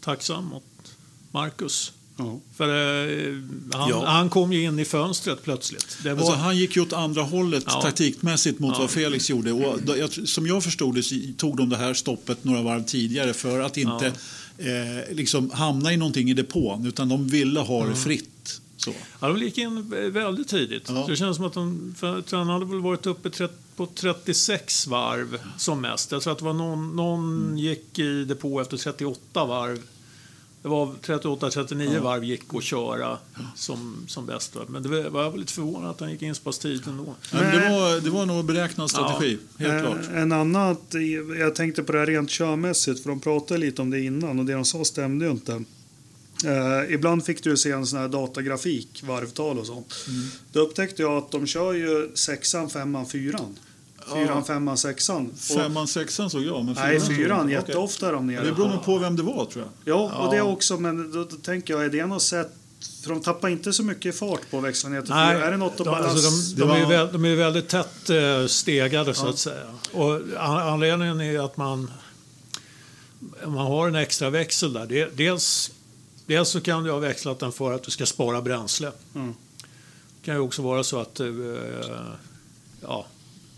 [0.00, 0.64] tacksam mot
[1.30, 1.92] Marcus.
[2.18, 2.40] Ja.
[2.56, 3.34] För eh,
[3.72, 4.04] han, Ja.
[4.06, 5.98] han kom ju in i fönstret plötsligt.
[6.02, 7.82] Det var, Alltså, han gick ju åt andra hållet Ja.
[7.82, 8.78] taktikmässigt mot Ja.
[8.80, 9.52] vad Felix gjorde.
[9.52, 9.78] Och
[10.28, 13.76] som jag förstod det så tog de det här stoppet några varv tidigare för att
[13.76, 14.06] inte
[14.58, 16.86] eh, liksom hamna i någonting i depån.
[16.86, 18.60] Utan de ville ha det fritt.
[18.86, 18.94] Så.
[19.20, 20.88] ja, de gick in väldigt tidigt.
[20.88, 21.02] Ja.
[21.02, 25.38] Så det känns som att de, för han hade väl varit uppe på 36 varv
[25.58, 26.12] som mest.
[26.12, 27.58] Jag tror att det var någon, någon Mm.
[27.58, 29.82] gick i depå efter 38 varv.
[30.62, 33.18] Det var 38-39 varv gick att köra
[33.56, 34.56] som, som bäst.
[34.68, 37.14] Men det var, jag var lite förvånad att han gick in så pass tidigt ändå.
[37.32, 40.08] Men det, var, det var nog beräknad strategi, helt Eh, klart.
[40.14, 40.94] En annat,
[41.38, 44.44] jag tänkte på det här rent körmässigt, för de pratade lite om det innan och
[44.44, 45.64] det de sa stämde ju inte.
[46.44, 49.94] Eh, ibland fick du se en sån här datagrafik, varvtal och sånt.
[50.08, 50.28] Mm.
[50.52, 53.58] Då upptäckte jag att de kör ju sexan, femman, fyran.
[54.12, 54.44] Fyran, Ja.
[54.46, 55.26] femman, sexan.
[55.30, 56.64] Och, Femman, sexan såg jag.
[56.64, 57.48] Men nej, såg jag fyran.
[57.48, 58.44] Jätteofta är de nere.
[58.44, 59.94] Det beror nog på vem det var, tror jag.
[59.94, 60.30] Ja, och Ja.
[60.36, 62.52] det också, men då, då tänker jag, är det något sätt
[63.02, 65.44] för de tappar inte så mycket fart på ner till fyra.
[65.46, 68.10] Är det något de, alltså de, de, är ju var- väl, de är väldigt tätt
[68.10, 69.64] eh, stegade så att säga.
[69.92, 71.90] Och an- anledningen är att man,
[73.46, 75.10] man har en extra växel där.
[75.16, 75.70] Dels,
[76.26, 78.92] dels så kan du ha växlat den för att du ska spara bränsle.
[79.14, 79.34] Mm.
[80.20, 82.00] Det kan ju också vara så att du, eh,
[82.82, 83.06] ja,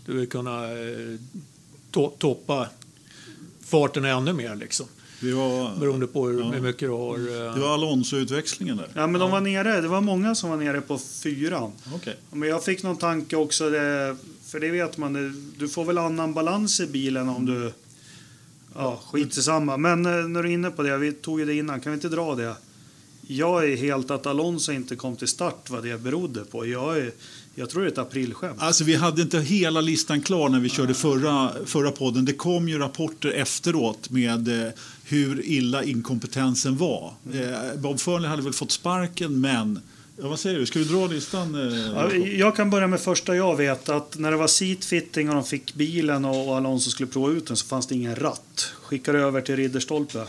[0.05, 1.19] du vill kunna eh,
[1.91, 2.67] to, toppa
[3.65, 4.85] farten ännu mer liksom.
[5.21, 6.61] Det var, Beroende på hur, Ja.
[6.61, 7.15] mycket du har.
[7.17, 8.87] eh, det var Alonso-utväxlingen där.
[8.95, 9.81] Ja, men de var nere.
[9.81, 11.71] Det var många som var nere på fyran.
[11.95, 12.15] Okej.
[12.31, 15.13] Men jag fick någon tanke också, det, för det vet man,
[15.57, 17.73] du får väl annan balans i bilen om du...
[18.75, 19.77] Ja, skit i samma.
[19.77, 21.95] Men eh, när du är inne på det, vi tog ju det innan, kan vi
[21.95, 22.55] inte dra det?
[23.31, 26.67] Jag är helt att Alonso inte kom till start vad det berodde på.
[26.67, 27.11] Jag, är,
[27.55, 28.61] jag tror det är ett aprilskämt.
[28.61, 32.25] Alltså, vi hade inte hela listan klar när vi körde förra, förra podden.
[32.25, 34.71] Det kom ju rapporter efteråt med eh,
[35.03, 37.13] hur illa inkompetensen var.
[37.33, 39.79] Eh, Bob Fernley hade väl fått sparken, men...
[40.21, 40.65] Ja, vad säger du?
[40.65, 41.55] Ska vi dra listan?
[41.71, 43.89] Eh, Ja, jag kan börja med första jag vet.
[43.89, 47.47] att När det var seatfitting och de fick bilen och och Alonso skulle prova ut
[47.47, 48.71] den så fanns det ingen ratt.
[48.83, 50.23] Skickade över till Ridderstolpe.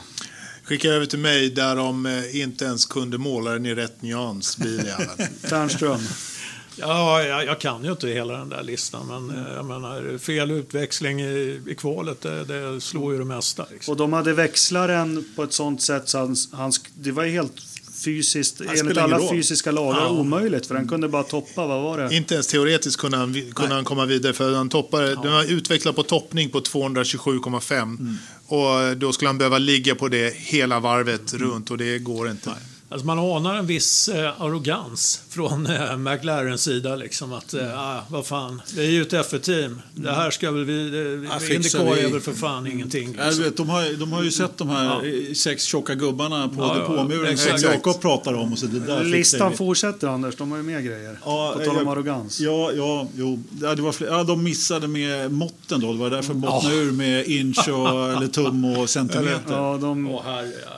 [0.65, 4.57] Skicka över till mig där de eh, inte ens kunde måla den i rätt nyans,
[4.57, 5.09] biljäveln.
[5.49, 6.01] Ternström.
[6.77, 10.51] Ja, jag, jag kan ju inte hela den där listan, men eh, jag menar, fel
[10.51, 13.67] utväxling i, i kvalet, det, det slår ju det mesta.
[13.71, 13.93] Liksom.
[13.93, 17.61] Och de hade växlaren på ett sånt sätt så han, han, det var helt
[18.05, 20.09] fysiskt, enligt alla fysiska lagar, Ja.
[20.11, 20.67] omöjligt.
[20.67, 22.17] För han kunde bara toppa, vad var det?
[22.17, 25.97] Inte ens teoretiskt kunde han, kunde han komma vidare för han toppade, den var utvecklad
[25.97, 28.17] på toppning på 227,5
[28.47, 32.51] och då skulle han behöva ligga på det hela varvet runt och det går inte.
[32.93, 36.97] Alltså man anar en viss eh, arrogans från eh, McLarens sida.
[36.97, 39.81] Liksom, att, eh, ah, vad fan, vi är ju ett F1-team.
[39.95, 41.27] Det här ska väl vi...
[41.31, 42.01] Ja, Eh, fixar Indycar vi.
[42.07, 43.15] är väl för fan ingenting.
[43.19, 43.45] Ja, du Liksom.
[43.45, 46.75] vet, de, har, de har ju sett de här eh, sex tjocka gubbarna på Ja,
[46.77, 47.75] ja, depåmuren som exakt.
[47.75, 48.53] Jakob pratar om.
[48.53, 49.57] Och så det där Listan vi.
[49.57, 51.19] fortsätter Anders, de har ju mer grejer.
[51.25, 52.41] Ja, på tal om arrogans.
[52.41, 53.43] Ja, ja, jo.
[53.63, 55.93] Ja, det var fler, ja, de missade med måtten då.
[55.93, 59.55] Det var därför de bottnade ur med inch och, eller tum och centimeter.
[59.55, 60.19] Ja, de,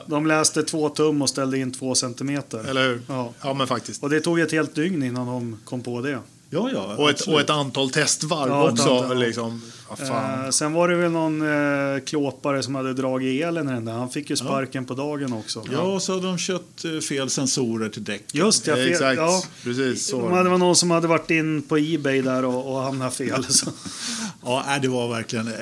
[0.07, 2.65] de läste två tum och ställde in två centimeter.
[2.71, 3.01] Eller hur?
[3.09, 3.33] Ja.
[3.43, 4.03] Ja, men faktiskt.
[4.03, 6.19] Och det tog ett helt dygn innan de kom på det.
[6.55, 6.97] Ja, ja.
[6.97, 8.95] Och ett, och ett antal testvarv Ja, ett också.
[8.97, 9.27] antal, ja.
[9.27, 9.63] liksom.
[10.01, 13.93] Eh, sen var det väl någon eh, klåpare som hade dragit elen i den där.
[13.93, 15.65] Han fick ju sparken på dagen också.
[15.73, 18.25] Ja, och så hade de köpt eh, fel sensorer till däck.
[18.35, 19.43] Just det, fel, Exakt, ja.
[19.65, 20.17] precis så.
[20.29, 23.45] Det var någon som hade varit in på Ebay där och, och hamnat fel.
[23.49, 23.71] Så.
[24.45, 25.47] Ja, det var verkligen...
[25.49, 25.55] eh,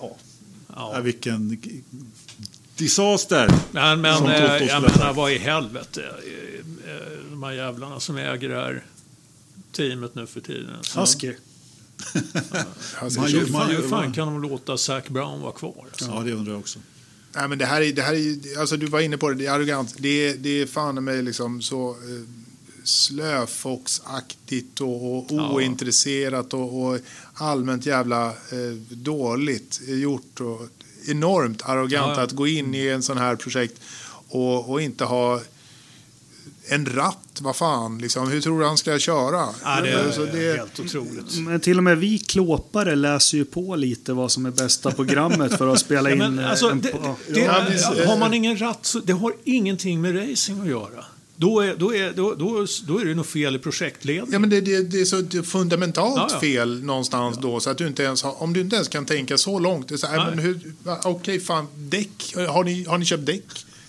[0.00, 0.16] Ja,
[0.76, 0.90] Ja.
[0.94, 1.00] ja.
[1.00, 1.58] vilken
[2.76, 3.50] disaster.
[3.72, 6.02] Men, men Som eh, jag menar, vad i helvete.
[6.02, 8.84] eh, eh, De här jävlarna som äger det här
[9.72, 10.76] teamet nu för tiden.
[10.82, 11.32] Så, Husky.
[13.00, 15.52] Man så- ju- hur, man fan, ju- hur fan kan de låta Zac Brown vara
[15.52, 15.74] kvar?
[15.92, 16.04] Alltså?
[16.04, 16.78] Ja, det undrar jag också.
[17.36, 19.46] Nej, men det här är, det här är alltså du var inne på det, det
[19.46, 19.94] är arrogant.
[19.98, 21.96] Det är, det är fan mig liksom så eh,
[22.84, 25.52] slöfoxaktigt och, och Ja.
[25.52, 26.98] ointresserat och, och
[27.34, 30.62] allmänt jävla eh, dåligt gjort och
[31.08, 32.22] enormt arrogant Ja.
[32.22, 33.80] att gå in i en sån här projekt
[34.28, 35.40] och, och inte ha
[36.68, 38.28] en ratt, vad fan, liksom.
[38.30, 39.48] hur tror du han ska köra?
[39.64, 41.38] Ja, det är Alltså, det- helt otroligt.
[41.38, 45.58] Men till och med vi klåpare läser ju på lite vad som är bästa programmet
[45.58, 46.80] för att spela Ja, in men, alltså, en...
[46.80, 47.16] det, ja.
[47.28, 50.68] det, Ja, visst, eh, har man ingen ratt så det har ingenting med racing att
[50.68, 51.04] göra.
[51.36, 54.32] Då är, då är, då, då, då är det nog fel i projektledningen.
[54.32, 56.40] Ja, men det, det, det är så det fundamentalt Ja, ja.
[56.40, 57.60] fel någonstans då.
[57.60, 59.88] Så att du inte ens har, om du inte ens kan tänka så långt.
[59.88, 60.26] det är så här, Nej.
[60.30, 62.34] men hur, va, Okej, fan, däck.
[62.48, 63.44] Har ni, har ni köpt däck?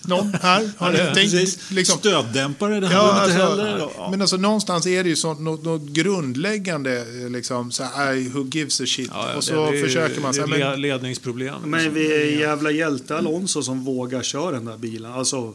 [0.08, 0.70] Någon här?
[0.78, 1.32] Har ni Ja, tänkt?
[1.70, 3.88] Liksom, Stöddämpare, det Ja, hade de inte alltså, heller.
[3.96, 4.10] Ja.
[4.10, 8.28] Men alltså någonstans är det ju så, något, något grundläggande eh, liksom så här, "Aj,
[8.28, 9.10] who gives a shit?
[9.14, 11.54] Ja, ja, och så det försöker man det säga, är men, ledningsproblem.
[11.64, 15.12] Men vi är jävla hjälte Alonso som vågar köra den där bilen.
[15.12, 15.54] Alltså, ja,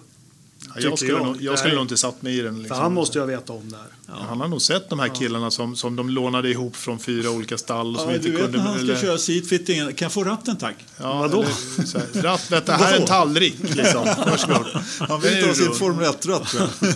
[0.79, 1.25] jag skulle, jag.
[1.25, 2.53] nog, jag skulle nog inte satt mig i den.
[2.55, 2.77] för Liksom.
[2.81, 3.85] han måste ju ha vetat om det här.
[4.27, 7.57] Han har nog sett de här killarna som, som de lånade ihop från fyra olika
[7.57, 7.97] stall.
[7.97, 9.77] Som Ja, inte du vet kunde, när han ska eller- köra seatfitting.
[9.79, 10.75] Kan jag få ratten tack?
[10.97, 11.41] Ja, Vadå?
[11.75, 13.55] eller så här, Ratt, detta här är en tallrik.
[13.61, 14.03] Liksom.
[14.29, 14.65] Varsågod.
[14.99, 16.21] Han vill inte ha sin Formel 1-ratt
[16.51, 16.93] tror jag.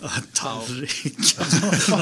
[0.32, 1.36] Tallrik.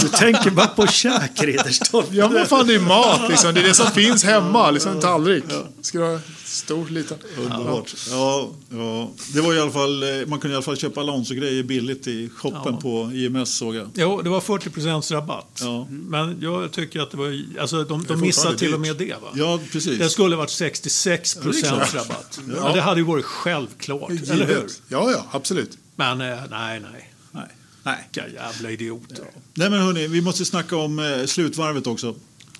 [0.00, 2.14] Du tänker bara på käk, Ridderstolpe.
[2.16, 3.54] Ja, men fan det är mat liksom.
[3.54, 4.70] Det är det som finns hemma.
[4.70, 5.44] Liksom en tallrik.
[5.82, 6.18] Ska
[6.60, 7.18] stor, liten?
[7.38, 7.94] Underbart.
[8.10, 9.10] Ja, ja.
[9.34, 12.28] Det var i alla fall, eh, man kunde i alla fall köpa Alonso-grejer billigt i
[12.36, 12.80] shoppen Ja.
[12.80, 13.90] på IMS såg jag.
[13.94, 15.60] Jo, det var 40% rabatt.
[15.62, 15.86] Ja.
[15.90, 17.42] Men jag tycker att det var...
[17.60, 19.14] Alltså, de, de missade till och med det.
[19.22, 19.28] Va?
[19.34, 19.98] Ja, precis.
[19.98, 21.94] Det skulle varit 66 klart.
[21.94, 22.40] rabatt.
[22.56, 22.72] Ja.
[22.74, 24.54] det hade ju varit självklart, eller hur?
[24.54, 24.82] Givet.
[24.88, 25.78] Ja, ja, absolut.
[25.96, 27.12] Men eh, nej, nej.
[27.32, 27.44] Nej.
[27.82, 28.08] Nej.
[28.14, 29.24] Vilka jävla idioter.
[29.54, 32.14] Nej men hörni, vi måste snacka om eh, slutvarvet också.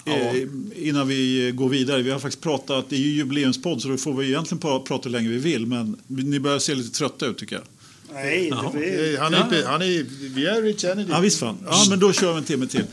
[0.05, 0.13] Ja.
[0.13, 0.43] Eh,
[0.77, 2.03] innan vi eh, går vidare.
[2.03, 5.09] Vi har faktiskt pratat, det är ju jubileumspodd så då får vi egentligen pra- prata
[5.09, 5.67] hur länge vi vill.
[5.67, 7.65] Men ni börjar se lite trötta ut tycker jag.
[8.15, 8.71] Nej, Jaha.
[8.75, 9.19] det är...
[9.19, 11.11] Han är, han är, vi är Rich Kennedy.
[11.11, 11.57] Ja visst fan.
[11.67, 12.85] Ja men då kör vi en timme till.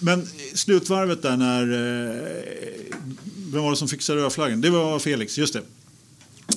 [0.00, 1.62] Men eh, slutvarvet där när...
[1.62, 2.16] Eh,
[3.52, 4.60] vem var det som fixade rödflaggen?
[4.60, 5.62] Det var Felix, just det.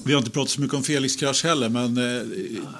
[0.03, 2.23] Vi har inte pratat så mycket om Felix krasch heller men eh,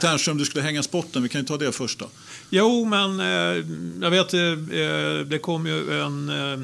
[0.01, 1.23] Ternström, du skulle hänga spotten.
[1.23, 2.09] Vi kan ju ta det först då.
[2.49, 3.65] Jo, men eh,
[4.01, 6.29] jag vet, eh, eh, det kom ju en...
[6.29, 6.59] Eh,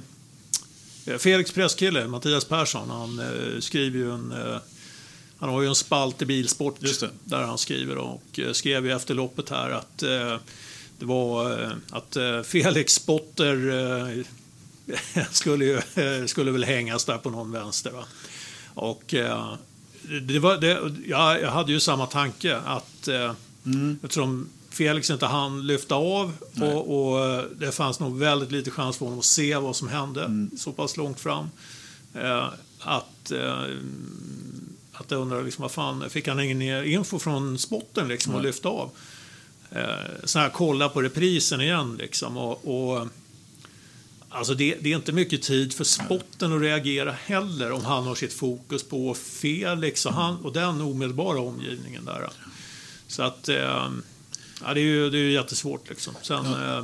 [1.17, 4.31] Felix presskille, Mattias Persson, han eh, skriver ju en...
[4.31, 4.57] Eh,
[5.37, 6.79] han har ju en spalt i Bilsport
[7.23, 10.37] där han skriver och eh, skrev ju efter loppet här att eh,
[10.99, 17.17] det var eh, att eh, Felix spotter eh, skulle, ju, eh, skulle väl hängas där
[17.17, 17.91] på någon vänster.
[17.91, 18.03] Va?
[18.73, 19.53] Och eh,
[20.21, 23.33] det var, det, jag, hade ju samma tanke att eh,
[24.03, 28.97] eftersom Felix inte hann lyfta av och, och eh, det fanns nog väldigt lite chans
[28.97, 31.49] för honom att se vad som hände så pass långt fram.
[32.13, 32.49] Eh,
[32.79, 33.65] att, eh,
[34.93, 38.69] att jag undrar, liksom, vad fan, fick han ingen info från spotten liksom, att lyfta
[38.69, 38.91] av?
[39.71, 39.85] Eh,
[40.23, 42.37] så här, kolla på reprisen igen liksom.
[42.37, 43.07] Och, och,
[44.29, 48.15] alltså det, det är inte mycket tid för spotten att reagera heller om han har
[48.15, 52.29] sitt fokus på Felix och, han, och den omedelbara omgivningen där.
[53.07, 53.89] Så att, eh,
[54.65, 56.13] ja, det är ju det är ju jättesvårt liksom.
[56.21, 56.83] Sen, eh,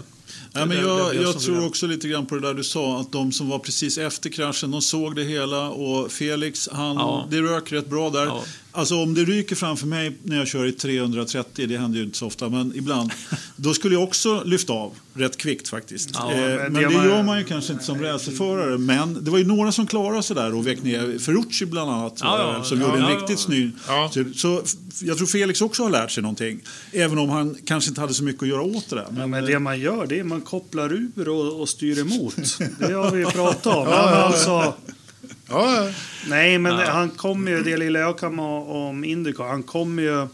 [0.54, 3.32] Ja, men jag jag tror också lite grann på det där du sa, att de
[3.32, 7.28] som var precis efter kraschen, de såg det hela och Felix, han, Ja.
[7.32, 8.26] det rök rätt bra där.
[8.26, 8.44] Ja.
[8.78, 12.18] Alltså om det ryker framför mig när jag kör i 330, det händer ju inte
[12.18, 13.12] så ofta, men ibland,
[13.56, 16.10] då skulle jag också lyfta av rätt kvickt faktiskt.
[16.14, 19.24] Ja, eh, men men det det man- gör man ju kanske inte som racerförare, men
[19.24, 22.40] det var ju några som klarade sig där och vek ner, Ferrucci bland annat, Ja,
[22.40, 23.38] ja, eh, som ja, gjorde en ja, riktigt ja.
[23.38, 23.72] snygg.
[23.88, 24.12] Ja.
[24.36, 24.62] Så,
[25.02, 26.60] jag tror Felix också har lärt sig någonting,
[26.91, 29.08] även om han kanske inte hade så mycket att göra åt det där.
[29.18, 32.36] Ja, men det man gör det är man kopplar ur och, och styr emot.
[32.80, 33.88] Det har vi pratat om.
[33.88, 34.74] Ja, men alltså,
[35.49, 35.90] Ja, ja.
[36.28, 40.28] nej, men han kommer ju, det lilla jag kan ha om Indycar, han kommer ju...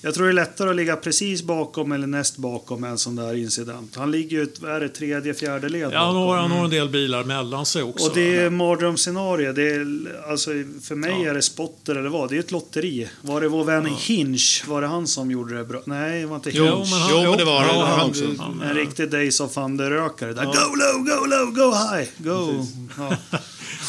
[0.00, 3.34] Jag tror det är lättare att ligga precis bakom eller näst bakom en sån där
[3.34, 3.96] incident.
[3.96, 6.88] Han ligger ju, är det, tredje, fjärde led Ja, han har, han har en del
[6.88, 8.06] bilar mellan sig också.
[8.08, 9.52] Och det är mardrömsscenario.
[9.52, 9.86] Det är,
[10.30, 10.50] alltså,
[10.82, 11.30] för mig Ja.
[11.30, 12.28] är det spotter eller vad.
[12.30, 13.08] Det är ett lotteri.
[13.22, 14.64] Var det vår vän Hinch?
[14.66, 15.80] Var det han som gjorde det bra?
[15.84, 16.90] Nej, det var inte Jo, Hinch.
[16.90, 18.24] men han, Jo, men det var ja, Han han, också.
[18.64, 20.32] En riktig Days of Thunder-rökare.
[20.32, 22.66] Go low, go low, go high, go!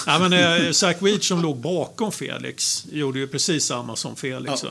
[0.07, 0.13] Ja.
[0.13, 4.63] Ja, men eh, Zach Weech som låg bakom Felix gjorde ju precis samma som Felix.
[4.63, 4.69] va?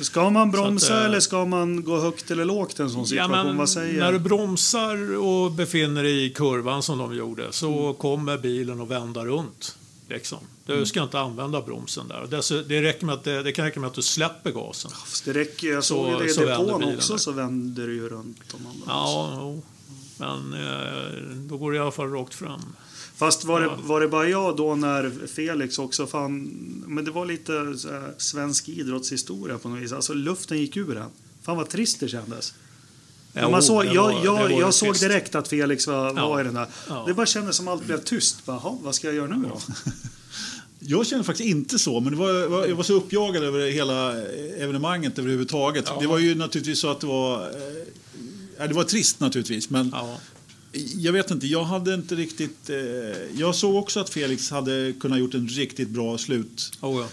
[0.00, 3.00] Ska man bromsa att, eh, eller ska man gå högt eller lågt i en sån
[3.00, 3.30] Ja, situation?
[3.46, 7.92] men Vad säger när du bromsar och befinner dig i kurvan som de gjorde så
[7.92, 9.76] kommer bilen att vända runt.
[10.08, 10.38] Liksom.
[10.66, 12.26] Du ska inte använda bromsen där.
[12.68, 14.90] Det, räcker med att det, det kan räcka med att du släpper gasen.
[15.24, 15.68] Det räcker.
[15.68, 17.18] Jag Så- såg det så i vänder depån också där.
[17.18, 18.54] så vänder det ju runt.
[18.54, 19.62] Om man Ja, jo.
[20.18, 22.60] men eh, då går det i alla fall rakt fram.
[23.20, 23.78] Fast var det, Ja.
[23.82, 26.42] var det bara jag då när Felix också fann...
[26.86, 29.92] Men det var lite här, svensk idrottshistoria på något vis.
[29.92, 31.08] Alltså luften gick ur den.
[31.42, 32.54] Fan vad trist det kändes.
[33.32, 36.28] Ja, man såg, det jag var- det jag, jag såg direkt att Felix var, Ja.
[36.28, 36.66] var i den där.
[36.88, 37.04] Ja.
[37.06, 38.46] Det bara kändes som allt blev tyst.
[38.46, 39.60] Bara, "Jaha, vad ska jag göra nu då?
[40.78, 44.22] Jag känner faktiskt inte så, men det var, jag var så uppjagad över hela
[44.58, 45.90] evenemanget överhuvudtaget.
[46.00, 47.40] Det var ju naturligtvis så att det var...
[47.42, 47.46] eh,
[48.58, 50.18] Ja, det var trist naturligtvis, men Ja.
[50.96, 52.70] Jag vet inte, jag hade inte riktigt...
[52.70, 52.76] Eh,
[53.40, 57.06] jag såg också att Felix hade kunnat gjort en riktigt bra slutfas Oh,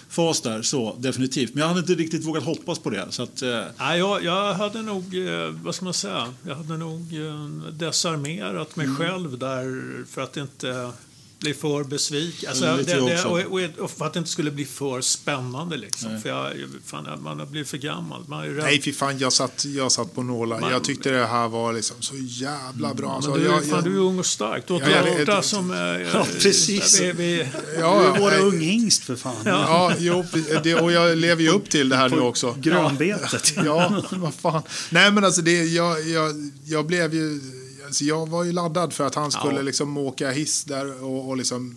[0.44, 0.50] ja.
[0.52, 1.54] där, så definitivt.
[1.54, 3.08] Men jag hade inte riktigt vågat hoppas på det.
[3.10, 6.78] Så att, eh, Nej, jag, jag hade nog, eh, vad ska man säga, jag hade
[6.78, 8.98] nog eh, desarmerat mig Mm.
[8.98, 10.92] själv där för att inte
[11.40, 12.50] bli för besviken.
[12.50, 15.78] Alltså, Mm, det, det, och, och, och för att det inte skulle bli för spännande
[15.78, 16.12] liksom.
[16.12, 16.22] Nej.
[16.22, 16.54] För jag,
[16.86, 18.26] fan, man har blivit för gammal.
[18.30, 20.60] Nej, fy fan, jag satt, jag satt på nålar.
[20.60, 23.14] Man- Jag tyckte det här var liksom så jävla bra.
[23.14, 24.64] men Så du, jag, fan, jag, du är ung och stark.
[24.68, 25.72] Du har Ja, jag- som...
[25.72, 25.78] eh,
[26.14, 27.02] Ja, precis.
[27.02, 27.48] Vi, vi,
[27.80, 28.40] ja, Du är vår nej.
[28.40, 29.36] ung hingst för fan.
[29.46, 30.26] Ja, jo,
[30.64, 32.56] det, och jag lever ju upp till det här nu också.
[32.60, 33.54] Grönbetet.
[33.66, 34.62] Ja, vad fan.
[34.90, 37.40] Nej, men alltså det, jag, jag, jag blev ju...
[37.88, 39.62] Alltså jag var ju laddad för att han skulle Ja.
[39.62, 41.76] liksom åka hiss där och, och liksom...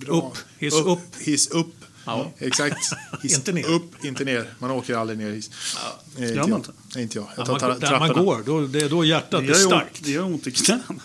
[0.00, 0.16] Bra.
[0.32, 0.98] Upp, hiss upp.
[1.18, 1.74] Hiss upp.
[2.04, 2.32] Ja.
[2.38, 2.76] Exakt.
[3.22, 3.70] Hiss Inte ner.
[3.70, 4.54] Upp, inte ner.
[4.58, 5.50] Man åker aldrig ner hiss.
[6.18, 6.48] Eh, Gör jag.
[6.48, 6.70] man inte?
[6.94, 7.26] Nej, inte jag.
[7.36, 10.04] Jag ja, tar man, tra- där man går, då, det är då hjärtat ont, starkt.
[10.04, 10.82] det gör ont i knäna.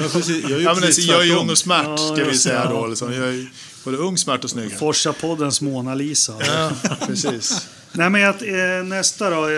[0.00, 1.96] jag, precis, jag är ju Ja, men alltså, jag är ju ung och smärt, Ja,
[1.96, 2.70] ska vi just det, säga ja.
[2.70, 2.86] då.
[2.86, 3.12] Liksom.
[3.12, 3.46] Jag är ju
[3.84, 4.78] både ung, smärt och snygg.
[4.78, 6.34] Forsa-poddens Mona Lisa.
[6.46, 6.70] Ja,
[7.06, 7.66] precis.
[7.92, 9.48] Nej, men att, eh, nästa då.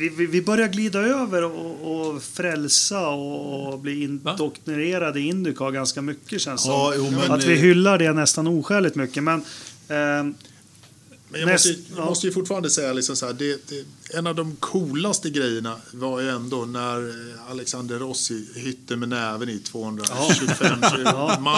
[0.00, 5.70] Vi, vi, vi börjar glida över och, och frälsa och, och bli indoktrinerade i Indycar
[5.70, 7.04] ganska mycket känns det Ja, som.
[7.04, 9.22] jo, men, Att vi hyllar det nästan oskäligt mycket.
[9.22, 9.42] Men,
[9.88, 10.32] eh,
[11.32, 12.04] Men jag Näst- måste, jag ja.
[12.04, 13.84] måste ju fortfarande säga liksom så här, det, det,
[14.16, 19.48] en av de coolaste grejerna var ju ändå när eh, Alexander Rossi hytte med näven
[19.48, 20.78] i 225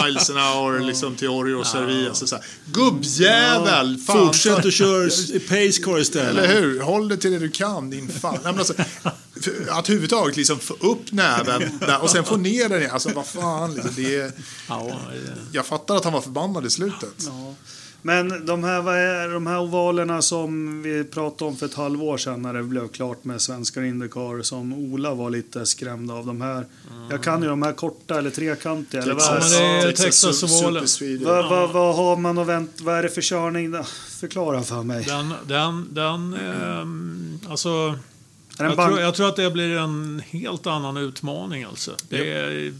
[0.05, 2.13] miles an hour liksom till Oreo Servia.
[2.13, 3.97] Så så här, Gubbjävel!
[3.97, 5.09] Fan, Fortsätt att köra
[5.49, 6.45] Pacecar istället.
[6.45, 6.79] Eller hur?
[6.81, 8.37] Håll det till det du kan, din fan.
[8.43, 8.73] Nej, alltså,
[9.69, 12.91] att överhuvudtaget liksom få upp näven där och sen få ner den igen.
[12.91, 13.73] Alltså vad fan.
[13.73, 14.31] Liksom, det är,
[14.69, 15.01] Ja,
[15.51, 17.13] jag fattar att han var förbannad i slutet.
[17.25, 17.55] ja.
[18.05, 22.17] Men de här, vad är, de här ovalerna som vi pratade om för ett halvår
[22.17, 26.25] sedan när det blev klart med svenskar Indycar som Ola var lite skrämd av.
[26.25, 26.65] De här,
[27.09, 29.01] Jag kan ju de här korta eller trekantiga.
[29.01, 30.85] Eller vad, Ja, men det är Texas Texas-ovalen.
[31.21, 32.83] Vad, vad, vad har man att vänta?
[32.83, 33.75] Vad är det för körning?
[34.19, 35.03] Förklara för mig.
[35.03, 37.69] Den, den, den ehm, alltså...
[38.59, 41.91] Är det en Jag tror, jag tror att det blir en helt annan utmaning alltså.
[42.09, 42.73] Det är,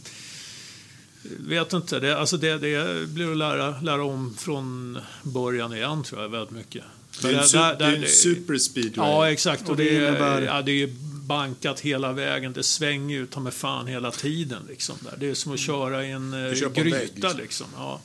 [1.40, 6.22] vet inte, det, alltså det, det blir att lära, lära om från början igen tror
[6.22, 6.84] jag väldigt mycket.
[7.22, 9.10] Det är en, Där- su- där- det är där- en super speedway.
[9.10, 9.64] Ja, exakt.
[9.64, 10.90] Och, Och det innebär- är, ja, det är
[11.28, 12.54] bankat hela vägen.
[12.54, 14.62] Det svänger ju ta med fan hela tiden.
[14.70, 15.14] Liksom, där.
[15.20, 16.98] Det är som att köra i en eh, på en gryta.
[16.98, 17.38] vägg, liksom.
[17.38, 17.68] liksom.
[17.78, 18.00] Ja.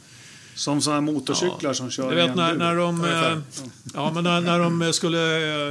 [0.54, 1.74] Som sådana här motorcyklar Ja.
[1.74, 3.04] som kör Du vet när, när de...
[3.04, 3.38] Eh,
[3.94, 5.18] Ja, men när, när de skulle...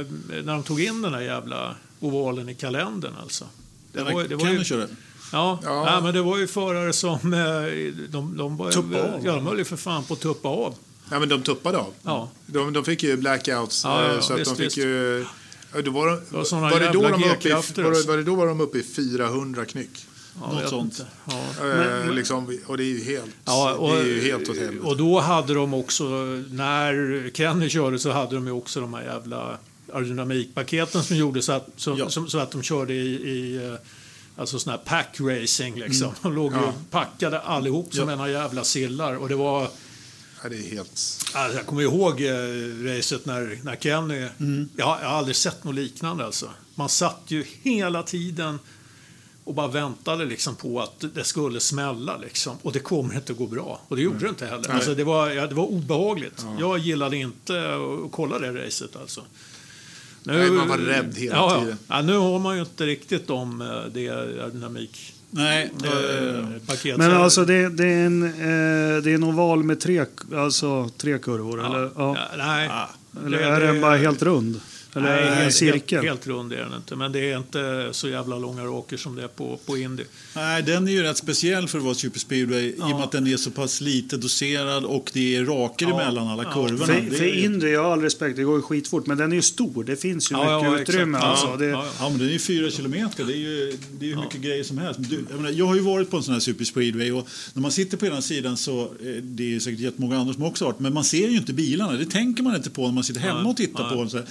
[0.00, 0.06] eh,
[0.44, 3.44] När de tog in den där jävla ovalen i kalendern alltså.
[3.92, 4.86] Det var, det var kan ju, du köra?
[5.32, 5.84] Ja, Ja.
[5.84, 7.34] Nej, men det var ju förare som...
[7.34, 9.20] eh, De, de var Tuppa av.
[9.24, 10.74] Ja, de höll ju för fan på att tuppa av.
[11.10, 11.92] Ja, men de tuppade av.
[12.02, 12.28] Ja.
[12.46, 13.84] De, de fick ju blackouts.
[13.84, 14.76] Ja, ja, eh, ja, så att visst, de fick visst.
[14.78, 15.26] ju...
[15.74, 17.96] ja, Då var, de, var var, det då de var, uppe i, G-krafter, var, det,
[17.96, 18.10] alltså.
[18.10, 20.06] var det då var de uppe i 400 knyck?
[20.40, 21.04] Ja, Något sånt.
[21.60, 21.66] Ja.
[22.06, 24.86] Eh, liksom, och det är ju helt, Ja, och, det är ju helt åt helvete.
[24.86, 26.04] och då hade de också,
[26.50, 29.58] när Kenny körde så hade de ju också de här jävla
[29.92, 32.10] aerodynamikpaketen som gjorde så att, så, Ja.
[32.10, 33.76] som, så att de körde i, i
[34.38, 36.12] alltså sån här pack racing liksom.
[36.22, 36.72] De låg ju Ja.
[36.90, 38.14] packade allihop som Ja.
[38.14, 39.70] ena jävla sillar och det var,
[40.42, 40.90] ja, det är helt...
[41.34, 44.28] alltså, jag kommer ihåg eh, racet när, när Kenny,
[44.76, 46.50] jag, har- jag har aldrig sett något liknande alltså.
[46.74, 48.58] Man satt ju hela tiden
[49.44, 52.16] och bara väntade liksom på att det skulle smälla.
[52.16, 52.56] Liksom.
[52.62, 53.80] Och det kommer inte att gå bra.
[53.88, 54.70] Och det gjorde det inte heller.
[54.70, 56.46] Alltså, det, var, ja, det var obehagligt.
[56.60, 58.96] Jag gillade inte att kolla det racet.
[58.96, 59.22] Alltså.
[60.36, 61.78] Nej, man var rädd hela ja, tiden.
[61.88, 65.14] Ja, nu har man ju inte riktigt de eh, det aerodynamik.
[65.30, 66.96] Nej, det, Eh, paket.
[66.96, 70.04] Men alltså det, det, är en, eh, det är en oval med tre,
[70.36, 71.66] alltså, tre kurvor?
[71.66, 72.16] Eller, ja.
[72.16, 72.68] Ja, nej.
[72.68, 72.88] Ah,
[73.26, 74.60] eller är den bara helt rund?
[74.94, 76.04] Eller Nej, en helt, cirkel?
[76.04, 76.96] helt rund är den inte.
[76.96, 80.02] Men det är inte så jävla långa raker som det är på, på Indy.
[80.36, 83.26] nej, den är ju rätt speciell för att vara superspeedway i och med att den
[83.26, 86.00] är så pass lite doserad och det är raker Ja.
[86.02, 86.52] emellan alla Ja.
[86.52, 86.86] kurvorna.
[86.86, 89.06] För, för är- Indy, jag har all respekt, det går ju skitfort.
[89.06, 91.18] Men den är ju stor, det finns ju Ja, ja, mycket utrymme.
[91.18, 91.46] Alltså.
[91.46, 91.92] Ja, Det, ja, ja.
[92.00, 93.24] Ja, men den är ju fyra kilometer.
[93.24, 95.00] Det är ju, det är ju mycket grejer som helst.
[95.10, 97.70] Du, jag, menar, jag har ju varit på en sån här superspeedway och när man
[97.72, 98.88] sitter på ena sidan så eh,
[99.22, 101.92] det är säkert jättemånga andra som också har varit, men man ser ju inte bilarna.
[101.92, 104.10] Det tänker man inte på när man sitter hemma och tittar på den.
[104.10, 104.26] Så här.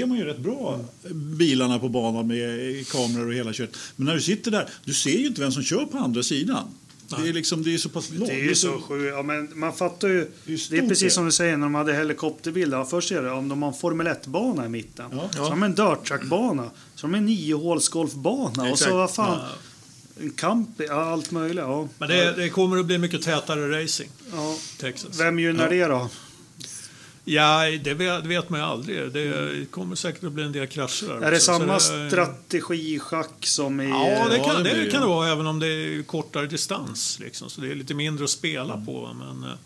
[0.00, 0.80] Ser man ju rätt bra
[1.12, 3.76] bilarna på banan med kameror och hela kört.
[3.96, 6.64] Men när du sitter där, du ser ju inte vem som kör på andra sidan.
[7.08, 8.30] Det är liksom, det är så pass långt.
[8.30, 9.12] det är ju så sjukt.
[9.14, 10.30] Ja, men man fattar ju.
[10.44, 12.78] Det är precis som du säger när de hade helikopterbilder.
[12.78, 15.06] Ja, Först är det om de har en Formel 1-bana i mitten.
[15.12, 15.30] Ja.
[15.32, 16.70] Så har de en dirttrack-bana.
[16.94, 18.70] Så har de en niohålsgolfbana.
[18.70, 19.38] Och så vad fan.
[20.20, 21.64] En camping, ja, allt möjligt.
[21.64, 21.88] Ja.
[21.98, 24.10] Men det, det kommer att bli mycket tätare racing.
[24.32, 24.56] Ja.
[24.78, 25.20] Texas.
[25.20, 26.08] Vem gynnar det då?
[27.32, 29.12] Ja, det vet, det vet man ju aldrig.
[29.12, 33.46] Det kommer säkert att bli en del krascher Är det också, samma så det- strategischack
[33.46, 33.88] som i...
[33.88, 34.90] Ja, det Ja, kan det det, det.
[34.90, 37.18] kan det vara även om det är kortare distans.
[37.20, 38.86] Liksom, så det är lite mindre att spela Mm.
[38.86, 39.14] på.
[39.18, 39.56] Men, eh,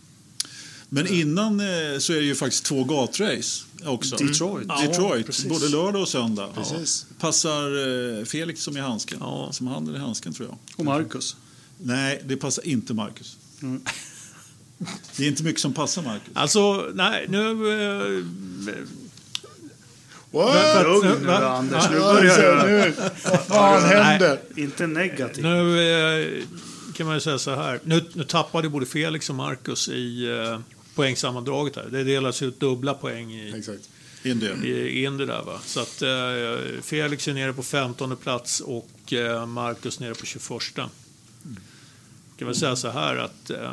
[0.88, 4.16] Men innan eh, så är det ju faktiskt två gatrace också.
[4.16, 4.66] Detroit.
[4.68, 5.44] Ja, Detroit, precis.
[5.46, 6.48] både lördag och söndag.
[6.54, 7.06] Precis.
[7.20, 9.18] Passar eh, Felix som i handsken.
[9.20, 9.48] Ja.
[9.52, 10.58] Som handen i handsken tror jag.
[10.76, 11.36] Och Marcus.
[11.78, 13.36] Nej, det passar inte Marcus.
[13.62, 13.82] Mm.
[15.16, 16.28] Det är inte mycket som passar Marcus.
[16.34, 17.48] alltså, nej, nu...
[17.48, 18.24] Eh,
[20.30, 20.82] What?
[20.84, 21.32] Lugn nu?
[21.32, 22.66] Anders, nu Ja, börjar så jag...
[22.66, 22.92] nu,
[23.24, 24.38] vad fan händer?
[24.56, 25.44] Inte negativt.
[25.44, 26.42] nu eh,
[26.94, 27.80] kan man ju säga så här.
[27.84, 30.60] Nu, nu tappade både Felix och Marcus i eh,
[30.94, 31.88] poängsammandraget här.
[31.90, 33.88] Det delas ut dubbla poäng i, Exakt.
[34.22, 34.46] Indy.
[34.46, 35.60] i där va.
[35.64, 40.42] Så att eh, Felix är nere på 15 plats och eh, Marcus nere på 21.
[42.38, 43.72] Kan väl säga så här att eh,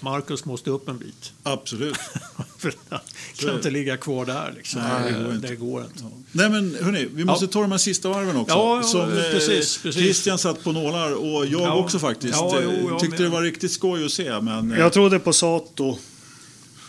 [0.00, 1.32] Marcus måste upp en bit.
[1.42, 1.96] Absolut.
[2.58, 3.00] För han
[3.36, 4.80] kan inte ligga kvar där liksom.
[4.82, 5.48] Nej, det går inte.
[5.48, 6.04] det går inte.
[6.32, 7.50] Nej men hörni, vi måste Ja.
[7.50, 8.54] ta de här sista varven också.
[8.54, 10.02] Ja, ja, Som eh, precis, precis.
[10.02, 11.74] Christian satt på nålar och jag Ja.
[11.74, 12.34] också faktiskt.
[12.34, 13.30] Ja, Eh, jo, jag Tyckte med.
[13.30, 14.40] det var riktigt skoj att se.
[14.40, 15.98] Men, eh, Jag trodde på Sato.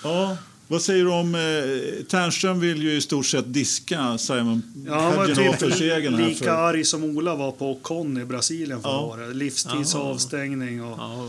[0.04, 0.38] ja,
[0.68, 1.36] vad säger du om...
[1.36, 6.28] Eh, Ternström vill ju i stort sett diska Simon Ja, han var typ här.
[6.28, 9.00] lika För, arg som Ola var på Ocon i Brasilien förra Ja.
[9.00, 9.36] året.
[9.36, 10.98] Livstidsavstängning och...
[11.00, 11.28] Ja,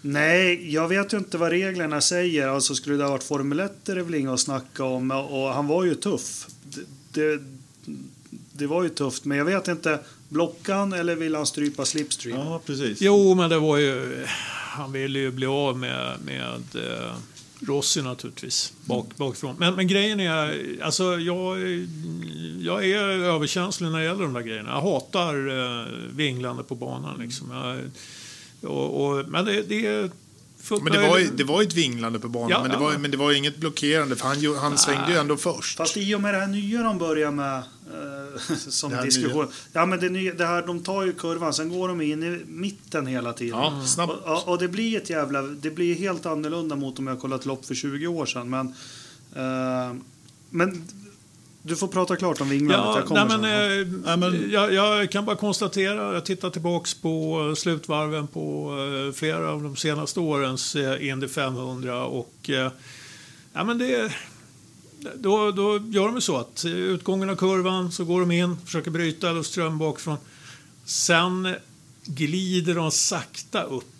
[0.00, 2.48] Nej, jag vet ju inte vad reglerna säger.
[2.48, 5.10] Alltså skulle det ha varit Formel 1 är det väl inget att snacka om.
[5.10, 6.46] Och han var ju tuff.
[6.62, 7.42] Det, det,
[8.52, 10.00] det var ju tufft, men jag vet inte.
[10.28, 12.38] Blockan eller vill han strypa slipstream?
[12.38, 13.00] ja, precis.
[13.00, 14.24] Jo, men det var ju...
[14.68, 17.14] Han ville ju bli av med, med eh,
[17.60, 19.56] Rossi naturligtvis, bak, bakifrån.
[19.58, 21.58] Men, men grejen är, alltså jag,
[22.60, 24.70] jag är överkänslig när det gäller de där grejerna.
[24.70, 27.50] Jag hatar eh, vinglande på banan liksom.
[27.50, 27.78] Jag,
[28.62, 30.10] och, och, men det, det
[30.82, 32.80] Men det var, ju, det var ju ett vinglande på banan, Ja, men, det ja.
[32.80, 35.76] var, men det var ju inget blockerande för han, han svängde ju ändå först.
[35.76, 39.46] Fast i och med det här nya de börjar med eh, som diskussion.
[39.72, 42.40] Ja, men det, nya, det här, de tar ju kurvan, sen går de in i
[42.46, 43.58] mitten hela tiden.
[43.58, 44.12] Ja, snabbt.
[44.12, 45.42] Och, och, och det blir ett jävla...
[45.42, 48.50] Det blir helt annorlunda mot om jag kollat lopp för 20 år sedan.
[48.50, 48.66] Men,
[49.36, 49.96] eh,
[50.50, 50.88] men
[51.68, 52.86] du får prata klart om vinglandet.
[52.86, 56.50] Ja, jag kommer nej, men, eh, Nej, men- Jag, jag kan bara konstatera, jag tittar
[56.50, 58.74] tillbaks på eh, slutvarven på
[59.08, 62.72] eh, flera av de senaste årens eh, Indy 500 och eh,
[63.52, 64.12] ja, men det,
[65.14, 68.90] då, då gör de ju så att utgången av kurvan så går de in, försöker
[68.90, 70.16] bryta ström bakifrån.
[70.84, 71.54] Sen
[72.04, 73.97] glider de sakta upp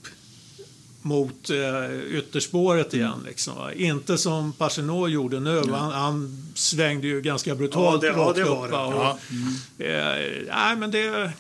[1.03, 3.23] mot eh, ytterspåret igen.
[3.27, 3.55] Liksom?
[3.77, 5.61] Inte som Pagenot gjorde nu.
[5.61, 5.77] va?
[5.79, 8.49] Han, han svängde ju ganska brutalt Ja, det- ja, det upp.
[8.49, 8.73] var det.
[8.73, 8.87] va?
[8.87, 9.19] Och,
[9.79, 9.85] Ja.
[9.87, 11.33] eh, nej, men det,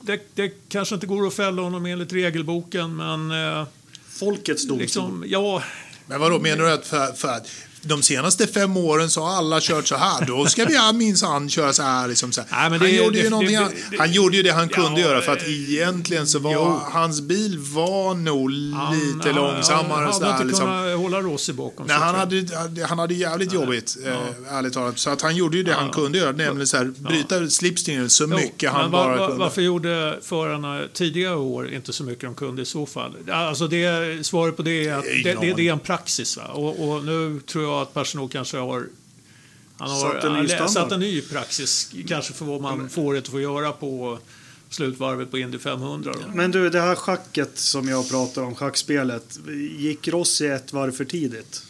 [0.00, 3.66] det, det kanske inte går att fälla honom enligt regelboken, men eh,
[4.08, 4.78] Folkets domstol.
[4.78, 5.62] liksom, ja,
[6.06, 7.48] Men vadå, menar du att för, för att
[7.84, 11.72] de senaste fem åren så har alla kört så här, då ska vi minsann köra
[11.72, 12.08] så här.
[12.08, 12.48] Liksom så här.
[12.50, 15.06] Nej, han, det- gjorde ju det- det- han, han gjorde ju det han kunde Ja,
[15.08, 16.80] göra för att eh, egentligen så var jo.
[16.84, 20.04] hans bil var nog han, lite han, långsammare.
[20.04, 20.66] Han så hade inte liksom.
[20.66, 22.46] kunnat hålla Rossi bakom Nej, han hade,
[22.88, 24.98] han hade jävligt jobbigt, eh, ärligt talat.
[24.98, 28.24] Så att han gjorde ju det han kunde göra, nämligen så här, bryta slipstreamen så
[28.24, 29.44] Jo, mycket han men va- bara kunde.
[29.44, 33.12] Varför gjorde förarna tidigare år inte så mycket de kunde i så fall?
[33.32, 36.38] Alltså det, svaret på det är att det, är en praxis.
[36.52, 38.86] Och, och nu tror jag att Parsonot kanske har
[39.76, 40.70] han har Satt en ny standard.
[40.70, 44.18] satt en ny praxis, kanske för vad man får det att få göra på
[44.68, 46.12] slutvarvet på Indy 500.
[46.14, 46.36] Då.
[46.36, 49.38] Men du, det här schacket som jag pratar om, schackspelet.
[49.78, 51.62] Gick Rossi ett varv för tidigt?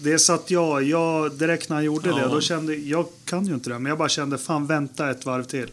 [0.00, 2.16] Det satt jag, jag direkt när han gjorde Ja.
[2.16, 5.26] det, då kände jag kan ju inte det, men jag bara kände fan vänta ett
[5.26, 5.68] varv till.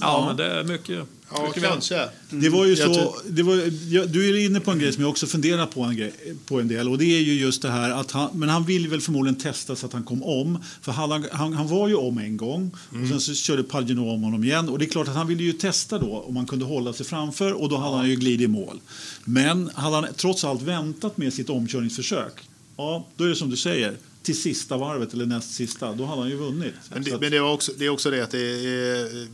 [0.00, 1.06] Ja, men det är mycket.
[1.30, 2.08] Ja, mycket kanske.
[2.30, 5.10] Det var ju så, det var, jag, du är inne på en grej som jag
[5.10, 6.12] också funderar på en, grej,
[6.46, 8.88] på en del och det är ju just det här att han, men han vill
[8.88, 10.58] väl förmodligen testa så att han kom om.
[10.82, 12.70] För han, han, han var ju om en gång
[13.02, 15.42] och sen så körde Pagino om honom igen och det är klart att han ville
[15.42, 18.44] ju testa då om han kunde hålla sig framför och då hade han ju glidit
[18.44, 18.80] i mål.
[19.24, 22.32] Men hade han trots allt väntat med sitt omkörningsförsök,
[22.76, 26.20] ja då är det som du säger, till sista varvet eller näst sista, då hade
[26.20, 26.74] han ju vunnit.
[26.88, 29.28] Men det, men det, var också, det är också det att det är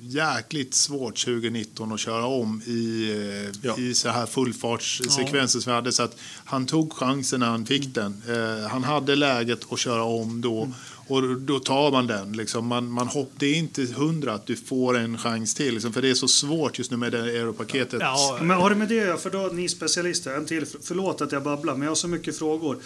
[0.00, 3.78] jäkligt svårt 2019 att köra om i, eh, Ja.
[3.78, 5.92] i så här fullfartssekvenser som vi hade.
[5.92, 8.22] Så att han tog chansen när han fick den.
[8.28, 10.72] Eh, han hade läget att köra om då.
[11.06, 12.32] Och då tar man den.
[12.32, 12.66] Liksom.
[12.66, 15.74] Man, man hopp, det är inte hundra att du får en chans till.
[15.74, 18.00] Liksom, för det är så svårt just nu med det aeropaketet.
[18.00, 19.22] Ja, Men har det med det?
[19.22, 22.38] För då ni specialister, en till, förlåt att jag babblar, men jag har så mycket
[22.38, 22.78] frågor.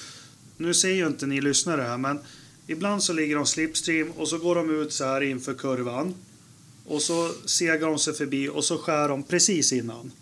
[0.57, 2.19] Nu ser ju inte ni lyssnare här, men
[2.67, 6.15] ibland så ligger de slipstream och så går de ut så här inför kurvan.
[6.89, 10.13] Och så segar de sig förbi och så skär de precis innan.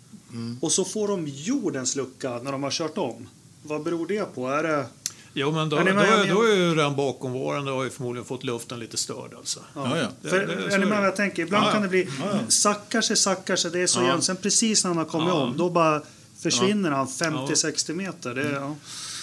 [0.61, 3.27] Och så får de jordens lucka när de har kört om.
[3.63, 4.47] Vad beror det på?
[4.47, 4.85] Är det...
[5.33, 8.43] Jo, men då, Är då, är, då är ju den bakomvarande har ju förmodligen fått
[8.43, 9.33] luften lite störd.
[9.37, 9.59] Alltså.
[9.75, 10.07] ja, ja.
[10.21, 10.99] Det- För, det- så är ni med det.
[10.99, 11.43] vad jag tänker?
[11.43, 11.73] Ibland Ja, ja.
[11.73, 12.39] kan det bli Ja, ja.
[12.47, 13.71] sackar sig, sackar sig.
[13.71, 14.07] Det är så Ja.
[14.07, 14.23] jämnt.
[14.23, 15.33] Sen precis när han har kommit Ja.
[15.33, 16.01] om, då bara
[16.39, 17.25] försvinner han Ja.
[17.29, 18.33] 50-60 meter.
[18.33, 18.75] Det,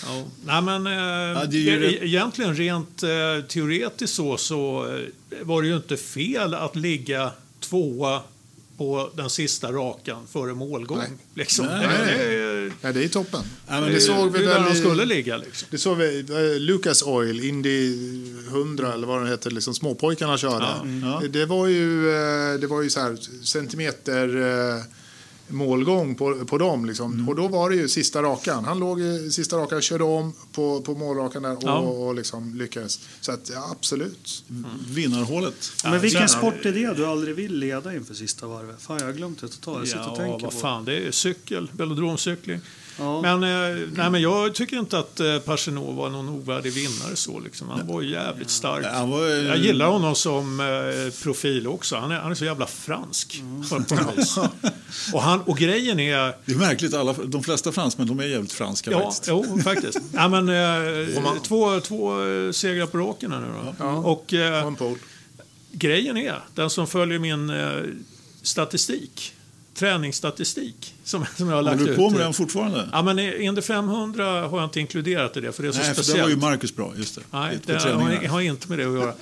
[0.07, 0.09] ja.
[0.17, 0.25] Ja.
[0.45, 3.09] Nej, men, eh, det är ju e- rätt- Egentligen rent eh,
[3.49, 4.87] teoretiskt så, så
[5.31, 7.31] eh, var det ju inte fel att ligga
[7.61, 8.23] tvåa
[8.77, 10.99] på den sista rakan före målgång.
[10.99, 11.09] Nej.
[11.35, 11.67] Liksom.
[11.67, 13.41] Nej, det, det, är- Ja, det är toppen.
[13.69, 15.37] Ja, men det, det det, såg vi det är där de skulle ligga.
[15.37, 15.69] Liksom.
[15.71, 17.95] Det såg vi, eh, Lucas Oil, Indy
[18.49, 20.67] 100 eller vad den heter, liksom småpojkarna körde.
[21.03, 24.37] Ja, Det, det var ju, eh, det var ju så här centimeter
[24.77, 24.83] eh,
[25.49, 26.85] målgång på, på dem.
[26.87, 27.29] Liksom.
[27.29, 28.65] Och då var det ju sista rakan.
[28.65, 31.79] Han låg i sista rakan, körde om på, på målrakan där och, Ja.
[31.79, 33.01] och liksom lyckades.
[33.21, 34.45] Så att, ja, absolut.
[34.91, 35.71] Vinnarhålet.
[35.85, 38.83] Men vilken sport är det du aldrig vill leda inför sista varvet?
[38.83, 39.79] Fan, jag har glömt det totalt.
[39.79, 42.61] Jag sitter och Ja, tänker vad på fan, det är cykel, velodromcykling.
[42.99, 43.21] Ja.
[43.23, 47.17] Men, eh, nej, men jag tycker inte att eh, Pachinot var någon ovärdig vinnare.
[47.17, 47.69] Så, liksom.
[47.69, 48.87] Han var jävligt stark.
[48.93, 51.97] Han var, ju- Jag gillar honom som eh, profil också.
[51.97, 53.39] Han är, han är så jävla fransk.
[53.41, 53.63] Mm.
[53.69, 53.97] På, på
[55.13, 56.35] och, han, och grejen är...
[56.45, 59.29] Det är märkligt, alla, de flesta fransmän de är jävligt franska Ja, faktiskt.
[59.29, 59.99] jo, faktiskt.
[60.13, 63.75] ja, men, eh, två, två eh, segrar på raken här nu då.
[63.79, 63.97] Ja.
[63.97, 64.73] Och eh,
[65.73, 67.73] grejen är, den som följer min eh,
[68.43, 69.33] statistik,
[69.75, 71.99] träningsstatistik, som, som jag har lagt Håller du ut.
[71.99, 72.89] på med den fortfarande?
[72.93, 75.87] Ja, men Indy 500 har jag inte inkluderat i det, för det är så Nej,
[75.87, 76.23] för där speciellt.
[76.23, 76.93] var ju Marcus bra.
[76.97, 77.21] Just det.
[77.31, 79.15] Nej, det har, har inte med det att göra.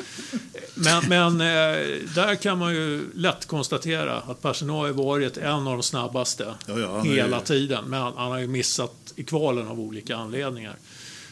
[0.75, 5.65] Men, men eh, där kan man ju lätt konstatera att Pachinot har varit en av
[5.65, 7.85] de snabbaste Ja, ja, är hela ju- tiden.
[7.87, 10.77] Men han har ju missat i kvalen av olika anledningar.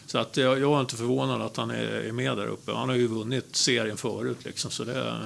[0.07, 2.73] Så att jag, jag är inte förvånad att han är, är med där uppe.
[2.73, 4.39] Han har ju vunnit serien förut.
[4.45, 5.17] Liksom, så det,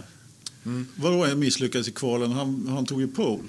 [0.95, 2.33] Vadå jag misslyckades i kvalen?
[2.33, 3.43] Han, han tog ju pole.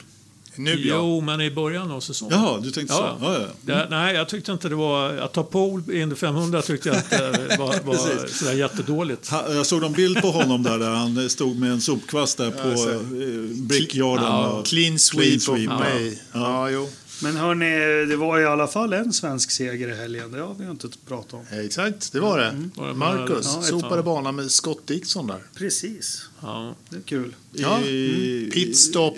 [0.55, 0.95] Nu ja.
[0.97, 2.37] jo, men i början av säsongen.
[2.39, 3.17] Jaha, du tänkte Ja.
[3.19, 3.25] så?
[3.25, 3.47] Ja, ja.
[3.61, 5.17] Det, nej, jag tyckte inte det var...
[5.17, 9.29] Att ta pole i Indy 500 tyckte jag inte var, var sådär jättedåligt.
[9.29, 12.51] Ha- Jag såg någon bild på honom där, där han stod med en sopkvast där
[12.51, 14.23] på eh, brickyarden.
[14.25, 14.61] Ja.
[14.65, 15.79] Clean sweep, sweep, of ja.
[15.79, 16.21] mig.
[16.33, 16.69] Ja.
[16.69, 16.89] jo.
[17.21, 20.31] Men hörni, det var i alla fall en svensk seger i helgen.
[20.31, 21.45] Det har vi inte pratat om.
[21.65, 22.45] Exakt, det var det.
[22.47, 22.97] Mm.
[22.99, 25.39] Marcus Ja, sopade banan med Scott Dixon där.
[25.57, 26.25] Precis.
[26.41, 26.75] Ja.
[26.89, 27.35] Det är kul.
[27.51, 27.81] Ja.
[27.81, 29.17] I- Pitstop.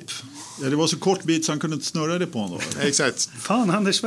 [0.62, 2.60] Ja, det var så kort bit så han kunde inte snurra det på honom.
[2.82, 3.30] Exakt.
[3.40, 4.02] Fan, Anders,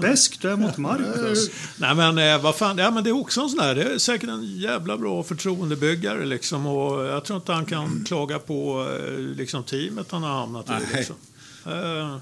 [0.00, 1.50] bäst du är mot Marcus.
[1.76, 3.98] Nej men eh, vad fan, ja men det är också en sån där, det är
[3.98, 9.18] säkert en jävla bra förtroendebyggare liksom och jag tror inte han kan klaga på eh,
[9.18, 10.80] liksom teamet han har hamnat i Nej.
[10.94, 11.16] liksom.
[11.66, 12.16] Eh,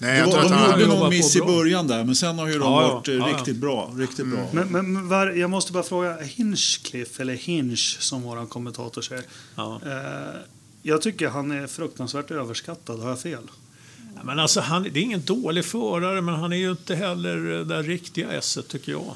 [0.00, 2.46] Nej, Det jag var, tror de gjorde någon miss i början där, men sen har
[2.46, 2.94] ju de Ja, ja.
[2.94, 3.26] varit Ja, ja.
[3.36, 3.92] riktigt bra.
[3.96, 4.48] Riktigt bra.
[4.52, 9.24] Men, men var, jag måste bara fråga, Hinchcliffe, eller Hinch som vår kommentator säger.
[9.56, 9.80] ja.
[9.86, 10.40] Eh,
[10.82, 13.50] jag tycker han är fruktansvärt överskattad, har jag fel?
[14.16, 17.64] Ja, men alltså han, det är ingen dålig förare men han är ju inte heller
[17.64, 19.14] det riktiga esset tycker jag.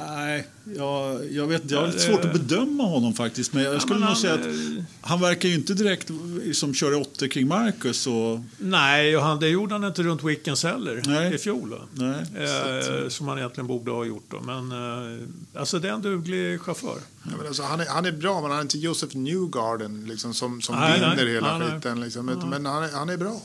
[0.00, 0.46] Nej,
[0.76, 1.74] jag, jag vet inte.
[1.74, 3.52] Jag har Ja, lite svårt att bedöma honom faktiskt.
[3.52, 4.46] Men jag skulle men nog han, säga att
[5.00, 6.10] han verkar ju inte direkt
[6.54, 8.06] som köra åttor kring Marcus.
[8.06, 11.34] Och, Nej, och han, det gjorde han inte runt Wickens heller Nej.
[11.34, 11.70] i fjol.
[11.70, 12.04] Då.
[12.04, 14.40] nej, Eh, som han egentligen borde ha gjort då.
[14.40, 15.18] Men eh,
[15.54, 16.98] alltså det är en duglig chaufför.
[17.24, 20.34] Ja, men alltså, han, är, han är bra, men han är inte Joseph Newgarden liksom,
[20.34, 21.34] som, som Nej, vinner nej.
[21.34, 22.00] hela Nej, skiten.
[22.00, 22.26] Liksom.
[22.26, 23.40] Men han är, han är bra.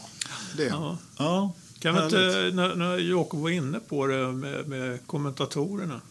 [0.58, 0.64] Det.
[0.64, 0.98] Ja.
[1.18, 6.02] ja, Kan vi inte, när, när Jakob var inne på det med, med kommentatorerna.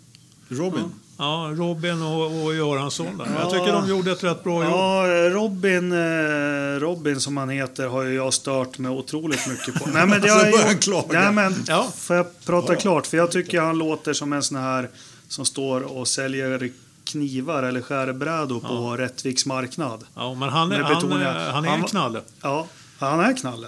[0.48, 0.90] Robin.
[1.18, 3.18] Ja, Robin och, och Göransson.
[3.18, 3.26] Där.
[3.40, 4.72] Jag tycker de gjorde ett rätt bra jobb.
[4.72, 9.90] Ja, Robin, eh, Robin som han heter har ju jag stört mig otroligt mycket på.
[9.90, 11.20] Nej, men det har börjar jag gjort- klaga.
[11.20, 11.88] Nej, men Ja.
[11.96, 13.06] får jag prata klart?
[13.06, 14.90] För jag tycker han låter som en sån här
[15.28, 16.70] som står och säljer
[17.04, 20.04] knivar eller skärbrädor på Rättviks marknad.
[20.14, 22.20] Ja, men han är, han, är- han är Han knalle.
[22.42, 22.66] Ja,
[22.98, 23.66] han är knalle.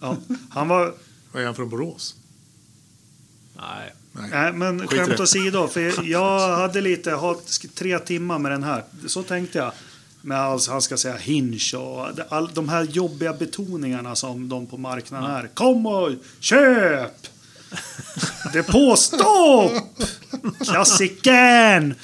[0.00, 0.16] Ja,
[0.50, 0.94] han var...
[1.32, 2.14] Vad är han från Borås?
[3.56, 3.94] Nej.
[4.12, 5.68] Nej, men Skit skämt åsido.
[5.68, 7.36] För jag hade lite, har
[7.74, 8.84] tre timmar med den här.
[9.06, 9.72] Så tänkte jag.
[10.22, 14.76] Med alltså, han ska säga hinch och all, de här jobbiga betoningarna som de på
[14.76, 15.48] marknaden är.
[15.54, 16.10] Kom och
[16.40, 17.26] köp!
[18.52, 19.72] Depåstopp!
[20.64, 21.94] Klassikern!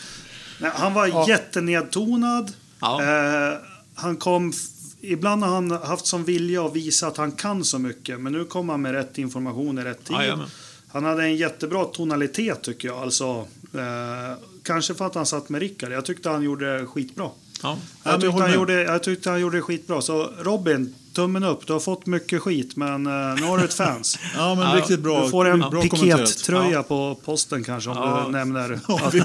[0.58, 2.52] Nej, han var jättenedtonad.
[2.80, 3.02] Ja.
[3.02, 3.58] Eh,
[3.94, 4.52] han kom...
[5.00, 8.20] Ibland har han haft som vilja att visa att han kan så mycket.
[8.20, 10.16] Men nu kom han med rätt information i rätt tid.
[10.16, 10.48] Jajamän.
[10.88, 12.98] Han hade en jättebra tonalitet tycker jag.
[12.98, 15.92] Alltså, eh, kanske för att han satt med Rickard.
[15.92, 17.30] Jag tyckte han gjorde skitbra.
[17.62, 17.78] Ja.
[18.04, 20.00] Jag tyckte, han gjorde, jag tyckte han gjorde skitbra.
[20.00, 21.66] Så Robin, tummen upp.
[21.66, 24.18] Du har fått mycket skit, men eh, nu har du ett fans.
[24.36, 25.24] Ja, men Ja, riktigt bra.
[25.24, 28.22] Du får en bra pikettröja på posten kanske om Ja.
[28.26, 29.20] du nämner Om vi,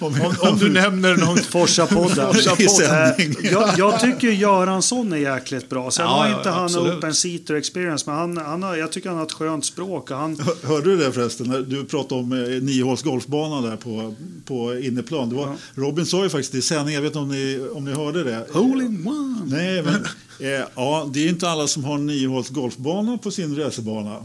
[0.00, 1.36] om vi, Om, om du nämner någon...
[1.52, 2.34] Forsa-podden.
[2.68, 3.36] Sändning.
[3.44, 5.90] Eh, jag, jag tycker Göransson är jäkligt bra.
[5.90, 6.94] Sen Ja, har ja, inte han absolut.
[6.94, 10.10] open seater experience, men han, han har, jag tycker han har ett skönt språk.
[10.10, 11.66] Han, Hörde du det förresten?
[11.68, 15.28] Du pratade om eh, Niohåls golfbana där på, på inneplan.
[15.28, 17.92] Det var, Robin sa ju faktiskt i sändning, jag vet inte om ni, om ni
[17.92, 18.46] hörde det.
[18.52, 19.40] Hole in one!
[19.46, 20.04] Nej, men
[20.40, 24.16] eh, ja, det är inte alla som har en Niohåls golfbana på sin racerbana.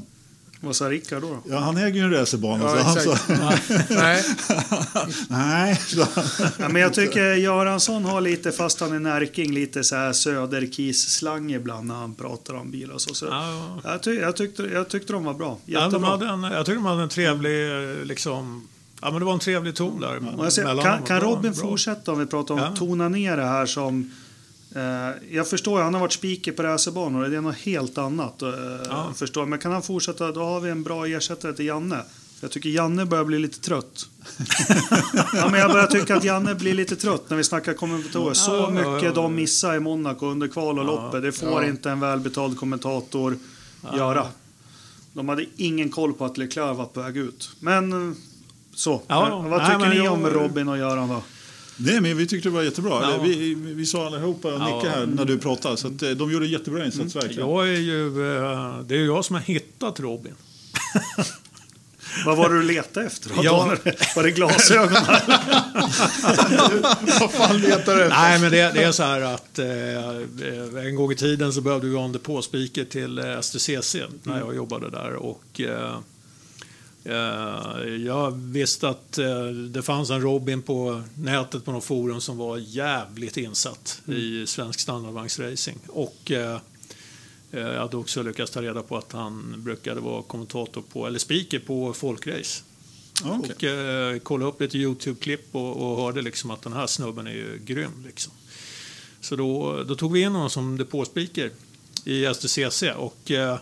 [0.65, 1.37] Vad sa Rickard då?
[1.49, 2.63] Ja, han äger ju en racerbana.
[2.63, 3.17] Ja, så han sa,
[3.89, 4.23] Nej,
[5.27, 5.79] nej,
[6.59, 11.51] Ja, men jag tycker Göransson har lite, fast han är närking, lite så här söderkis-slang
[11.53, 12.97] ibland när han pratar om bilar.
[12.97, 13.25] Så, så.
[13.25, 15.57] Ja, Jag, ty, jag, tyckte, jag tyckte de var bra.
[15.65, 17.69] Ja, de hade en, jag tycker de hade en trevlig,
[18.07, 18.67] liksom,
[19.01, 20.21] ja men det var en trevlig ton där.
[20.37, 21.61] Jag ser, kan kan Robin bra.
[21.61, 22.75] fortsätta om vi pratar om Ja.
[22.75, 24.11] tona ner det här som...
[24.75, 28.41] Eh, jag förstår, han har varit speaker på racerbanor, det är något helt annat.
[28.41, 28.49] Eh,
[28.89, 29.13] Ja.
[29.15, 31.99] förstår, men kan han fortsätta, då har vi en bra ersättare till Janne.
[32.41, 34.05] Jag tycker Janne börjar bli lite trött.
[35.33, 38.33] ja, men jag börjar tycka att Janne blir lite trött när vi snackar kommentatorer.
[38.33, 39.11] Så Ja, ja, mycket ja.
[39.21, 41.65] de missar i Monaco under kval och loppet, det får Ja.
[41.67, 43.37] inte en välbetald kommentator
[43.95, 44.25] göra.
[45.13, 47.49] De hade ingen koll på att Leclerc var på väg ut.
[47.59, 48.15] Men eh,
[48.75, 49.01] så.
[49.07, 51.23] Ja, Vad tycker ni om Robin och Göran då?
[51.77, 52.91] Nej, men vi tyckte det var jättebra.
[52.91, 53.13] Ja.
[53.13, 54.75] Eller, Vi, vi, sa allihopa, Ja.
[54.75, 55.77] Nicke här, när du pratade.
[55.77, 57.49] Så att, eh, de gjorde jättebra insats, verkligen.
[57.49, 60.33] Jag är ju, eh, det är ju jag som har hittat Robin.
[62.25, 63.29] Vad var det du letade efter?
[63.29, 63.35] Då?
[63.43, 63.77] Ja.
[64.15, 64.93] Var det glasögon?
[67.19, 68.09] vad fan letar du efter?
[68.09, 71.87] Nej, men det, det är så här att eh, en gång i tiden så behövde
[71.87, 75.13] vi ha en depåspeaker till eh, STCC när jag jobbade där.
[75.13, 75.97] Och, eh, eh,
[78.05, 82.57] jag visste att eh, det fanns en Robin på nätet på något forum som var
[82.57, 85.79] jävligt insatt i svensk standardvagnsracing.
[85.87, 86.59] Och eh,
[87.51, 91.19] eh, jag hade också lyckats ta reda på att han brukade vara kommentator på, eller
[91.19, 92.63] speaker på folkrace.
[93.23, 93.55] Ja, okej.
[93.55, 97.31] Och eh, kollade upp lite YouTube-klipp och, och hörde liksom att den här snubben är
[97.31, 98.03] ju grym.
[98.05, 98.33] Liksom.
[99.21, 101.51] Så då, då tog vi in honom som depåspeaker
[102.05, 103.57] i STCC och eh,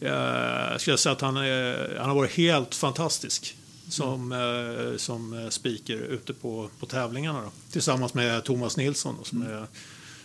[0.00, 3.56] eh, ska jag säga att han, är, han har varit helt fantastisk
[3.88, 7.40] som, eh, som speaker ute på, på tävlingarna.
[7.40, 7.50] Då.
[7.70, 9.66] Tillsammans med Thomas Nilsson då, som är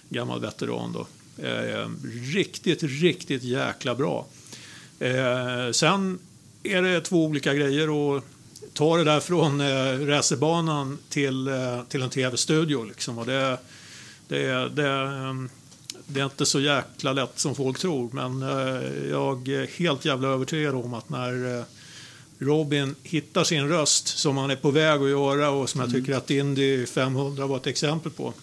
[0.09, 0.93] gammal veteran.
[0.93, 1.07] Då.
[1.43, 1.89] Eh,
[2.33, 4.25] riktigt, riktigt jäkla bra.
[4.99, 6.19] Eh, sen
[6.63, 8.23] är det två olika grejer och
[8.73, 12.83] ta det där från eh, racerbanan till, eh, till en tv-studio.
[12.83, 13.17] Liksom.
[13.17, 13.57] Och det,
[14.27, 15.49] det, det, ehm,
[16.07, 20.27] det är inte så jäkla lätt som folk tror, men eh, jag är helt jävla
[20.27, 21.65] övertygad om att när eh,
[22.39, 26.13] Robin hittar sin röst som han är på väg att göra och som jag tycker
[26.13, 28.33] att Indy 500 var ett exempel på.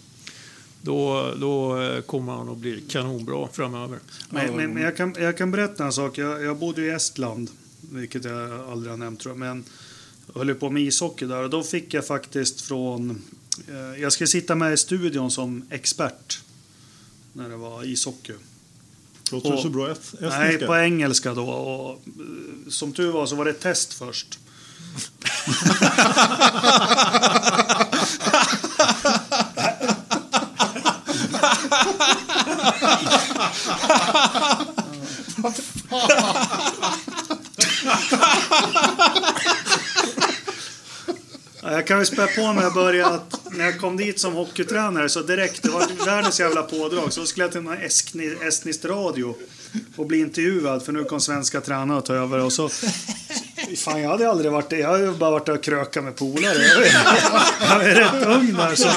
[0.81, 3.99] Då, då eh, kommer han att bli kanonbra framöver.
[4.29, 6.17] Men, men, men jag, kan, jag kan berätta en sak.
[6.17, 7.49] Jag, jag bodde i Estland,
[7.91, 9.39] vilket jag aldrig har nämnt tror jag.
[9.39, 9.63] Men
[10.33, 13.21] jag höll på med ishockey där och då fick jag faktiskt från...
[13.67, 16.41] Eh, jag skulle sitta med i studion som expert
[17.33, 18.33] när det var ishockey.
[19.31, 20.39] Låter det Och- så bra est- estniska?
[20.39, 21.45] Nej, på engelska då.
[21.49, 24.39] Och, eh, som tur var så var det ett test först.
[35.89, 36.33] Ja,
[41.63, 45.09] jag kan väl spä på när jag började att när jag kom dit som hockeytränare
[45.09, 47.77] så direkt, det var världens jävla pådrag, så skulle jag till någon
[48.47, 49.35] estnisk radio
[49.95, 52.69] och bli intervjuad för nu kom svenska tränare och ta över och så
[53.77, 54.77] Fan, jag hade aldrig varit det.
[54.79, 56.57] Jag har ju bara varit och krökat med polare.
[56.63, 56.93] Jag är-
[57.69, 58.75] Jag är rätt ung där.
[58.75, 58.89] Så,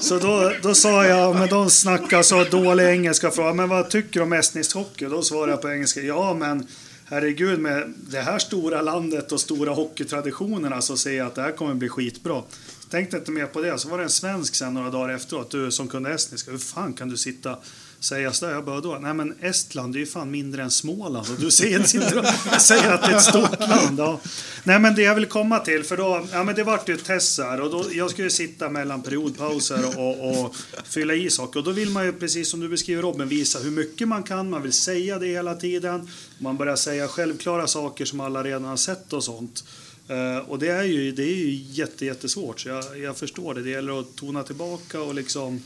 [0.00, 3.30] så då, då sa jag, men de snackar så dålig engelska.
[3.30, 5.04] Frågade, men vad tycker du om estnisk hockey?
[5.04, 6.66] Då svarade jag på engelska, ja men
[7.12, 11.52] herregud med det här stora landet och stora hockeytraditionerna så ser jag att det här
[11.52, 12.42] kommer bli skitbra.
[12.90, 13.78] Tänkte inte mer på det.
[13.78, 16.50] Så var det en svensk sen några dagar efteråt, du som kunde estniska.
[16.50, 17.56] Hur fan kan du sitta
[18.00, 18.52] säga sådär?
[18.52, 21.50] Jag bara då, nej men Estland det är ju fan mindre än Småland och du
[21.50, 21.82] säger,
[22.58, 23.98] säger att det är ett stort land.
[23.98, 24.20] Ja.
[24.64, 27.04] Nej men det jag vill komma till, för då, ja men det vart ju ett
[27.04, 31.64] test här och då, jag skulle sitta mellan periodpauser och, och fylla i saker och
[31.64, 34.62] då vill man ju precis som du beskriver Robin visa hur mycket man kan, man
[34.62, 36.08] vill säga det hela tiden.
[36.42, 39.64] Man börjar säga självklara saker som alla redan har sett och sånt.
[40.08, 43.62] Eh, och det är ju, det är ju jätte, jättesvårt, så jag, jag förstår det.
[43.62, 45.62] Det gäller att tona tillbaka och liksom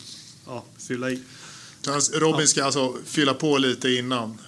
[0.47, 1.23] ja, fylla i.
[2.12, 4.39] Robin ska alltså fylla på lite innan.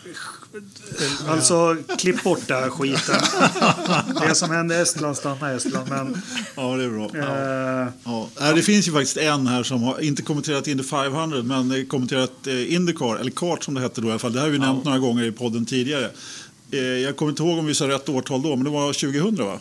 [1.28, 3.20] Alltså, klipp bort den här skiten.
[4.28, 5.88] Det som hände i Estland stannar i Estland.
[5.88, 6.22] Men,
[6.56, 7.04] Ja, det är bra.
[7.84, 8.28] eh, Ja.
[8.40, 11.84] Nej, Det finns ju faktiskt en här som har inte kommenterat Indy 500 men eh,
[11.86, 14.32] kommenterat eh, Indycar, eller kart som det hette då i alla fall.
[14.32, 16.10] Det här har vi nämnt några gånger i podden tidigare.
[16.70, 19.36] Eh, jag kommer inte ihåg om vi sa rätt årtal då, men det var 2000
[19.46, 19.58] va?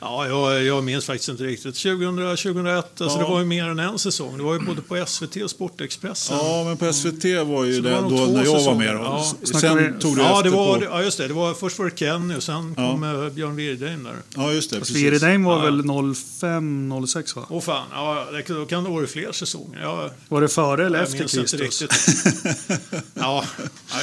[0.00, 1.74] Ja, jag, jag minns faktiskt inte riktigt.
[1.76, 3.24] 2000, 2001, alltså Ja.
[3.24, 4.36] det var ju mer än en säsong.
[4.38, 6.36] Det var ju både på SVT och Sportexpressen.
[6.36, 8.76] Ja, men på SVT var ju Så det det, var då när jag var säsonger.
[8.76, 8.94] med.
[8.96, 9.00] Då.
[9.02, 9.58] Ja.
[9.60, 10.84] Sen vi- tog det Ja, efter det var, på...
[10.84, 11.28] ja, just det.
[11.28, 14.14] det var, först var det Kenny och sen kom eh, Björn Wirdheim där.
[14.36, 14.78] Ja, just det.
[14.78, 15.04] fast Precis.
[15.06, 15.64] Viridheim var Ja.
[15.70, 17.46] väl 05, 06 va?
[17.50, 19.80] Åh fan, ja, det, då kan det vara fler säsonger.
[19.80, 21.80] Jag, Var det före eller jag efter minns inte Kristus?
[22.16, 23.04] riktigt.
[23.14, 23.44] Ja,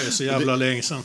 [0.02, 1.02] det är så jävla länge sedan.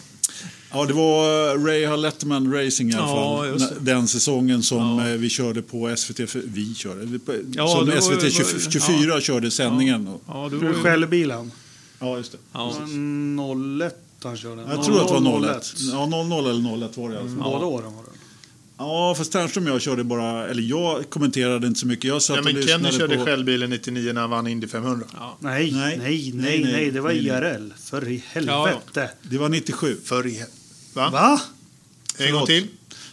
[0.72, 3.58] Ja, det var eh, Ray Letterman Racing i alla Ja, fall.
[3.58, 3.74] det.
[3.80, 5.08] Den säsongen som Ja.
[5.08, 6.26] eh, vi körde på SVT.
[6.30, 7.18] För, vi körde.
[7.52, 10.04] Ja, som det var- SVT var- 20, 24 körde sändningen.
[10.06, 10.82] Ja, Ja, du Du var ju...
[10.82, 11.50] självbilen?
[11.98, 12.38] ja just det.
[12.52, 12.72] Ja.
[13.82, 14.62] 01 han körde.
[14.70, 15.74] Jag tror att det var 00, 01.
[15.92, 17.38] Ja, 00 eller 01 var det i alla fall.
[17.38, 18.08] Båda åren var det.
[18.78, 22.04] Ja, fast Ternström och jag körde bara, eller jag kommenterade inte så mycket.
[22.04, 23.24] Jag satt Ja, men och Kenny körde på...
[23.24, 25.06] självbilen 99 när han vann Indy 500.
[25.14, 25.36] Ja.
[25.40, 25.98] Nej, Nej.
[25.98, 27.52] nej, nej, Nej, det var nej, nej.
[27.56, 27.72] IRL.
[27.84, 29.10] För i helvete.
[29.22, 29.96] Det var 97.
[30.04, 30.44] För i...
[30.92, 31.10] Va?
[31.10, 31.40] Va?
[32.18, 32.68] En gång till?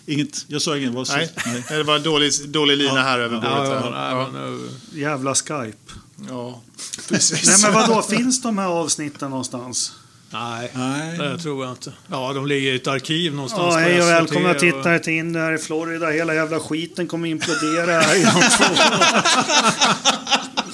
[0.05, 0.93] Inget, jag sa inget.
[0.93, 1.31] Vad sa- Nej.
[1.45, 1.63] nej.
[1.69, 3.51] Det var dålig, dålig lina här över bordet.
[3.51, 5.93] Ja, ja, eh, Jävla Skype.
[6.29, 6.61] ja,
[7.09, 7.47] precis.
[7.47, 9.91] Nej men vadå, finns de här avsnitten någonstans?
[10.31, 11.17] nej, Nej.
[11.17, 11.93] det tror jag inte.
[12.07, 15.35] Ja, de ligger i ett arkiv någonstans Ja, hej och välkomna och- tittare till in
[15.35, 16.09] här i Florida.
[16.09, 18.79] Hela jävla skiten kommer implodera här inom två år.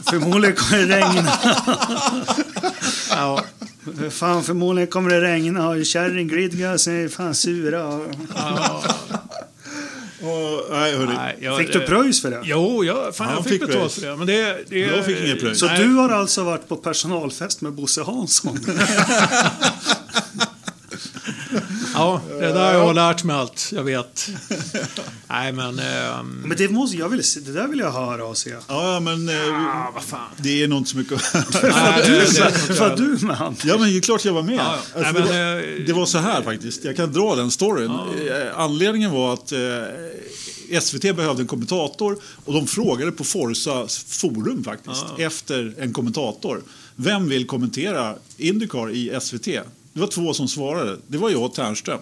[0.09, 1.31] Förmodligen kommer det regna.
[3.09, 3.45] Ja,
[4.11, 7.99] Fan, förmodligen kommer det regna och Kärring Gridgas är fan sura.
[8.35, 8.83] ja,
[10.21, 11.13] Och, nej, hörni.
[11.15, 12.41] nej, jag, Fick du pröjs för det?
[12.43, 14.15] Jo, jag, fan, Han jag fick fick betalt för det.
[14.15, 15.59] Men det, det Jag fick ingen pröjs.
[15.59, 15.79] Så nej.
[15.79, 18.59] du har alltså varit på personalfest med Bosse Hansson?
[21.95, 24.29] Ja, det där har jag lärt mig allt jag vet.
[25.29, 25.79] Nej, men...
[25.79, 28.55] ehm, Men det, måste, jag vill, det där vill jag höra och se.
[28.67, 29.35] Ja, men eh,
[29.85, 30.29] ah, vad fan.
[30.37, 31.51] det är nog inte så mycket att...
[31.61, 31.61] Det-
[32.07, 33.55] det- det- Var du med han?
[33.63, 34.55] Ja, men det är klart jag var med.
[34.55, 34.99] Ja, ja.
[34.99, 36.83] Alltså, Nej, det, men, var, eh, det var så här faktiskt.
[36.85, 37.91] Jag kan dra den storyn.
[37.91, 44.63] Eh, Anledningen var att eh, SVT behövde en kommentator och de frågade på Forsas forum
[44.63, 46.61] faktiskt efter en kommentator.
[46.95, 49.47] Vem vill kommentera Indycar i SVT?
[49.95, 50.97] Det var två som svarade.
[51.07, 51.99] Det var jag och Ternström.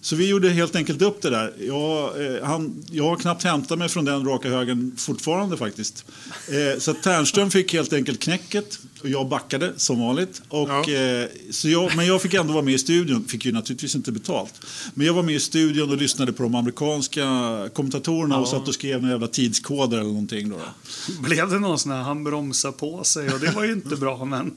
[0.00, 1.52] Så vi gjorde helt enkelt upp det där.
[1.60, 6.04] Jag, eh, han, jag har knappt hämtat mig från den raka högen fortfarande faktiskt.
[6.48, 10.42] Eh, så Ternström fick helt enkelt knäcket och jag backade som vanligt.
[10.48, 10.90] Och, Ja.
[10.90, 14.12] eh, så jag, men jag fick ändå vara med i studion, fick ju naturligtvis inte
[14.12, 14.54] betalt.
[14.94, 17.24] Men jag var med i studion och lyssnade på de amerikanska
[17.74, 20.48] kommentatorerna och satt och skrev några jävla tidskoder eller någonting.
[20.48, 20.56] Då.
[21.20, 24.24] Blev det någon sån här, han bromsar på sig och det var ju inte bra
[24.24, 24.52] men...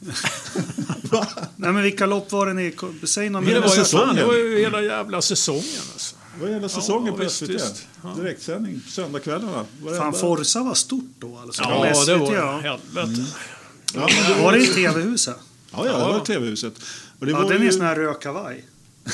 [1.56, 2.74] Nej men vilka lopp var det ni...
[3.04, 4.16] Säg någon Det var, ju, säsongen.
[4.16, 5.62] det var ju hela jävla säsongen.
[5.92, 6.16] Alltså.
[6.38, 7.48] Det var hela säsongen Ja, på visst, SVT.
[7.48, 7.86] visst.
[8.02, 8.14] Ja.
[8.16, 9.64] Direktsändning, söndagskvällarna.
[9.98, 11.62] Fan, Forza var stort då alltså.
[11.62, 12.58] Ja, Med det SVT, var ja.
[12.58, 13.24] helvete.
[13.94, 15.36] Ja, men det Var det i TV-huset?
[15.72, 16.72] Ja, ja, det var TV-huset.
[17.18, 18.64] Och det Ja, var den är ju en sån här röd kavaj.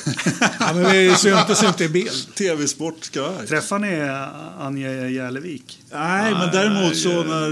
[0.60, 2.34] Ja, men vi syntes inte i bild.
[2.34, 3.32] TV-sport ska.
[3.48, 4.10] Träffar ni
[4.60, 5.78] Anja Järlevik?
[5.92, 7.48] Nej, men däremot så eh, när...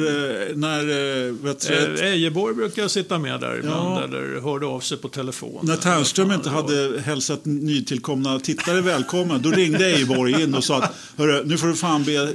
[0.50, 0.80] eh, när
[1.28, 4.04] eh, vet du, Ejeborg brukar sitta med där ibland Ja.
[4.04, 5.58] eller hörde av sig på telefon.
[5.62, 10.64] när Ternström inte Ja, det hade hälsat nytillkomna tittare välkommen, då ringde Ejeborg in och
[10.64, 12.32] sa att Hörru, nu får du fan be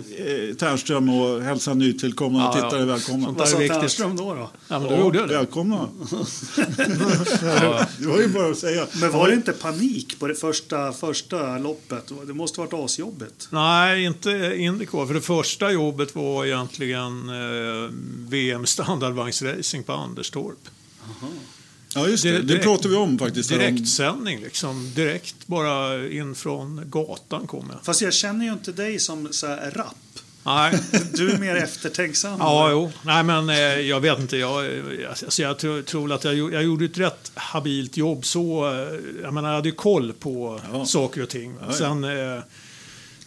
[0.60, 2.64] Ternström och hälsa nytillkomna Ja, ja.
[2.69, 3.26] tittare välkomna.
[3.26, 3.57] Sånt Vad sa.
[3.57, 4.34] Ternström då?
[4.34, 4.49] då?
[4.68, 5.34] Ja, men du gjorde det.
[5.38, 5.88] Välkomna.
[7.61, 7.86] Ja.
[7.98, 8.86] Det var ju bara att säga.
[9.02, 12.11] Men var det inte panik på det första, första loppet?
[12.27, 13.47] Det måste ha varit asjobbigt.
[13.51, 15.05] Nej, inte Indycar.
[15.05, 17.89] För det första jobbet var egentligen eh,
[18.30, 20.67] VM standardvagnsracing på Anderstorp.
[21.95, 22.31] Ja, just det.
[22.31, 23.49] Det Direkt- pratar vi om faktiskt.
[23.49, 24.93] Direktsändning liksom.
[24.95, 27.85] Direkt bara in från gatan kom jag.
[27.85, 29.95] Fast jag känner ju inte dig som så här rapp.
[30.55, 30.80] Nej.
[31.13, 32.35] Du är mer eftertänksam.
[32.39, 32.91] Ja, jo.
[33.01, 34.38] Nej, men eh, jag vet inte.
[34.38, 38.26] Jag, eh, alltså, jag tror, tror att jag, jag gjorde ett rätt habilt jobb.
[38.26, 40.85] Så, eh, jag menar, jag hade koll på Ja.
[40.85, 41.55] saker och ting.
[41.67, 41.73] ja.
[41.73, 42.03] Sen...
[42.03, 42.39] Eh,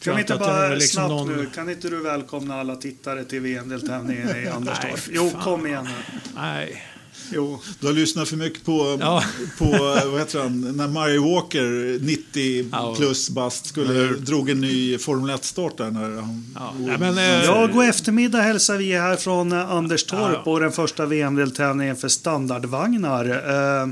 [0.03, 4.37] Kan inte bara liksom snabbt någon- nu, kan inte du välkomna alla tittare till VM-deltävlingen
[4.45, 5.01] i Anderstorp?
[5.11, 6.21] Jo, kom igen nu.
[6.35, 6.83] Nej.
[7.31, 7.61] Jo.
[7.81, 9.25] Du har lyssnat för mycket på, Ja.
[9.59, 9.65] på
[10.11, 12.95] vad heter han, när Murray Walker, 90 Ja.
[12.99, 15.91] plus bast, skulle, drog en ny Formel 1-start där.
[15.91, 16.75] När han, Ja.
[16.79, 20.51] Nej, men, eh, Ja, god eftermiddag hälsar vi här från eh, Anderstorp Ja, ja.
[20.53, 23.25] och den första VM-deltävlingen för standardvagnar.
[23.27, 23.87] Eh,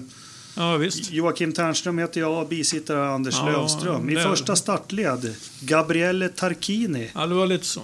[0.61, 1.13] Ja, visst.
[1.13, 4.11] Joakim Ternström heter jag, bisittare Anders Ja, Lövström.
[4.11, 7.11] I det- första startled, Gabriele Tarquini.
[7.15, 7.81] Ja, det var lite så.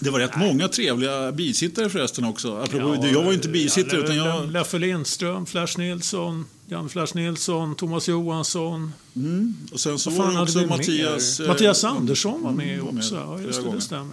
[0.00, 2.56] det var rätt många trevliga bisittare förresten också.
[2.56, 4.46] Apropå, jag var ju inte bisittare ja, utan jag...
[4.46, 8.92] Le- Leffe Lindström, Flash Nilsson, Jan Flash Nilsson, Thomas Johansson.
[9.16, 11.38] Mm, och sen så var det också Mattias...
[11.38, 11.46] mer?
[11.46, 13.14] eh, Mattias Andersson var med var med också.
[13.14, 14.12] Ja, just det, det stämmer.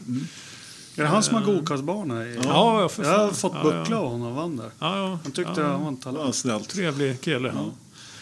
[0.95, 2.25] Är det han som har gokartbana?
[2.25, 3.97] Ja, ja, för Jag har fått Ja, buckla ja.
[3.97, 4.71] av honom vann där.
[4.79, 5.19] Ja, ja.
[5.23, 6.25] Han tyckte ja, han var en talang.
[6.25, 6.69] Ja, snällt.
[6.69, 7.53] Trevlig kille.
[7.55, 7.65] Ja.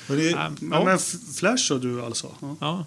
[0.07, 0.49] Men det, Ja.
[0.60, 0.99] Men, men
[1.35, 2.27] Flash och du alltså?
[2.60, 2.85] Ja,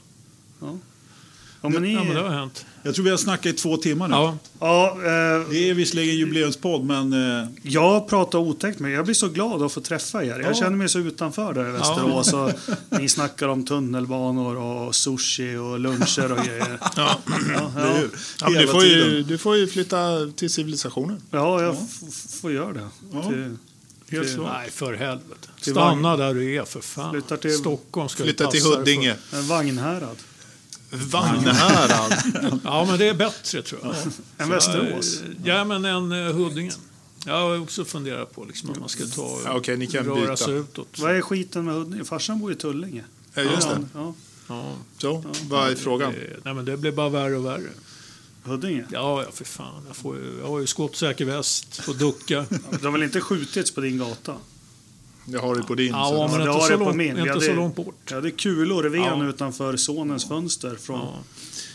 [1.64, 1.70] Ja.
[1.70, 1.94] ja men ni...
[1.94, 2.66] ja, men det har hänt.
[2.82, 4.14] jag tror vi har snackat i två timmar nu.
[4.14, 4.38] Ja.
[4.60, 9.28] Ja, eh, Det är visserligen jubileumspodd, men eh, jag pratar otäckt med Jag blir så
[9.28, 10.40] glad att få träffa er.
[10.40, 10.54] Jag Ja.
[10.54, 12.32] känner mig så utanför där i Västerås.
[12.32, 12.50] Och
[13.00, 16.78] ni snackar om tunnelbanor och sushi och luncher och grejer.
[16.80, 16.90] Ja.
[16.96, 17.18] Ja,
[17.76, 17.96] ja.
[18.40, 21.20] Ja, men du, får ju, du får ju flytta till civilisationen.
[21.30, 21.76] ja jag
[22.40, 22.88] får göra det.
[23.12, 23.22] Ja.
[23.22, 23.56] Till,
[24.10, 24.40] Helt till.
[24.42, 25.48] Nej, för helvete.
[25.60, 27.10] Stanna där du är för fan.
[27.12, 29.14] Flyttar till- Stockholm ska Flytta till Huddinge.
[29.32, 30.16] en Vagnhärad.
[30.94, 32.12] Vagnhärad.
[32.64, 33.94] Ja, men det är bättre tror jag.
[34.38, 35.20] En Så, Västerås.
[35.22, 36.72] eh, Ja, men en uh, Huddinge.
[37.26, 40.20] Jag har också funderat på liksom, om man ska ta Ja, okej, ni kan röra
[40.20, 40.36] byta.
[40.36, 40.98] sig utåt.
[40.98, 42.04] Vad är skiten med Huddinge?
[42.04, 43.04] Farsan bor i Tullinge.
[43.34, 43.78] Ja, just det.
[43.94, 44.14] Ja,
[44.48, 46.12] Ja, Så, vad är frågan?
[46.12, 47.68] det, nej, men det blir bara värre och värre.
[48.44, 48.84] Huddinge.
[48.90, 49.82] Ja, ja för fan.
[49.86, 52.46] Jag, får, ju- jag har ju skottsäker väst, får ducka.
[52.70, 54.34] Det har väl inte skjutits på din gata?
[55.26, 55.88] Jag har det på din.
[55.92, 56.28] Ja, så.
[56.32, 57.18] men inte, har så det på långt, min.
[57.18, 58.10] Inte hade- så långt bort.
[58.10, 59.28] Ja, det är kulor, ven Ja.
[59.28, 61.00] utanför sonens fönster från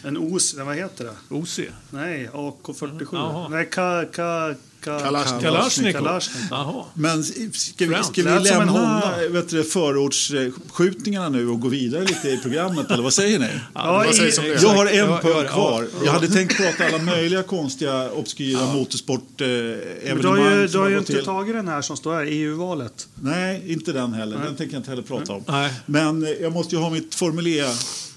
[0.04, 0.08] Ja.
[0.10, 0.56] en os...
[0.58, 1.36] Vad heter det?
[1.36, 1.60] OC.
[1.90, 3.08] Nej, AK47.
[3.12, 3.48] Jaha.
[3.48, 4.54] Nej, ka, ka,
[4.84, 5.42] ka, Kalashnikov.
[5.42, 6.02] Kalashnikov.
[6.04, 6.48] Kalasjnikov.
[6.52, 6.84] Jaha.
[6.94, 12.38] Men ska vi, ska vi lämna vet du, förortsskjutningarna nu och gå vidare lite i
[12.38, 12.92] programmet?
[12.92, 13.50] Eller vad säger ni?
[13.74, 14.58] Ja, vad i?
[14.62, 15.50] Jag har en Ja, punkt ja, ja.
[15.50, 15.88] kvar.
[16.06, 20.14] Jag hade tänkt prata alla möjliga konstiga, obskyra motorsportevenemang.
[20.14, 21.26] men du har ju, du har ju inte till.
[21.26, 23.08] tagit den här som står här, EU-valet.
[23.16, 24.38] Nej, inte den heller.
[24.38, 25.44] Den tänker jag inte heller prata om.
[25.48, 25.74] Nej.
[25.86, 28.09] Men eh, jag måste ju ha mitt Formel E-skov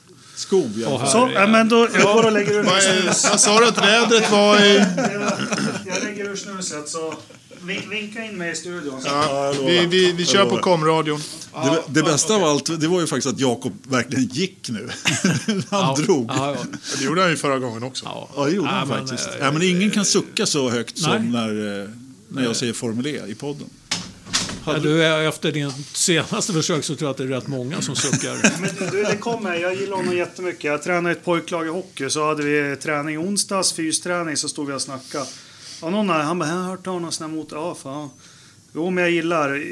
[0.87, 1.09] Åh, fall.
[1.09, 3.31] Så, ja, men då, jag går och lägger ur snuset.
[3.31, 4.75] vad sa du att vädret var i...
[5.87, 7.15] Jag lägger ur snuset, så
[7.63, 9.01] vin- vinka in mig i studion.
[9.05, 11.21] Ja, vi, vi, vi kör på komradion.
[11.55, 14.89] Det, det bästa av allt det var ju faktiskt att Jakob verkligen gick nu.
[15.25, 16.27] Han Ja, drog.
[16.31, 16.79] Ja, Ja, ja.
[16.99, 18.05] Det gjorde han ju förra gången också.
[18.37, 18.45] ja.
[18.45, 19.29] det gjorde Ja, han men, faktiskt.
[19.29, 21.05] eh, ja, men ingen kan sucka så högt nej.
[21.13, 21.89] som när, eh,
[22.29, 23.67] när jag säger Formel E i podden.
[24.67, 27.83] Ja, du, är- efter din senaste försök så tror jag att det är rätt många
[27.83, 28.61] som suckar.
[28.61, 29.55] Men du, det kommer.
[29.55, 30.65] Jag gillar honom jättemycket.
[30.65, 32.11] Jag tränade ett pojklag i hockey.
[32.11, 35.27] Så hade vi träning onsdags, fysträning, så stod vi och snackade.
[35.83, 37.59] Och någon där, han bara, jag har hört talas om här motor.
[37.59, 38.11] Ja, fan.
[38.75, 39.63] Jo, men jag gillar...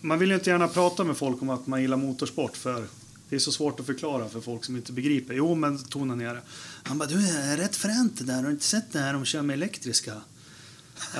[0.00, 2.86] Man vill ju inte gärna prata med folk om att man gillar motorsport för
[3.28, 5.34] det är så svårt att förklara för folk som inte begriper.
[5.34, 6.40] Jo, men tona ner det.
[6.82, 8.34] Han bara, du är rätt fränt det där.
[8.34, 10.12] Har du inte sett det här de kör med elektriska?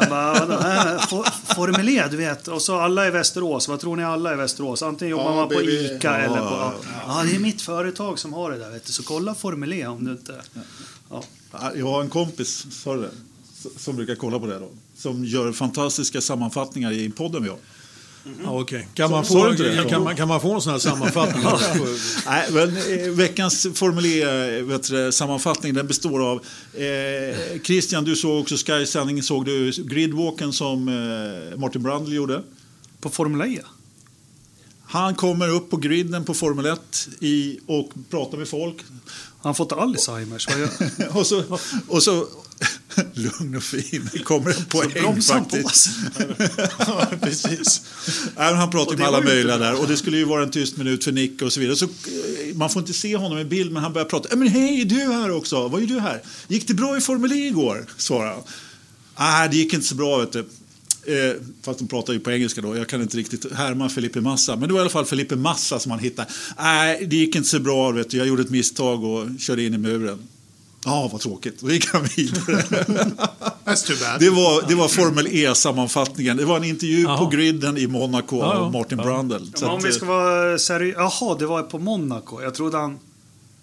[0.01, 0.95] Jag bara?
[0.95, 2.49] Äh, for- Formel E, du vet.
[2.49, 3.69] Och så alla i Västerås.
[3.69, 4.83] Vad tror ni alla i Västerås?
[4.83, 5.73] Antingen jobbar Ja, man på baby.
[5.97, 6.43] ICA Ja, eller på...
[6.45, 6.75] ja,
[7.07, 8.93] Ja, det är mitt företag som har det där, vet du.
[8.93, 10.43] Så kolla Formel E om du inte...
[11.11, 11.23] Ja.
[11.53, 13.11] Ja, Jag har en kompis, sa du det?
[13.77, 14.69] Som brukar kolla på det då.
[14.99, 17.59] Som gör fantastiska sammanfattningar i podden vi har.
[18.45, 18.89] Ja, okej.
[18.95, 19.91] kan, man få, det?
[19.91, 21.45] kan, man, kan man få en sån här sammanfattning?
[22.27, 26.37] Nej, men, eh, veckans Formel E-sammanfattning den består av...
[26.75, 29.23] Eh, Christian, du såg också Sky-sändningen.
[29.23, 32.43] Såg du gridwalken som eh, Martin Brundle gjorde?
[33.01, 33.61] På Formel E?
[34.90, 38.77] Han kommer upp på griden på Formel 1 i, och pratar med folk.
[39.40, 40.48] Han har fått Alzheimers.
[41.10, 41.59] Och så...
[41.89, 42.27] Och så
[43.12, 44.09] lugn och fin.
[44.12, 45.89] Det kommer en poäng faktiskt.
[46.78, 47.82] Ja, precis.
[48.36, 49.81] Nej, han pratar med alla möjliga där.
[49.81, 51.77] Och det skulle ju vara en tyst minut för Nick och så vidare.
[51.77, 51.90] Så, eh,
[52.55, 54.28] man får inte se honom i bild, men han börjar prata.
[54.31, 55.69] "Ja, Men hej, du är här också.
[55.69, 56.23] Vad är du här?
[56.48, 57.86] Gick det bra i Formel E igår?
[57.97, 58.43] Svarar han.
[59.19, 60.48] Nej, det gick inte så bra, vet du.
[61.09, 62.77] Eh, fast de pratar ju på engelska då.
[62.77, 64.57] Jag kan inte riktigt härma Felipe Massa.
[64.57, 66.29] Men det var i alla fall Felipe Massa som han hittade.
[66.59, 68.17] Nej, det gick inte så bra, vet du.
[68.17, 70.19] Jag gjorde ett misstag och körde in i muren.
[70.85, 71.61] Ja, vad tråkigt.
[71.61, 72.63] Då gick han vidare.
[73.65, 74.21] That's too bad.
[74.21, 76.37] Det var, det var Formel E-sammanfattningen.
[76.37, 77.19] Det var en intervju Jaha.
[77.19, 78.61] på griden i Monaco Ja, ja.
[78.61, 79.05] av Martin Ja.
[79.05, 79.41] Brundle.
[79.61, 81.01] Men om vi eh, ska vara seriösa.
[81.01, 82.43] Jaha, det var på Monaco.
[82.43, 82.99] Jag trodde han...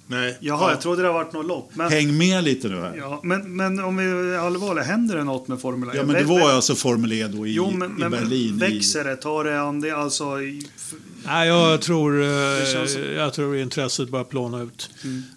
[0.07, 0.37] Nej.
[0.41, 0.69] Jaha, Ja.
[0.71, 1.71] jag trodde det har varit något lopp.
[1.73, 2.95] Men, Häng med lite nu här.
[2.97, 5.95] ja, men, men om vi är allvarliga, händer det något med Formel 1?
[5.95, 8.55] Ja, men det var alltså Formel E då i, Jo, men, i men Berlin.
[8.55, 9.15] i- växer det?
[9.15, 9.91] Tar det an det?
[9.91, 10.25] Alltså...
[11.25, 14.89] Nej, jag tror, eh, känns jag tror intresset börjar plåna ut.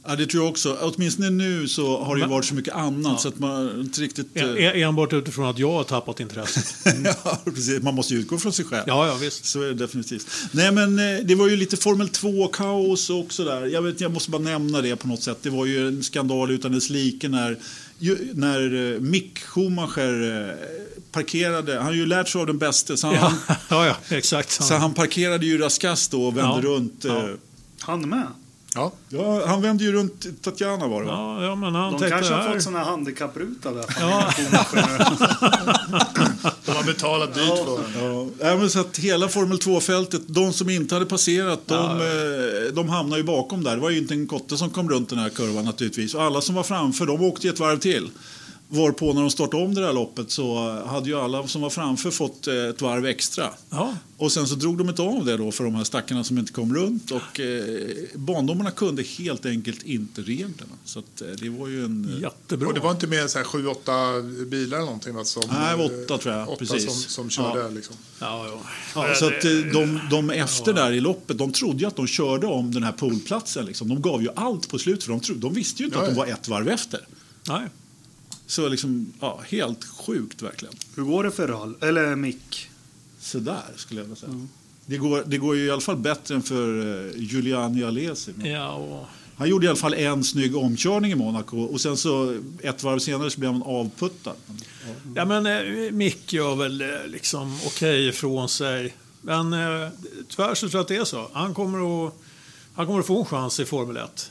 [0.07, 0.77] Ja, det tror jag också.
[0.81, 4.37] Åtminstone nu så har det ju varit så mycket annat så att man inte riktigt...
[4.37, 6.95] eh, En- en- Enbart utifrån att jag har tappat intresset.
[7.25, 7.83] ja, precis.
[7.83, 8.85] Man måste ju utgå från sig själv.
[8.87, 9.45] Ja, ja visst.
[9.45, 10.27] Så är det definitivt.
[10.53, 13.67] Nej, men eh, det var ju lite Formel 2-kaos och sådär.
[13.67, 15.39] Jag, vet, jag måste bara nämna det på något sätt.
[15.43, 17.57] Det var ju en skandal utan dess like när,
[17.99, 20.55] ju, när eh, Mick Schumacher eh,
[21.13, 21.77] parkerade.
[21.77, 22.97] Han har ju lärt sig av den bäste.
[22.97, 23.33] Så han, Ja,
[23.69, 24.51] ja, ja exakt.
[24.51, 27.05] så han parkerade ju raskast då och vände Ja, runt.
[27.05, 27.29] eh, ja.
[27.81, 28.27] Han med?
[28.75, 28.93] Ja.
[29.09, 31.13] Ja, han vände ju runt Tatjana var det va?
[31.13, 33.85] Ja, ja, men han De kanske har fått såna här handikappruta där.
[34.01, 34.33] Ja.
[36.65, 38.05] De har betalat dyrt för den.
[38.05, 42.73] Ja, ja, men så att hela Formel 2-fältet, de som inte hade passerat, de, eh,
[42.75, 43.75] de hamnar ju bakom där.
[43.75, 46.15] Det var ju inte en kotte som kom runt den här kurvan naturligtvis.
[46.15, 48.11] Och alla som var framför, de åkte ju ett varv till.
[48.71, 52.11] Varpå när de startade om det där loppet så hade ju alla som var framför
[52.11, 53.51] fått eh, ett varv extra.
[53.71, 56.39] Ja, Och sen så drog de inte av det då för de här stackarna som
[56.39, 57.11] inte kom runt.
[57.11, 60.73] Och eh, bandomarna kunde helt enkelt inte reglerna.
[60.85, 62.15] Så att, eh, det var ju en...
[62.15, 62.69] eh, jättebra.
[62.69, 65.15] Och det var inte mer så här sju, åtta bilar eller någonting?
[65.15, 66.85] Va, som, Nej, åtta tror jag, Åtta precis.
[66.85, 67.69] som, som körde Ja.
[67.69, 67.95] liksom.
[68.21, 68.61] Ja, ja.
[69.09, 72.07] Ja, så att eh, de, de efter där i loppet, de trodde ju att de
[72.07, 73.67] körde om den här poolplatsen.
[73.67, 73.89] Liksom.
[73.89, 76.09] De gav ju allt på slutet för de, trodde, de visste ju inte Ja, att
[76.11, 77.01] de var ett varv efter.
[77.49, 77.63] Nej.
[78.49, 80.75] Så liksom, ja, helt sjukt verkligen.
[80.97, 81.75] Hur går det för Rall?
[81.81, 82.71] Eller Mick?
[83.21, 84.47] Så där skulle jag vilja säga.
[84.87, 88.33] Det, går, det går ju i alla fall bättre än för Giuliani Alesi.
[88.45, 89.07] Ja, och...
[89.37, 92.99] Han gjorde i alla fall en snygg omkörning i Monaco och sen så ett varv
[92.99, 94.37] senare så blev han avputtad.
[95.17, 98.95] Ja, men eh, Mick gör väl eh, liksom okej ifrån sig.
[99.21, 99.89] Men eh,
[100.29, 101.29] tyvärr så tror jag att det är så.
[101.33, 102.15] Han kommer att,
[102.75, 104.31] han kommer att få en chans i Formel 1.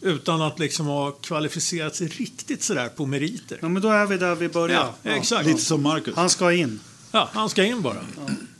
[0.00, 3.58] Utan att liksom ha kvalificerat sig riktigt sådär på meriter.
[3.62, 4.92] Ja, men då är vi där vi börjar.
[5.02, 5.46] Ja, exakt.
[5.46, 6.16] Lite som Marcus.
[6.16, 6.80] Han ska in.
[7.12, 8.04] Ja, han ska in bara.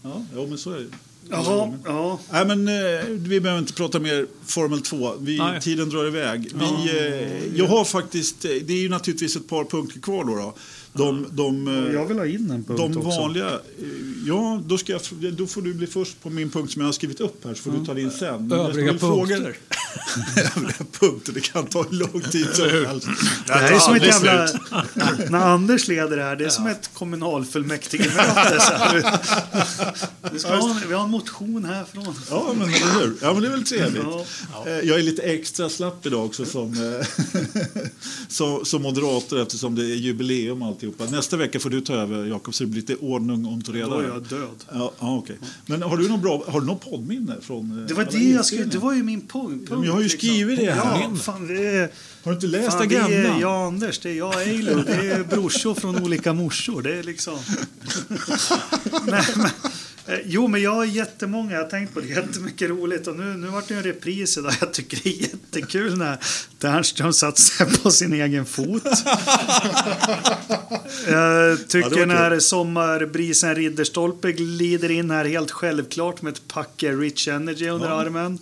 [0.02, 0.86] Ja, jo, men så är det.
[1.30, 2.20] Jaha, ja.
[2.30, 5.14] Nej, men eh, vi behöver inte prata mer Formel 2.
[5.20, 5.60] Vi, Nej.
[5.60, 6.52] tiden drar iväg.
[6.54, 10.34] Vi, eh, jag har faktiskt, eh, det är ju naturligtvis ett par punkter kvar då.
[10.34, 10.54] då.
[10.98, 13.20] De, de, eh, Jag vill ha in en punkt de också.
[13.20, 13.54] vanliga, eh,
[14.26, 15.00] ja då, ska jag,
[15.34, 17.62] då får du bli först på min punkt som jag har skrivit upp här så
[17.62, 18.48] får du ta din sen.
[18.48, 19.36] Men Övriga punkter.
[20.56, 23.08] Övriga punkter, det kan ta lång tid som helst.
[23.46, 24.48] Det här är som ett jävla...
[25.30, 28.58] När Anders leder det här, det är som ett kommunalfullmäktigemöte.
[30.32, 32.14] Vi, ska ha, en- vi har en motion härifrån.
[32.30, 33.14] Ja, men eller hur?
[33.22, 34.02] Ja, men det är väl trevligt.
[34.52, 34.66] Ja.
[34.66, 36.94] Eh, Jag är lite extra slapp idag också som,
[38.28, 41.16] som, som moderator eftersom det är jubileum alltihopa.
[41.16, 43.88] Nästa vecka får du ta över Jakob så det blir lite ordning och reda.
[43.88, 44.64] Då är jag död.
[44.72, 45.38] Ja, ja, okej.
[45.66, 48.44] Men har du någon bra, har du någon poddminne från eh, Det var det jag
[48.44, 48.64] skulle...
[48.64, 49.70] Det var ju min punkt.
[49.70, 51.00] men jag har ju skrivit det här.
[51.00, 51.90] Ja, fan, det är,
[52.22, 53.40] Har du inte läst fan, det är agendan?
[53.40, 54.82] jag Anders, det är jag Eilo.
[54.86, 56.82] Det är brorsor från olika morsor.
[56.82, 57.38] Det är liksom...
[59.06, 59.50] Nej, men,
[60.24, 61.52] jo, men jag har jättemånga.
[61.52, 62.06] Jag har tänkt på det.
[62.16, 63.06] Jättemycket roligt.
[63.06, 64.52] Och nu, nu vart det en repris idag.
[64.60, 66.18] Jag tycker det är jättekul när
[66.58, 68.82] Ternström satt sig på sin egen fot.
[71.06, 77.28] Jag tycker Ja, när sommarbrisen Ridderstolpe glider in här helt självklart med ett packe Rich
[77.28, 78.38] Energy under armen.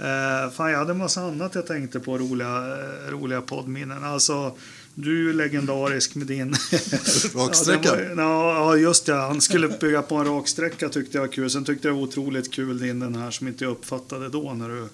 [0.00, 4.04] Uh, fan, jag hade en massa annat jag tänkte på, roliga, eh, roliga poddminnen.
[4.04, 4.56] Alltså,
[4.94, 6.50] du är ju legendarisk med din...
[7.34, 7.88] Raksträcka?
[8.00, 9.14] Ja, var- Ja, just det.
[9.14, 11.50] Han skulle bygga på en raksträcka tyckte jag var kul.
[11.50, 14.52] Sen tyckte jag det var otroligt kul din den här som inte jag uppfattade då
[14.52, 14.88] när du,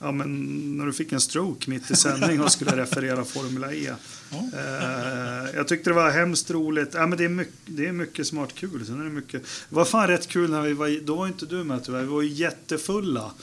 [0.00, 0.46] ja, men,
[0.78, 3.92] när du fick en stroke mitt i sändning och skulle referera Formula E.
[4.32, 6.90] Eh, jag tyckte det var hemskt roligt.
[6.94, 8.86] Ja, men det, är mycket, det är mycket smart kul.
[8.86, 11.46] Sen är det, mycket, det var fan rätt kul när vi var, då var inte
[11.46, 13.30] du med tyvärr, vi var ju jättefulla.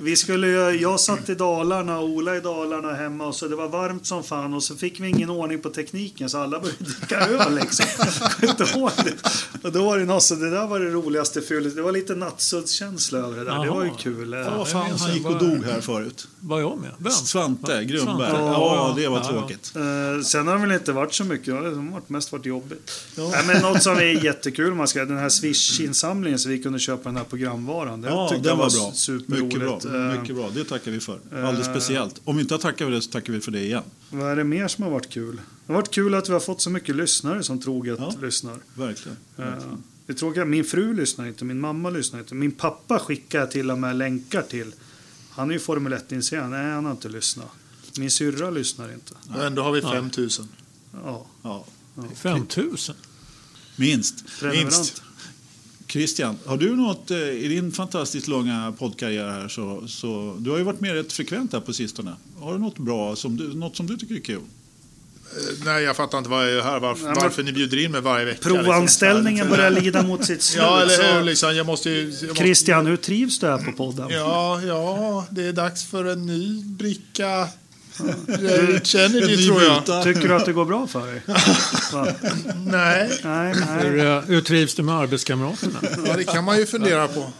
[0.00, 3.68] Vi skulle, jag satt i Dalarna och Ola i Dalarna hemma och så det var
[3.68, 7.20] varmt som fan och så fick vi ingen ordning på tekniken så alla började dricka
[7.20, 7.86] öl liksom.
[9.62, 11.76] Och då var det något så det där var det roligaste fyllet.
[11.76, 13.64] Det var lite nattsuddskänsla över det där.
[13.64, 14.32] Det var ju kul.
[14.32, 16.28] Ja, vad fan, han gick och dog här förut.
[16.40, 16.90] Var jag med?
[16.98, 17.12] Vem?
[17.12, 18.30] Svante Grundberg.
[18.30, 18.42] Svante.
[18.42, 19.30] Ja, det var Ja, ja.
[19.40, 19.72] tråkigt.
[19.76, 21.46] Eh, sen har det väl inte varit så mycket.
[21.46, 22.90] Det har varit- mest varit jobbigt.
[23.16, 27.08] Nej, men något som är jättekul, man ska, den här Swish-insamlingen så vi kunde köpa
[27.08, 28.00] den här programvaran.
[28.00, 28.92] Det Ja, tyckte den jag var bra.
[28.94, 29.54] Superroligt.
[29.54, 29.60] Mycket
[29.92, 30.10] bra.
[30.12, 30.50] Eh, Mycket bra.
[30.54, 31.18] Det tackar vi för.
[31.34, 32.20] Alldeles eh, speciellt.
[32.24, 33.82] Om vi inte har tackat för det så tackar vi för det igen.
[34.10, 35.36] Vad är det mer som har varit kul?
[35.66, 38.14] Det har varit kul att vi har fått så mycket lyssnare som troget Ja.
[38.22, 38.56] lyssnar.
[38.74, 39.16] Verkligen.
[39.38, 39.44] Eh,
[40.06, 42.34] Det är tråkiga, min fru lyssnar inte, min mamma lyssnar inte.
[42.34, 44.72] Min pappa skickar till och med länkar till.
[45.30, 46.50] Han är ju Formel 1-intresserad.
[46.50, 47.46] Nej, han har inte lyssnat.
[47.98, 49.14] Min syrra lyssnar inte.
[49.36, 50.28] Och ändå har vi 5 000.
[51.04, 51.64] Ja, Ja,
[52.14, 52.94] 5000?
[53.76, 54.24] minst.
[54.40, 55.02] prenumerant.
[55.88, 60.58] Christian, har du något eh, i din fantastiskt långa poddkarriär här så, så du har
[60.58, 62.12] ju varit med rätt frekvent här på sistone.
[62.40, 64.36] Har du något bra, som du, något som du tycker är kul?
[64.36, 66.80] Eh, Nej, jag fattar inte vad jag gör här.
[66.80, 68.40] Varför, Nej, men- varför ni bjuder in mig varje vecka.
[68.42, 70.62] Provanställningen börjar lida mot sitt slut.
[70.62, 71.22] Ja, eller hur?
[71.24, 71.96] Liksom, jag måste ju...
[72.10, 74.08] Jag måste, Christian, hur trivs du här på podden?
[74.10, 77.48] Ja, ja, det är dags för en ny bricka.
[78.26, 80.04] Jag känner det, tror jag.
[80.04, 81.22] Tycker du att det går bra för dig?
[81.92, 82.06] Va?
[82.66, 84.06] Nej, Nej, Hur, nej.
[84.06, 85.78] eh, hur trivs du med arbetskamraterna?
[86.06, 87.32] ja, det kan man ju fundera på.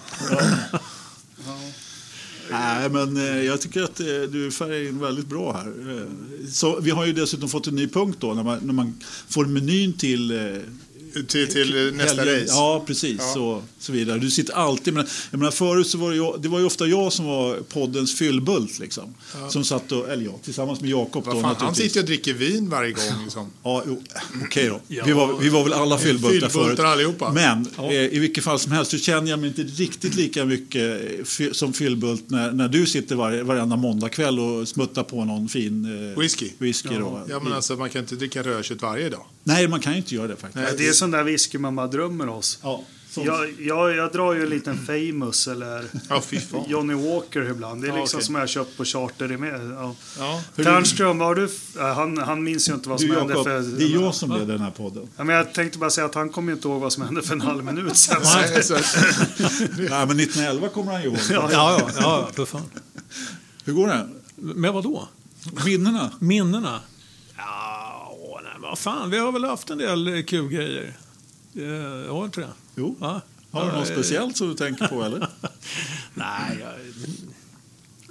[2.50, 5.72] Nej, men eh, jag tycker att eh, du färgar in väldigt bra här.
[6.50, 9.44] Så, vi har ju dessutom fått en ny punkt då när man, när man får
[9.44, 10.30] menyn till
[11.28, 12.40] Till, till nästa helgen.
[12.40, 12.52] race.
[12.52, 13.16] Ja, precis.
[13.18, 13.34] Ja.
[13.34, 14.18] Så, så vidare.
[14.18, 16.86] Du sitter alltid med Jag menar, förut så var det, jag, det var ju ofta
[16.86, 18.78] jag som var poddens fyllbult.
[18.78, 19.14] Liksom,
[19.48, 21.24] Som satt och, eller jag, tillsammans med Jakob.
[21.24, 23.04] då, Vad fan, han sitter och dricker vin varje gång.
[23.24, 23.50] Liksom.
[23.62, 23.84] Ja,
[24.44, 24.80] okej då.
[24.88, 25.04] Ja.
[25.06, 26.80] Vi, var, vi var väl alla fyllbultar Fyllbultar förut.
[26.80, 27.32] allihopa.
[27.32, 31.00] Men eh, i vilket fall som helst så känner jag mig inte riktigt lika mycket
[31.18, 35.48] eh, fy, som fyllbult när, när du sitter var, varenda måndagkväll och smuttar på någon
[35.48, 36.50] fin eh, Whisky.
[36.58, 37.22] whisky då.
[37.28, 39.26] Ja, men alltså, man kan inte dricka rödkött varje dag.
[39.48, 40.64] Nej, man kan ju inte göra det faktiskt.
[40.64, 40.74] Nej.
[40.78, 42.58] Det är sån där whisky man bara drömmer oss.
[42.62, 46.22] Ja, som- Jag, jag, jag drar ju en liten famous eller Ja.
[46.68, 47.82] Johnny Walker ibland.
[47.82, 48.26] Det är Ja, liksom okej.
[48.26, 49.28] som jag köpt på charter.
[49.36, 49.70] Med.
[49.76, 49.94] Ja.
[50.18, 50.42] Ja.
[50.56, 51.44] Ternström, vad du...
[51.78, 53.60] äh, Han, han minns ju inte vad du som hände Jakob, för...
[53.78, 55.08] det är jag som leder den här podden.
[55.16, 57.32] Ja, men jag tänkte bara säga att han kommer inte ihåg vad som hände för
[57.34, 58.22] en halv minut sedan.
[58.24, 58.80] Nej, så, Nej,
[59.88, 61.16] men 1911 kommer han ihåg.
[61.30, 62.62] Ja, ja, ja, för fan.
[63.64, 64.08] Hur går det?
[64.36, 65.08] Men vad då?
[65.64, 66.10] Minnena?
[66.18, 66.80] Minnena?
[67.36, 70.96] Ja, åh, nej, men vad fan, vi har väl haft en del eh, kul grejer.
[71.54, 72.48] Eh, Har inte det?
[72.74, 72.96] Jo.
[73.00, 73.20] Ja.
[73.50, 75.28] Har du Ja, något eh, speciellt som du tänker på eller?
[76.14, 76.72] Nej, jag,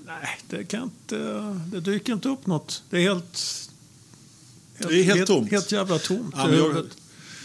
[0.05, 1.17] nej det kan inte...
[1.65, 2.83] Det dyker inte upp något.
[2.89, 3.63] Det är helt...
[4.77, 5.51] Det är helt tomt.
[5.51, 6.85] Helt jävla tomt Ja, men jag-.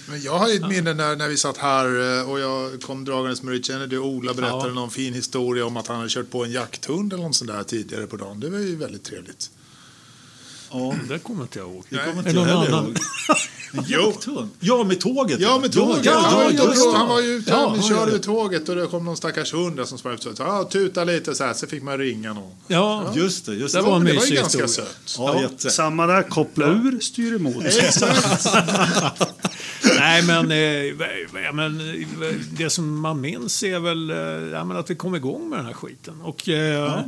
[0.09, 3.05] Men jag har ju ett minne när, när vi satt här eh, och jag kom
[3.05, 4.74] dragandes med Rich Kennedy och Ola berättade Ja.
[4.74, 7.62] någon fin historia om att han hade kört på en jakthund eller något sånt där
[7.62, 8.40] tidigare på dagen.
[8.40, 9.51] Det var ju väldigt trevligt.
[10.73, 11.85] Ja, Det kommer inte jag ihåg.
[11.89, 12.85] det kommer inte Är jag heller annan?
[12.85, 12.97] ihåg.
[13.89, 14.49] Jakthund?
[14.61, 15.40] Ja, med tåget.
[15.40, 16.05] Ja, med tåget.
[16.05, 16.99] Ja, han, var drog, det.
[16.99, 18.07] han var ju ute Ja, han ja, körde ja.
[18.07, 21.35] med tåget och det kom någon stackars hund som sprang ut och ja, tuta lite
[21.35, 22.53] så här, så fick man ringa någon.
[22.69, 23.86] Ja, Just det, just Det det.
[23.86, 25.16] var en det var ju ganska sött.
[25.19, 25.49] Ja.
[25.70, 27.57] Samma där, koppla ur, styr emot.
[29.99, 30.59] Nej, men, eh,
[31.44, 32.07] ja, men eh,
[32.51, 34.16] det som man minns är väl eh,
[34.53, 36.20] ja, att vi kom igång med den här skiten.
[36.20, 37.01] Och eh,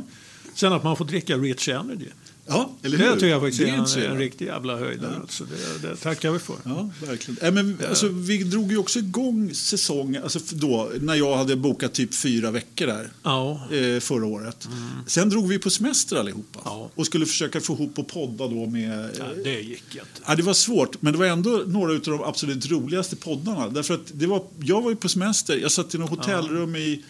[0.55, 2.07] sen att man får dricka Rich Energy.
[2.47, 3.13] Ja, eller Det hur?
[3.13, 5.15] tycker jag faktiskt Det är inte så en, en riktig jävla höjdare.
[5.21, 5.43] Alltså,
[5.81, 6.55] det, det tackar vi för.
[6.65, 7.37] Ja, verkligen.
[7.41, 11.93] Nej, men, alltså, vi drog ju också igång säsongen, alltså, då, när jag hade bokat
[11.93, 14.67] typ fyra veckor där Ja, eh, förra året.
[15.07, 16.89] Sen drog vi på semester allihopa Ja.
[16.95, 18.99] och skulle försöka få ihop och podda då med...
[19.05, 20.05] Eh, ja, det gick inte.
[20.27, 23.69] Ja, det var svårt, men det var ändå några av de absolut roligaste poddarna.
[23.69, 27.03] Därför att det var, jag var ju på semester, jag satt i något hotellrum i,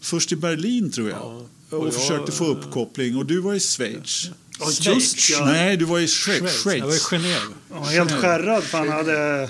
[0.00, 1.18] först i Berlin tror jag.
[1.18, 1.46] Ja.
[1.70, 4.30] Och, Och jag- försökte få uppkoppling och du var i Schweiz.
[4.60, 5.44] Ja, just ja.
[5.44, 6.62] Nej, du var i Schweiz.
[6.62, 6.78] Schweiz.
[6.80, 7.52] Jag var i Genève.
[7.70, 9.48] Ja, helt skärrad för han hade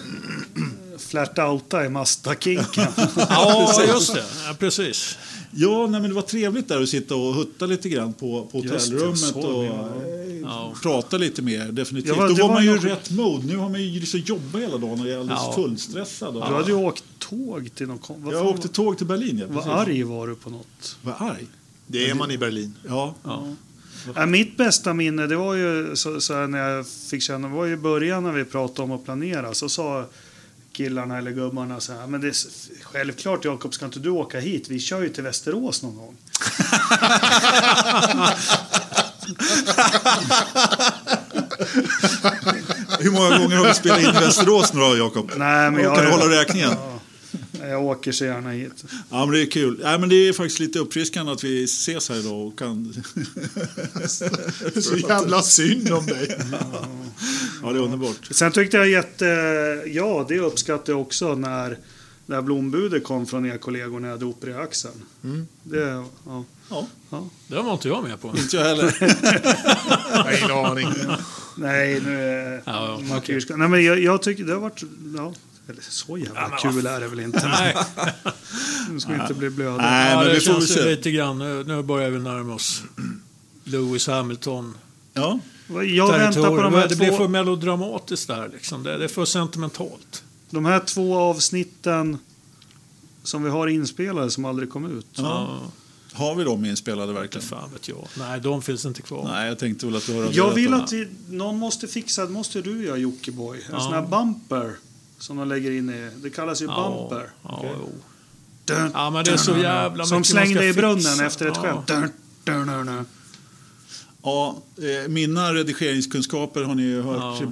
[0.99, 2.87] flat outa i Mazda-kinken.
[3.17, 4.25] Ja, just det.
[4.47, 5.19] Ja, precis.
[5.55, 8.59] Ja, nej, men det var trevligt där att sitta och hutta lite grann på, på
[8.59, 10.75] hotellrummet och vi, eh, Ja.
[10.83, 11.65] prata lite mer.
[11.73, 12.09] Definitivt.
[12.09, 13.47] Ja, vad- Då var var man ju i nog- rätt mode.
[13.47, 15.53] Nu har man ju liksom jobbat hela dagen och är alldeles Ja.
[15.55, 16.37] fullstressad.
[16.37, 17.99] Och, Du hade ju åkt tåg till någon...
[18.09, 19.39] Vad jag åkte tåg till Berlin.
[19.39, 20.97] Ja, Vad arg var du på något?
[21.03, 21.47] Var arg?
[21.87, 22.75] Det är man i Berlin.
[22.89, 23.15] Ja.
[23.25, 23.47] Ja.
[24.15, 27.65] Ja, mitt bästa minne det var ju så, så när jag fick känna, det var
[27.65, 29.55] ju i början när vi pratade om att planera.
[29.55, 30.07] Så sa
[30.73, 32.35] killarna eller gubbarna så här, men det är
[32.83, 36.17] självklart Jakob ska inte du åka hit, vi kör ju till Västerås någon gång.
[42.99, 45.33] Hur många gånger har vi spelat in i Västerås nu då, Jakob?
[45.37, 46.71] Nej, men jag, Kan du hålla räkningen?
[47.63, 48.85] Ja, jag åker så gärna hit.
[49.11, 49.81] Ja, men det är kul.
[49.83, 52.95] Nej, men det är faktiskt lite uppfriskande att vi ses här idag och kan...
[54.83, 56.37] Så jävla synd om dig.
[57.63, 58.29] Ja, det är underbart.
[58.31, 59.25] Sen tyckte jag jätte,
[59.87, 61.79] ja det uppskattade jag också när
[62.27, 65.03] det här blombudet kom från era kollegor när jag hade opererat axeln.
[65.63, 67.29] Det, ja, Ja, ja.
[67.49, 68.29] Det var inte jag med på.
[68.39, 68.95] inte jag heller.
[70.25, 70.89] Har ingen aning.
[71.57, 73.57] Nej, nu är Ja, ja, martyrska.
[73.57, 74.83] Nej, men jag, jag tycker det har varit...
[75.17, 75.35] Ja,
[75.69, 77.49] eller så jävla Ja, kul är det väl inte.
[77.49, 77.77] Nej,
[78.91, 79.77] Nu ska vi inte bli blöda.
[79.77, 80.85] Nej, ja, men det vi får väl känns se.
[80.85, 81.39] lite grann.
[81.39, 82.83] Nu, nu börjar vi närma oss
[83.65, 84.75] Lewis Hamilton.
[85.13, 85.39] Ja,
[85.87, 88.49] Jag väntar på de här, det blir för två, melodramatiskt där.
[88.49, 88.83] Liksom.
[88.83, 90.25] Det, det är för sentimentalt.
[90.51, 92.19] de här två avsnitten
[93.23, 95.07] som vi har inspelade som aldrig kom ut.
[95.15, 95.61] Ja.
[96.13, 97.47] Har vi dem inspelade verkligen?
[97.49, 98.09] Fan vet jag.
[98.19, 99.25] Nej, de finns inte kvar.
[99.25, 102.33] Nej, jag tänkte väl att du har Jag vill att vi, någon måste fixa, det
[102.33, 103.59] måste du göra Jockiboi.
[103.59, 103.81] En Ja.
[103.81, 104.73] sån här bumper
[105.23, 107.31] som de lägger in i, det kallas ju bumper.
[107.43, 107.71] Ja, Okej.
[107.79, 107.89] jo.
[108.65, 111.27] Dun, ja, men det är så jävla som slängde i brunnen fixa.
[111.27, 111.63] efter ett Ja.
[111.63, 111.87] skämt.
[111.87, 112.11] Dun,
[112.45, 113.07] dun, dun, dun.
[114.23, 117.47] Ja, eh, mina redigeringskunskaper har ni ju hört, Ja.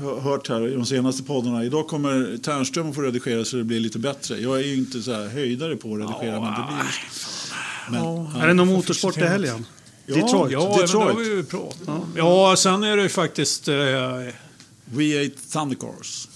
[0.00, 1.64] hö- hört här i de senaste poddarna.
[1.64, 4.38] Idag kommer Ternström att få redigera så det blir lite bättre.
[4.38, 6.34] Jag är ju inte så här höjdare på att redigera.
[6.34, 6.92] Ja, men det blir...
[7.90, 8.42] Men, Ja.
[8.42, 9.66] Är det någon motorsport i helgen?
[10.06, 10.52] Ja, Detroit?
[10.52, 11.08] Ja, men det Detroit.
[11.14, 12.12] har vi ju pratat om.
[12.16, 13.74] Ja, sen är det ju faktiskt eh,
[14.94, 16.28] V8 Thundercars.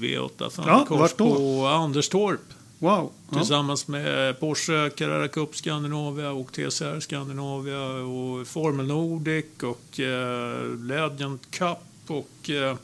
[0.00, 1.34] V8 Ja, Thundercars vart då?
[1.34, 2.40] på Anderstorp.
[2.78, 3.12] Wow.
[3.30, 3.38] Ja.
[3.38, 11.38] Tillsammans med Porsche Carrera Cup Scandinavia och TCR Scandinavia och Formel Nordic och eh, Legend
[11.50, 12.76] Cup och eh,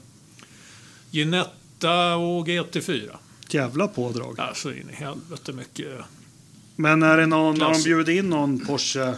[1.11, 3.17] Ginetta och GT4.
[3.49, 4.41] Jävla pådrag.
[4.41, 5.99] Alltså in i helvete mycket.
[6.77, 9.15] Men är det någon, har de bjudit in någon Porsche?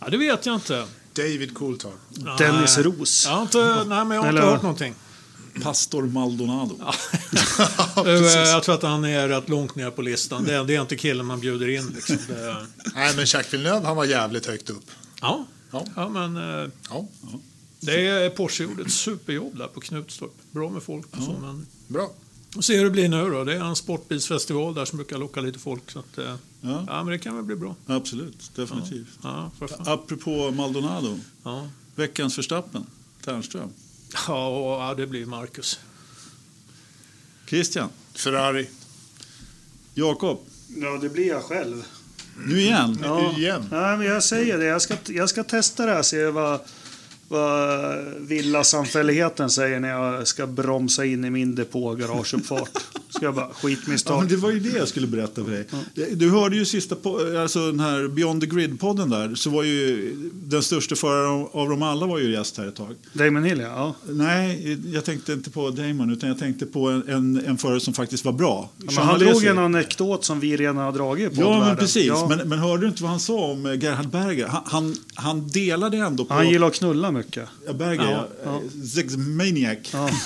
[0.00, 0.86] Ja, det vet jag inte.
[1.12, 1.92] David Coulthard.
[2.38, 2.78] Dennis.
[2.78, 3.26] Ros?
[3.26, 4.94] Jag har inte, nej, men jag har Eller- inte hört någonting.
[5.62, 6.78] Pastor Maldonado.
[8.06, 10.44] Eh, jag tror att han är rätt långt ner på listan.
[10.44, 11.92] Det är, det är inte killen man bjuder in.
[11.94, 12.16] Liksom.
[12.28, 14.84] Det, Nej, men Jacques Villeneuve, han var jävligt högt upp.
[15.20, 15.46] ja.
[15.72, 15.84] Ja.
[15.96, 17.06] ja, men eh, Ja,
[17.80, 20.32] det är Porsche gjorde ett superjobb där på Knutstorp.
[20.50, 22.10] Bra med folk och så, men bra.
[22.56, 23.44] Och se hur det blir nu då.
[23.44, 25.90] Det är en sportbilsfestival där som brukar locka lite folk.
[25.90, 27.74] Så att, eh, Ja, ja, men det kan väl bli bra.
[27.86, 28.50] absolut.
[28.56, 29.08] Definitivt.
[29.22, 29.68] Ja, fan.
[29.86, 31.18] Apropå Maldonado.
[31.44, 31.68] Ja.
[31.94, 32.86] Veckans Verstappen.
[33.24, 33.68] Ternström.
[34.28, 35.80] Ja, och, ja, det blir Marcus.
[37.46, 37.88] Christian.
[38.14, 38.68] Ferrari.
[39.94, 40.38] Jakob.
[40.76, 41.84] Ja, det blir jag själv.
[42.46, 42.98] Nu igen.
[43.02, 43.34] Ja.
[43.38, 43.68] Igen.
[43.70, 44.64] Nej, men jag säger det.
[44.64, 46.02] Jag ska, jag ska testa det här.
[46.02, 46.60] Se vad,
[47.28, 52.78] vad villasamfälligheten säger när jag ska bromsa in i min depå garageuppfart.
[53.16, 54.18] Ska jag bara, Ja, skitmisstag.
[54.18, 55.66] men det var ju det jag skulle berätta för dig.
[56.16, 56.96] Du hörde ju sista,
[57.42, 61.82] alltså den här Beyond the Grid-podden där, så var ju den största föraren av dem
[61.82, 62.94] alla var ju gäst här ett tag.
[63.12, 63.94] Damon Hill, ja.
[64.08, 67.94] Nej, jag tänkte inte på Damon, utan jag tänkte på en, en, en förare som
[67.94, 68.70] faktiskt var bra.
[68.78, 72.06] ja men han drog en anekdot som vi redan har dragit på Ja, men precis.
[72.06, 72.26] Ja.
[72.28, 74.46] Men, men hörde du inte vad han sa om eh, Gerhard Berger?
[74.46, 76.34] Han, han, han delade ändå på...
[76.34, 77.48] Han gillar att knulla mycket.
[77.66, 78.60] Ja, Berger, Ja, ja.
[78.94, 79.16] ja.
[79.18, 79.78] Maniac.
[79.92, 80.10] Ja.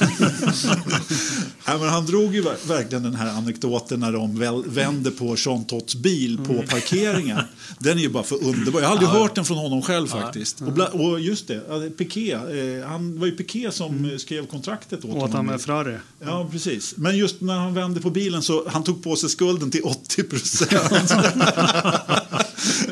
[1.67, 5.65] Ja, men han drog ju ver- verkligen den här anekdoten när de vänder på Jean
[5.65, 6.66] Tots bil på Mm.
[6.66, 7.39] parkeringen.
[7.78, 8.81] Den är ju bara för underbar.
[8.81, 10.61] Jag har aldrig hört den från honom själv faktiskt.
[10.61, 14.47] Och, bla, och just det, ja, Piqué, eh, han var ju Piqué som eh, skrev
[14.47, 15.16] kontraktet åt Mm.
[15.16, 15.47] Åt han honom.
[15.47, 15.97] med Ferrari.
[16.24, 16.94] Ja, precis.
[16.97, 20.23] Men just när han vände på bilen så han tog på sig skulden till 80
[20.23, 21.11] procent.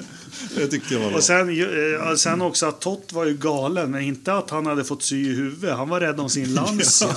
[0.58, 1.16] det tyckte jag var bra.
[1.16, 4.84] Och sen, eh, sen också att Tott var ju galen, men inte att han hade
[4.84, 5.76] fått sy i huvudet.
[5.76, 7.08] Han var rädd om sin Lancia.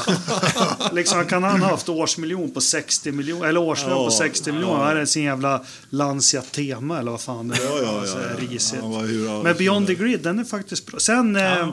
[0.92, 4.76] liksom, kan han ha haft årsmiljon på 60 miljoner, eller årslön Ja, på 60 miljoner?
[4.76, 8.48] Han hade sin jävla Lancia Tema eller vad fan det Ja, ja, ja, Alltså, ja.
[8.50, 8.84] risigt.
[9.44, 11.00] Men Beyond the Grid, den är faktiskt bra.
[11.00, 11.70] Sen, eh, eh,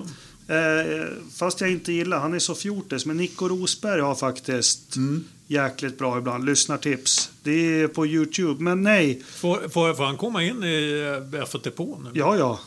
[1.37, 5.25] fast jag inte gillar, han är så fjortis, men Nico Rosberg har faktiskt Mm.
[5.49, 6.45] Jäkligt bra ibland.
[6.45, 7.31] Lyssnartips.
[7.43, 9.23] Det är på Youtube, men nej.
[9.35, 11.03] Får, får, får han komma in i
[11.33, 12.11] eh, F1 Depå nu?
[12.15, 12.61] Ja, ja.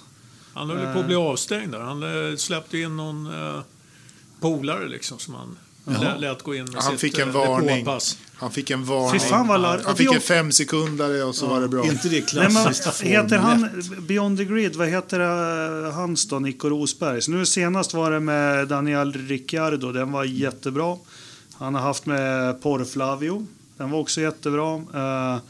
[0.54, 1.80] Han höll på att bli avstängd där.
[1.80, 3.62] Han eh, släppte in någon eh,
[4.40, 5.58] polare liksom som han
[6.02, 7.68] lä, lät gå in med Han sitt fick en eh, varning.
[7.80, 8.18] depåpass.
[8.36, 9.20] Han fick en varning.
[9.20, 11.86] Fan lar- Han fick en vi- fem sekundare och så var det bra.
[11.86, 13.98] inte det Nej, men, klassiskt heter han 1?
[14.08, 15.20] Beyond the Grid, vad heter
[15.88, 17.22] eh, hans då, Nico Rosberg?
[17.22, 20.98] Så nu senast var det med Daniel Ricciardo, den var jättebra.
[21.62, 23.48] Han har haft med Porflavio,
[23.78, 24.76] den var också jättebra.
[24.76, 25.42] Uh,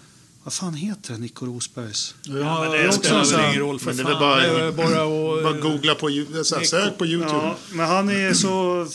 [0.43, 2.15] vad fan heter den, Nico Rosbergs?
[2.23, 4.19] Ja, Men det det spelar väl ingen roll för men det är fan.
[4.19, 5.43] bara- det bara att...
[5.43, 7.33] Bara googla på, här, sök på YouTube.
[7.33, 8.87] Ja, men han är så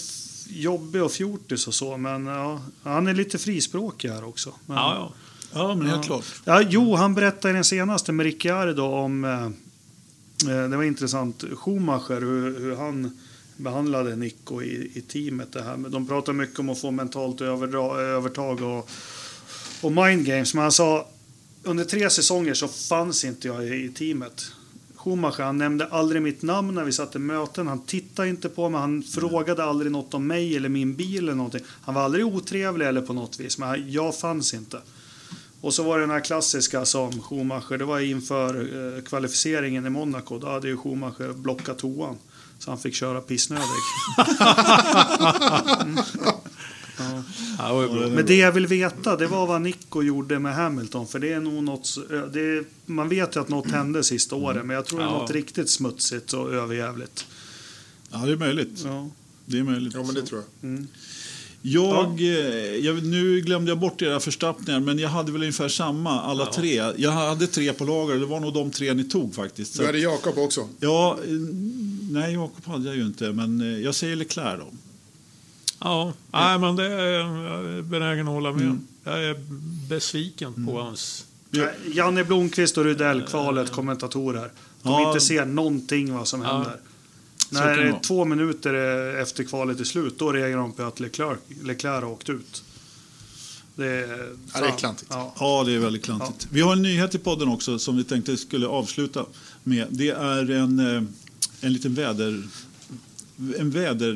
[0.48, 4.52] jobbig och fjortis och så, men ja, han är lite frispråkig här också.
[4.66, 5.12] Men, Ja, ja.
[5.55, 6.24] Ja, men helt klart.
[6.44, 9.24] Ja, jo, han berättade i den senaste med Ricciardo om...
[9.24, 9.44] Eh,
[10.52, 11.44] eh, det var intressant.
[11.55, 13.18] Schumacher, hur, hur han
[13.57, 15.53] behandlade Nico i, i teamet.
[15.53, 15.77] Det här.
[15.77, 18.91] Men De pratar mycket om att få mentalt överdra, övertag och,
[19.81, 20.55] och mind games.
[20.55, 21.09] Men han sa
[21.62, 24.53] under tre säsonger så fanns inte jag i, i teamet.
[24.97, 27.66] Schumacher, han nämnde aldrig mitt namn när vi satt i möten.
[27.66, 28.81] Han tittade inte på mig.
[28.81, 31.62] Han frågade aldrig något om mig eller min bil eller någonting.
[31.83, 33.59] Han var aldrig otrevlig eller på något vis.
[33.59, 34.81] Men jag fanns inte.
[35.61, 38.55] Och så var det den här klassiska som Schumacher, det var inför
[38.97, 40.39] eh, kvalificeringen i Monaco.
[40.39, 42.16] Då hade ju Schumacher blockat toan.
[42.59, 43.65] Så han fick köra pissnödig.
[47.59, 48.09] Ja, det bra.
[48.09, 51.07] Men det jag vill veta, det var vad Nico gjorde med Hamilton.
[51.07, 54.37] För det är nog något, eh, det är, man vet ju att något hände sista
[54.37, 54.66] året.
[54.66, 55.19] Men jag tror det är Ja.
[55.19, 57.27] något riktigt smutsigt och överjävligt.
[58.11, 58.83] Ja, det är möjligt.
[58.85, 59.09] Ja.
[59.45, 59.95] Det är möjligt.
[59.95, 60.87] Ja, men det tror jag.
[61.68, 66.20] Jag, eh, jag, nu glömde jag bort era förstappningar, men jag hade väl ungefär samma,
[66.20, 66.52] alla Ja.
[66.52, 66.93] tre.
[66.97, 69.74] Jag hade tre på lager, det var nog de tre ni tog faktiskt.
[69.74, 70.68] Så Du hade Jakob också.
[70.80, 71.30] Ja, eh,
[72.10, 74.66] nej Jakob hade jag ju inte, men eh, jag säger Leclerc då.
[75.80, 78.62] Ja, nej, men det är jag är benägen att hålla med.
[78.62, 78.86] Mm.
[79.05, 79.36] Jag är
[79.88, 81.24] besviken på hans...
[81.94, 84.51] Janne Blomqvist och Rydell, kvalet, kommentatorer.
[84.82, 85.09] De Ja.
[85.09, 86.52] inte ser någonting vad som Ja.
[86.52, 86.76] händer.
[87.51, 88.74] När det två minuter
[89.23, 92.62] efter kvalet är slut, då reagerar de på att Leclerc, Leclerc har åkt ut.
[93.77, 95.10] Det är, Ja, det är klantigt.
[95.10, 95.35] Ja.
[95.40, 96.48] Ja, det är väldigt klantigt.
[96.51, 99.27] Vi har en nyhet i podden också som vi tänkte skulle avsluta
[99.64, 99.86] med.
[99.90, 101.02] Det är en, eh,
[101.60, 102.43] en liten väder...
[103.59, 104.12] En väder...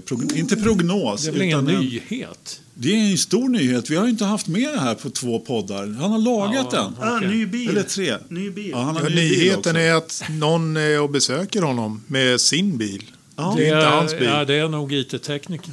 [0.00, 1.22] prog- inte prognos.
[1.22, 2.60] Det är väl ingen utan en- nyhet?
[2.76, 3.90] Det är en stor nyhet.
[3.90, 5.86] Vi har ju inte haft med det här på två poddar.
[5.86, 7.08] Han har lagat Ja, den.
[7.08, 7.28] Ah, Okej.
[7.28, 7.68] ny bil.
[7.68, 8.14] Eller tre.
[8.28, 8.70] Ny bil.
[8.70, 12.78] Ja, han har Ja, ny nyheten är att någon är och besöker honom med sin
[12.78, 13.04] bil.
[13.36, 14.24] Ja, det är inte hans bil.
[14.24, 15.72] Ja, det är nog IT-tekniker.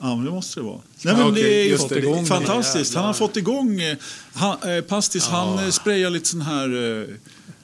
[0.00, 0.74] Ja, men det måste det vara.
[1.02, 1.40] Nej, Ja, men det
[1.70, 2.00] är det.
[2.00, 2.94] Den fantastiskt.
[2.94, 3.80] Han har fått igång...
[3.80, 3.96] eh,
[4.34, 7.00] Han, eh, Pastis, han eh, sprayar lite sån här...
[7.02, 7.08] eh,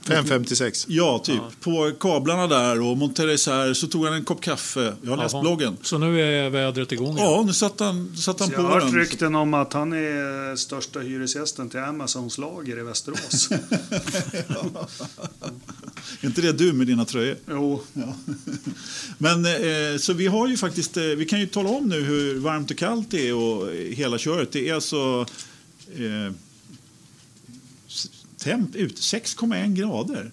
[0.06, 0.86] 556.
[0.88, 1.40] Ja, typ.
[1.60, 3.74] På kablarna där och monterade isär.
[3.74, 4.94] Så tog han en kopp kaffe.
[5.02, 5.42] Jag har läst Jaha.
[5.42, 5.76] bloggen.
[5.82, 7.30] Så nu är vädret igång igen?
[7.30, 9.00] Ja, nu satte han, satte han Så på jag har hört den.
[9.00, 13.48] rykten om att han är största hyresgästen till Amazons lager i Västerås.
[16.20, 17.36] Är inte det du med dina tröjor?
[17.48, 18.14] jo, Ja.
[19.18, 22.38] Men eh, så vi har ju faktiskt, eh, vi kan ju tala om nu hur
[22.38, 24.52] varmt och kallt det är och hela köret.
[24.52, 25.26] Det är alltså
[25.94, 26.32] eh,
[28.40, 30.30] temp ut 6,1 grader.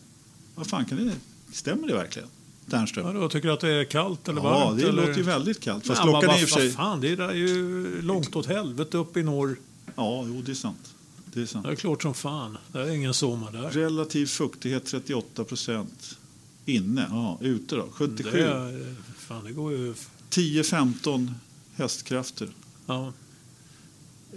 [0.56, 1.14] Vad fan kan det,
[1.52, 2.28] stämmer det verkligen?
[2.70, 3.06] Ternström?
[3.06, 4.80] Ja, då tycker du att det är kallt eller Ja, varmt?
[4.80, 5.08] det eller?
[5.08, 5.88] låter ju väldigt kallt.
[5.88, 6.72] Fast ja, klockan är i och för sig...
[6.72, 9.60] fan, det är ju långt åt helvete upp i norr.
[9.96, 10.94] Ja, jo, det är sant.
[11.34, 11.66] Det är sant.
[11.66, 12.58] Det är klart som fan.
[12.72, 13.70] Det är ingen sommar där.
[13.70, 16.18] Relativ fuktighet 38 procent.
[16.66, 18.32] Inne, ja, ute då 77.
[18.32, 19.94] Det, är, fan, det går ju...
[20.30, 21.34] 10-15
[21.76, 22.50] hästkrafter.
[22.86, 23.14] Ja.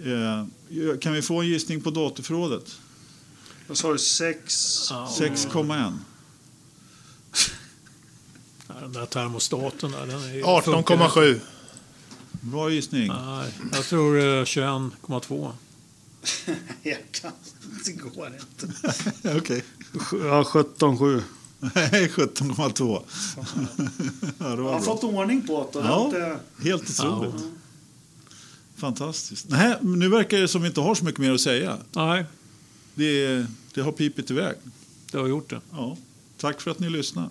[0.05, 2.79] Eh, kan vi få en gissning på datorförrådet?
[3.71, 3.99] Vad sa du?
[3.99, 4.77] Sex?
[4.91, 5.11] Ja.
[5.19, 5.93] 6,1.
[8.81, 11.41] Den där termostaten där, den är, 18,7.
[12.31, 13.09] Bra gissning.
[13.09, 15.53] Nej, jag tror eh, 21,2.
[16.83, 17.33] Jag kan
[17.85, 18.69] Det går inte.
[19.39, 19.65] Okej.
[20.13, 21.23] Ja, 17-7.
[21.61, 23.03] Nej, 17,2.
[23.37, 23.45] ja,
[24.39, 24.81] Jag har bra.
[24.81, 25.79] fått ordning på det.
[25.79, 26.05] Ja.
[26.05, 26.39] Inte...
[26.63, 27.45] Helt otroligt.
[28.77, 29.47] Fantastiskt.
[29.49, 31.79] Nej, nu verkar det som vi inte har så mycket mer att säga.
[31.93, 32.25] Nej,
[32.95, 34.57] Det, det har pipit iväg.
[35.13, 35.61] det har gjort det.
[35.73, 35.97] Ja.
[36.37, 37.31] Tack för att ni lyssnade.